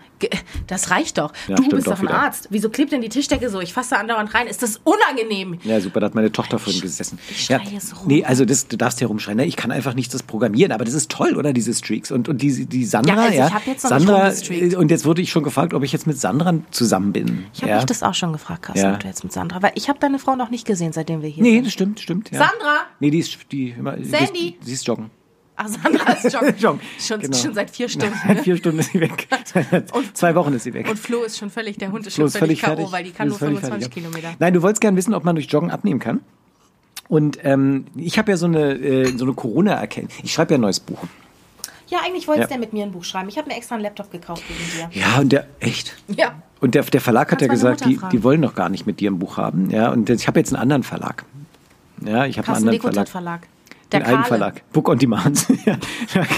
das 0.67 0.91
reicht 0.91 1.19
doch. 1.19 1.33
Ja, 1.47 1.57
du 1.57 1.69
bist 1.69 1.87
doch 1.87 1.97
ein 1.99 2.03
wieder. 2.03 2.15
Arzt. 2.15 2.49
Wieso 2.51 2.71
klebt 2.71 2.93
denn 2.93 3.03
die 3.03 3.09
Tischdecke 3.09 3.49
so? 3.51 3.61
Ich 3.61 3.73
fasse 3.73 3.97
andauernd 3.99 4.35
rein. 4.35 4.47
Ist 4.47 4.63
das 4.63 4.81
unangenehm? 4.85 5.59
Ja, 5.63 5.81
super, 5.81 6.01
da 6.01 6.07
hat 6.07 6.15
meine 6.15 6.33
Tochter 6.33 6.59
vorhin 6.59 6.81
gesessen. 6.81 7.19
ich 7.31 7.49
ja. 7.49 7.61
jetzt 7.71 7.97
rum. 8.01 8.09
Nee, 8.09 8.25
also 8.25 8.45
das, 8.45 8.67
du 8.69 8.77
darfst 8.77 9.01
ja 9.01 9.07
rumschreien. 9.07 9.37
Ne? 9.37 9.47
Ich 9.47 9.57
kann 9.57 9.71
einfach 9.71 9.95
nicht 9.95 10.13
das 10.13 10.23
programmieren, 10.23 10.73
aber 10.73 10.85
das 10.85 10.95
ist 10.95 11.11
toll, 11.11 11.37
oder, 11.37 11.53
diese 11.53 11.75
Streaks. 11.75 12.11
Und, 12.11 12.29
und 12.29 12.43
die, 12.43 12.67
die 12.67 12.85
Sandra, 12.85 13.15
Ja, 13.15 13.31
ja. 13.31 13.45
also 13.45 13.47
ich 13.49 13.55
hab 13.55 13.67
jetzt 13.67 13.85
noch 13.85 13.91
nicht 13.91 14.07
Sandra, 14.07 14.23
rumgestreakt. 14.25 14.73
äh, 14.73 14.77
und 14.77 14.91
jetzt 14.91 15.05
wurde 15.05 15.23
ich 15.23 15.31
schon 15.31 15.43
gefragt, 15.45 15.75
ob 15.75 15.83
ich 15.83 15.93
jetzt 15.93 16.07
mit 16.07 16.19
Sandra 16.19 16.55
zusammen 16.71 17.13
bin. 17.13 17.47
Ich 17.55 17.61
habe 17.63 17.71
ja. 17.71 17.77
mich 17.77 17.87
das 17.87 18.03
auch 18.03 18.15
schon 18.15 18.33
gefragt, 18.33 18.63
Carsten, 18.63 18.85
Ja. 18.87 18.95
ob 18.95 19.01
du 19.01 19.07
jetzt 19.07 19.23
mit 19.23 19.33
Sandra, 19.33 19.63
weil 19.63 19.73
ich 19.75 19.89
habe 19.89 19.99
deine 20.17 20.19
Frau 20.25 20.37
noch 20.37 20.51
nicht 20.51 20.67
gesehen, 20.67 20.93
seitdem 20.93 21.23
wir 21.23 21.29
hier 21.29 21.43
Nee, 21.43 21.55
sind. 21.57 21.67
das 21.67 21.73
stimmt, 21.73 22.01
stimmt. 22.01 22.31
Ja. 22.31 22.39
Sandra? 22.39 22.81
Nee, 23.01 23.11
die 23.11 23.19
ist, 23.19 23.39
die, 23.53 23.71
immer, 23.71 23.97
Sandy? 24.03 24.57
sie 24.61 24.73
ist 24.73 24.87
joggen. 24.87 25.11
Ach, 25.57 25.69
Sandra 25.69 26.13
ist 26.13 26.33
joggen. 26.33 26.55
Joggen, 26.59 26.81
Schon, 26.99 27.21
genau. 27.21 27.37
schon 27.37 27.55
seit 27.55 27.71
vier 27.71 27.89
Stunden. 27.89 28.15
Seit 28.27 28.37
Ne? 28.37 28.43
vier 28.43 28.57
Stunden 28.57 28.79
ist 28.81 28.93
sie 28.93 29.01
weg. 29.01 29.29
Zwei 30.15 30.35
Wochen 30.35 30.53
ist 30.55 30.65
sie 30.65 30.75
weg. 30.75 30.89
Und 30.89 30.99
Flo 30.99 31.23
ist 31.25 31.39
schon 31.39 31.51
völlig, 31.51 31.79
der 31.79 31.93
Hund 31.93 32.07
ist 32.07 32.15
Flo 32.15 32.29
schon 32.29 32.41
völlig, 32.41 32.61
völlig 32.61 32.79
K.O., 32.85 32.93
weil 32.93 33.05
die 33.05 33.11
kann 33.13 33.31
Flo 33.31 33.49
nur 33.49 33.59
ist 33.59 33.61
völlig 33.67 33.81
25 33.81 33.93
fertig. 33.95 34.21
Kilometer. 34.21 34.37
Nein, 34.39 34.53
du 34.55 34.63
wolltest 34.63 34.81
gerne 34.81 34.97
wissen, 34.97 35.15
ob 35.15 35.25
man 35.25 35.35
durch 35.37 35.47
Joggen 35.49 35.71
abnehmen 35.71 36.01
kann. 36.01 36.21
Und 37.09 37.39
ähm, 37.45 37.87
ich 37.95 38.19
habe 38.19 38.31
ja 38.33 38.37
so 38.37 38.47
eine, 38.47 38.73
äh, 38.75 39.17
so 39.17 39.25
eine 39.25 39.35
Corona-Erkenntnis. 39.35 40.19
Ich 40.25 40.33
schreibe 40.33 40.55
ja 40.55 40.59
ein 40.59 40.63
neues 40.63 40.81
Buch. 40.81 40.99
Ja, 41.89 41.99
eigentlich 42.05 42.27
wolltest 42.27 42.51
Ja. 42.51 42.57
du 42.57 42.61
ja 42.63 42.67
mit 42.67 42.73
mir 42.73 42.85
ein 42.85 42.91
Buch 42.91 43.05
schreiben. 43.05 43.29
Ich 43.29 43.39
habe 43.39 43.49
mir 43.49 43.57
extra 43.57 43.77
einen 43.77 43.85
Laptop 43.85 44.11
gekauft 44.11 44.43
wegen 44.49 44.91
dir. 44.91 45.01
Ja, 45.01 45.21
und 45.21 45.31
der, 45.31 45.47
echt? 45.61 45.95
Ja. 46.09 46.43
Und 46.61 46.75
der, 46.75 46.83
der 46.85 47.01
Verlag 47.01 47.31
hat 47.33 47.43
ja 47.43 47.49
gesagt, 47.49 47.85
die, 47.85 47.99
die 48.13 48.23
wollen 48.23 48.41
doch 48.43 48.55
gar 48.55 48.69
nicht 48.69 48.87
mit 48.87 49.01
dir 49.01 49.11
ein 49.11 49.19
Buch 49.19 49.37
haben. 49.37 49.71
Ja, 49.71 49.91
und 49.91 50.09
ich 50.09 50.27
habe 50.27 50.39
jetzt 50.41 50.53
einen 50.53 50.63
anderen 50.63 50.83
Verlag. 50.83 51.25
Ja, 52.05 52.27
ich 52.27 52.39
habe 52.39 52.49
einen 52.49 52.57
anderen 52.69 52.81
Verlag. 52.81 53.09
Verlag. 53.09 53.41
Der 53.93 54.01
Kahle. 54.01 54.25
Verlag. 54.25 54.63
Book 54.73 54.89
on 54.89 54.99
Demand. 54.99 55.47
ja, 55.65 55.77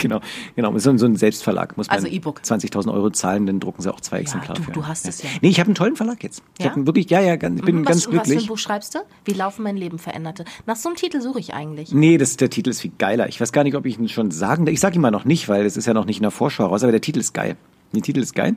genau. 0.03 0.21
Genau. 0.55 0.77
So, 0.79 0.91
ein- 0.91 0.99
so 0.99 1.07
ein 1.07 1.17
Selbstverlag. 1.17 1.79
Muss 1.79 1.87
man 1.89 1.97
Also 1.97 2.07
E-Book. 2.07 2.43
20.000 2.45 2.93
Euro 2.93 3.09
zahlen, 3.09 3.47
dann 3.47 3.59
drucken 3.59 3.81
sie 3.81 3.91
auch 3.93 4.01
zwei 4.03 4.19
Exemplare 4.19 4.61
du- 4.61 4.71
du 4.71 4.87
hast 4.87 5.09
es 5.09 5.23
ja. 5.23 5.31
Nee, 5.41 5.49
ich 5.49 5.59
habe 5.59 5.69
einen 5.69 5.75
tollen 5.75 5.97
Verlag 5.97 6.23
jetzt. 6.23 6.43
Ich 6.59 6.67
Ja? 6.67 6.73
wirklich, 6.77 7.09
ja, 7.09 7.21
ja, 7.23 7.37
ganz, 7.37 7.61
ich 7.61 7.65
bin 7.65 7.79
was, 7.81 7.87
ganz 7.87 7.97
Was 7.97 8.05
für 8.05 8.11
ein 8.21 8.23
glücklich. 8.25 8.49
Buch 8.49 8.59
schreibst 8.59 8.95
du? 8.97 8.99
Wie 9.25 9.33
Laufen 9.33 9.63
mein 9.63 9.79
Leben 9.79 9.99
veränderte. 9.99 10.45
Nach 10.67 10.77
so 10.77 10.91
einem 10.91 10.97
Titel 10.97 11.23
suche 11.23 11.41
ich 11.41 11.55
eigentlich. 11.55 11.91
Nee, 11.91 12.19
das, 12.19 12.37
der 12.37 12.51
Titel 12.51 12.69
ist 12.69 12.83
viel 12.83 12.93
geiler. 12.99 13.29
Ich 13.31 13.41
weiß 13.41 13.51
gar 13.53 13.65
nicht, 13.65 13.77
ob 13.77 13.87
ich 13.87 13.99
ihn 13.99 14.11
schon 14.11 14.31
sagen 14.31 14.67
Ich 14.67 14.81
sage 14.81 14.97
ihn 14.97 15.01
mal 15.01 15.11
noch 15.11 15.25
nicht, 15.25 15.49
weil 15.49 15.65
es 15.65 15.79
ist 15.79 15.87
ja 15.87 15.95
noch 15.95 16.05
nicht 16.05 16.19
in 16.19 16.23
der 16.25 16.31
Vorschau 16.33 16.67
raus, 16.67 16.83
aber 16.83 16.93
der 16.93 17.01
Titel 17.01 17.21
ist 17.21 17.33
geil. 17.33 17.57
Der 17.95 18.03
Titel 18.03 18.21
ist 18.21 18.35
geil. 18.35 18.57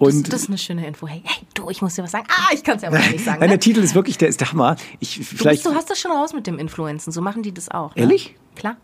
Das, 0.00 0.14
Und 0.14 0.32
das 0.32 0.42
ist 0.42 0.48
eine 0.48 0.58
schöne 0.58 0.86
Info. 0.86 1.06
Hey, 1.06 1.22
hey, 1.24 1.46
du, 1.54 1.70
ich 1.70 1.80
muss 1.80 1.94
dir 1.94 2.02
was 2.02 2.10
sagen. 2.10 2.26
Ah, 2.28 2.52
ich 2.52 2.62
kann 2.64 2.76
es 2.76 2.82
ja 2.82 2.88
aber 2.88 2.98
nicht 2.98 3.24
sagen. 3.24 3.38
Nein, 3.40 3.48
Ne? 3.48 3.54
der 3.54 3.60
Titel 3.60 3.80
ist 3.80 3.94
wirklich, 3.94 4.18
der 4.18 4.28
ist 4.28 4.40
der 4.40 4.50
Hammer. 4.50 4.76
Ich, 5.00 5.14
Du, 5.14 5.18
bist, 5.20 5.30
vielleicht, 5.34 5.64
du 5.64 5.74
hast 5.74 5.88
das 5.88 5.98
schon 6.00 6.10
raus 6.10 6.32
mit 6.34 6.46
dem 6.46 6.58
Influenzen. 6.58 7.12
So 7.12 7.20
machen 7.22 7.42
die 7.42 7.52
das 7.54 7.70
auch. 7.70 7.94
Ne? 7.94 8.02
Ehrlich? 8.02 8.34
Klar. 8.56 8.76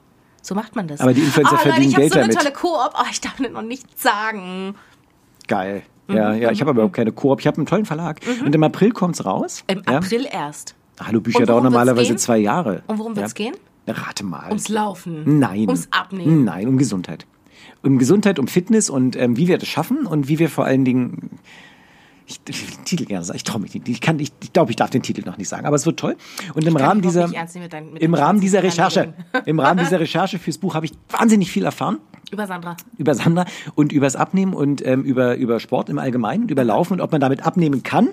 So 0.43 0.55
macht 0.55 0.77
man 0.77 0.87
das. 0.89 1.01
Aber 1.01 1.13
die 1.13 1.21
Influencer 1.21 1.55
oh, 1.55 1.59
verdienen 1.59 1.91
Leute, 1.91 1.91
ich 1.91 1.97
Geld 1.97 2.13
hab 2.13 2.15
so 2.15 2.21
damit. 2.21 2.37
eine 2.37 2.45
tolle 2.45 2.55
Koop. 2.55 2.95
Oh, 2.95 3.05
ich 3.11 3.21
darf 3.21 3.35
das 3.39 3.51
noch 3.51 3.63
nicht 3.63 4.01
sagen. 4.01 4.75
geil. 5.47 5.83
Ja, 6.09 6.35
ja, 6.35 6.51
ich 6.51 6.61
habe 6.61 6.71
aber 6.71 6.79
überhaupt 6.81 6.97
keine 6.97 7.13
Koop. 7.13 7.39
Ich 7.41 7.47
habe 7.47 7.57
einen 7.59 7.67
tollen 7.67 7.85
Verlag. 7.87 8.21
Und 8.45 8.53
im 8.53 8.63
April 8.65 8.91
kommt's 8.91 9.25
raus. 9.25 9.63
Im 9.69 9.83
ja. 9.89 9.99
April 9.99 10.27
erst. 10.31 10.75
Hallo, 11.01 11.21
Bücher 11.21 11.47
dauern 11.47 11.63
normalerweise 11.65 12.09
gehen? 12.09 12.19
zwei 12.19 12.39
Jahre. 12.39 12.83
Und 12.89 12.99
worum 12.99 13.15
wird's 13.17 13.35
gehen? 13.35 13.55
Na, 13.87 13.95
Rate 13.95 14.25
mal. 14.25 14.49
Ums 14.49 14.69
Laufen. 14.69 15.39
Nein. 15.39 15.69
Ums 15.69 15.87
Abnehmen. 15.93 16.45
Nein, 16.45 16.67
um 16.69 16.79
Gesundheit. 16.79 17.27
Um 17.83 17.99
Gesundheit, 17.99 18.39
um 18.39 18.47
Fitness 18.47 18.91
und 18.91 19.17
ähm, 19.17 19.37
wie 19.37 19.49
wir 19.49 19.57
das 19.59 19.69
schaffen 19.69 20.07
und 20.07 20.29
wie 20.29 20.39
wir 20.39 20.49
vor 20.51 20.65
allen 20.67 20.85
Dingen. 20.85 21.39
Ich, 22.27 22.41
Titel 22.85 23.07
gerne 23.07 23.25
sagen. 23.25 23.37
Ich 23.39 23.43
traue 23.43 23.61
mich 23.61 23.75
nicht. 23.75 23.89
Ich 23.89 24.01
kann, 24.01 24.21
ich, 24.21 24.31
ich 24.41 24.53
glaube, 24.53 24.71
ich 24.71 24.77
darf 24.77 24.91
den 24.91 25.03
Titel 25.03 25.23
noch 25.27 25.37
nicht 25.37 25.49
sagen. 25.49 25.67
Aber 25.67 25.75
es 25.75 25.85
wird 25.85 25.99
toll. 25.99 26.17
Und 26.55 26.65
im 26.65 26.77
Rahmen 26.77 27.03
dieser, 27.03 27.27
mit 27.27 27.73
deinen- 27.73 27.93
mit 27.95 28.03
im 28.03 28.15
Rahmen 28.15 28.41
dieser 28.41 28.63
Recherche, 28.63 29.15
im 29.47 29.59
Rahmen 29.59 29.81
dieser 29.81 29.99
Recherche 29.99 30.39
fürs 30.39 30.59
Buch 30.59 30.75
habe 30.77 30.87
ich 30.87 30.93
wahnsinnig 31.09 31.51
viel 31.51 31.65
erfahren 31.65 31.99
Über 32.31 32.47
Sandra. 32.47 32.77
über 32.99 33.15
Sandra 33.17 33.47
und 33.75 33.93
übers 33.93 34.15
Abnehmen 34.15 34.55
und 34.55 34.87
ähm, 34.87 35.03
über 35.03 35.37
über 35.39 35.59
Sport 35.59 35.89
im 35.89 35.99
Allgemeinen 35.99 36.45
und 36.45 36.51
über 36.53 36.63
Laufen 36.63 36.93
und 36.95 37.01
ob 37.01 37.11
man 37.11 37.21
damit 37.21 37.45
abnehmen 37.45 37.83
kann. 37.83 38.11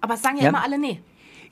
Aber 0.00 0.14
es 0.14 0.22
sagen 0.22 0.36
ja, 0.38 0.44
Ja. 0.44 0.48
immer 0.50 0.64
alle 0.64 0.78
nee. 0.78 1.00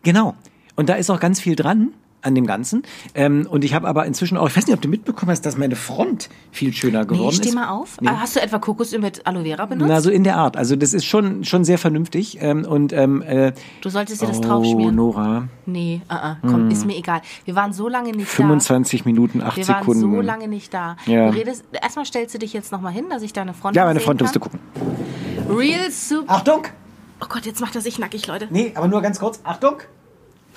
Genau. 0.02 0.34
Und 0.76 0.88
da 0.88 0.94
ist 0.94 1.10
auch 1.10 1.20
ganz 1.20 1.40
viel 1.40 1.56
dran 1.56 1.88
an 2.22 2.34
dem 2.34 2.46
Ganzen. 2.46 2.82
Ähm, 3.14 3.46
und 3.48 3.64
ich 3.64 3.74
habe 3.74 3.86
aber 3.88 4.06
inzwischen 4.06 4.36
auch, 4.36 4.48
ich 4.48 4.56
weiß 4.56 4.66
nicht, 4.66 4.74
ob 4.74 4.82
du 4.82 4.88
mitbekommen 4.88 5.30
hast, 5.30 5.46
dass 5.46 5.56
meine 5.56 5.76
Front 5.76 6.28
viel 6.50 6.72
schöner 6.72 7.00
Nee, 7.02 7.06
geworden 7.06 7.34
steh 7.36 7.48
ist. 7.48 7.54
mal 7.54 7.68
auf. 7.68 8.00
Nee. 8.00 8.08
Hast 8.08 8.36
du 8.36 8.40
etwa 8.40 8.58
Kokosöl 8.58 9.00
mit 9.00 9.26
Aloe 9.26 9.44
Vera 9.44 9.66
benutzt? 9.66 9.88
Na, 9.88 10.00
so 10.00 10.10
in 10.10 10.24
der 10.24 10.36
Art. 10.36 10.56
Also 10.56 10.76
das 10.76 10.94
ist 10.94 11.04
schon 11.04 11.44
schon 11.44 11.64
sehr 11.64 11.78
vernünftig. 11.78 12.38
Ähm, 12.40 12.64
und 12.64 12.92
ähm, 12.92 13.22
äh, 13.22 13.52
du 13.80 13.88
solltest 13.88 14.22
dir 14.22 14.26
das 14.26 14.38
oh, 14.38 14.42
draufschmieren. 14.42 14.94
Nora, 14.94 15.48
Nee, 15.66 16.00
uh 16.10 16.14
-uh, 16.14 16.36
komm, 16.40 16.70
ist 16.70 16.86
mir 16.86 16.96
egal. 16.96 17.20
Wir 17.44 17.54
waren 17.54 17.72
so 17.72 17.88
lange 17.88 18.12
nicht 18.12 18.28
25 18.28 19.04
Minuten, 19.04 19.42
8 19.42 19.52
da. 19.52 19.56
Wir 19.56 19.68
waren 19.68 19.78
Sekunden. 19.80 20.00
so 20.00 20.20
lange 20.22 20.48
nicht 20.48 20.72
da. 20.72 20.96
Ja. 21.06 21.30
Du 21.30 21.36
redest, 21.36 21.64
erstmal 21.82 22.06
stellst 22.06 22.34
du 22.34 22.38
dich 22.38 22.54
jetzt 22.54 22.72
nochmal 22.72 22.92
hin, 22.92 23.06
dass 23.10 23.22
ich 23.22 23.32
deine 23.34 23.52
Front 23.52 23.76
ja, 23.76 23.84
meine 23.84 24.00
Front 24.00 24.18
kann. 24.18 24.24
musst 24.24 24.36
du 24.36 24.40
gucken. 24.40 24.60
Real 25.48 25.90
super. 25.90 26.32
Achtung! 26.32 26.62
Oh 27.20 27.26
Gott, 27.28 27.44
jetzt 27.46 27.60
macht 27.60 27.74
er 27.74 27.80
sich 27.80 27.98
nackig, 27.98 28.26
Leute. 28.26 28.48
Nee, 28.50 28.72
aber 28.74 28.88
nur 28.88 29.02
ganz 29.02 29.18
kurz. 29.18 29.40
Achtung! 29.44 29.76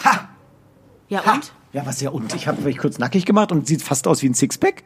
Ha! 0.06 0.30
Ja, 1.12 1.26
ha. 1.26 1.34
und? 1.36 1.52
Ja, 1.74 1.86
was 1.86 2.00
ja 2.02 2.10
und? 2.10 2.34
Ich 2.36 2.48
habe 2.48 2.62
mich 2.62 2.78
kurz 2.78 2.98
nackig 2.98 3.26
gemacht 3.26 3.52
und 3.52 3.68
sieht 3.68 3.82
fast 3.82 4.08
aus 4.08 4.22
wie 4.24 4.28
ein 4.30 4.34
Sixpack. 4.34 4.84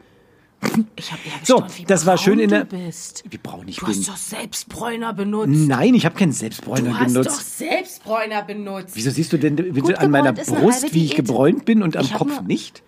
Ich 0.96 1.12
habe 1.12 1.20
eher 1.24 1.32
So, 1.44 1.62
wie 1.76 1.84
das 1.84 2.04
war 2.06 2.16
schön 2.18 2.38
in 2.40 2.48
der- 2.50 2.64
du 2.64 2.76
bist. 2.76 3.22
Wie 3.28 3.38
braun 3.38 3.68
ich 3.68 3.76
Du 3.76 3.86
bin. 3.86 3.94
hast 3.94 4.08
doch 4.08 4.16
Selbstbräuner 4.16 5.12
benutzt. 5.12 5.50
Nein, 5.52 5.94
ich 5.94 6.04
habe 6.04 6.16
keinen 6.16 6.32
Selbstbräuner 6.32 6.90
du 6.90 6.98
hast 6.98 7.14
doch 7.16 7.30
Selbstbräuner 7.40 8.42
benutzt. 8.42 8.96
Wieso 8.96 9.10
siehst 9.10 9.32
du 9.32 9.38
denn 9.38 9.56
Gut 9.74 9.94
an 9.94 10.10
meiner 10.10 10.32
Brust, 10.32 10.92
wie 10.94 11.04
ich 11.04 11.10
Diät. 11.10 11.16
gebräunt 11.26 11.64
bin 11.64 11.82
und 11.82 11.96
am 11.96 12.10
Kopf 12.10 12.40
nicht? 12.42 12.82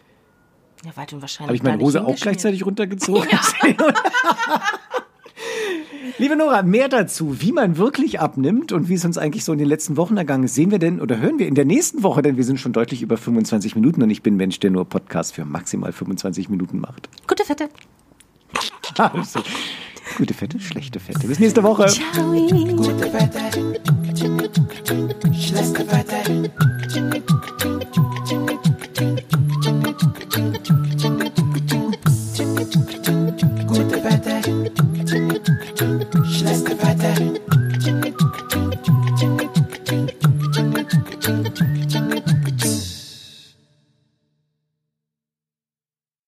Ja, 0.85 0.93
weil 0.95 1.07
du 1.07 1.21
wahrscheinlich 1.21 1.49
Habe 1.49 1.57
ich 1.57 1.63
meine 1.63 1.83
Hose 1.83 2.05
auch 2.05 2.17
gleichzeitig 2.17 2.65
runtergezogen? 2.65 3.29
Liebe 6.19 6.37
Nora, 6.37 6.63
mehr 6.63 6.89
dazu, 6.89 7.41
wie 7.41 7.53
man 7.53 7.77
wirklich 7.77 8.19
abnimmt 8.21 8.73
und 8.73 8.89
wie 8.89 8.95
es 8.95 9.05
uns 9.05 9.19
eigentlich 9.19 9.45
so 9.45 9.53
in 9.53 9.59
den 9.59 9.69
letzten 9.69 9.97
Wochen 9.97 10.17
ergangen 10.17 10.45
ist, 10.45 10.55
sehen 10.55 10.71
wir 10.71 10.79
denn 10.79 11.01
oder 11.01 11.19
hören 11.19 11.39
wir 11.39 11.47
in 11.47 11.55
der 11.55 11.65
nächsten 11.65 12.03
Woche, 12.03 12.23
denn 12.23 12.37
wir 12.37 12.45
sind 12.45 12.59
schon 12.59 12.73
deutlich 12.73 13.03
über 13.03 13.17
25 13.17 13.77
Minuten 13.77 14.03
und 14.03 14.11
ich 14.11 14.23
bin 14.23 14.35
ein 14.35 14.39
Mensch, 14.39 14.59
der 14.59 14.71
nur 14.71 14.85
Podcast 14.85 15.35
für 15.35 15.45
maximal 15.45 15.93
25 15.93 16.49
Minuten 16.49 16.81
macht. 16.81 17.09
Gute 17.27 17.45
Fette. 17.45 17.69
Also, 18.97 19.41
gute 20.17 20.35
Fette, 20.35 20.59
schlechte 20.59 20.99
Fette. 20.99 21.29
Bis 21.29 21.39
nächste 21.39 21.63
Woche. 21.63 21.85
Gute 21.85 23.13
Wette, 23.13 23.41
schlechte 25.33 25.87
Wette. 25.93 27.58
Gute 37.09 37.25
Wette, 37.25 37.31
schlechte 37.31 37.41
Wette. 37.41 37.48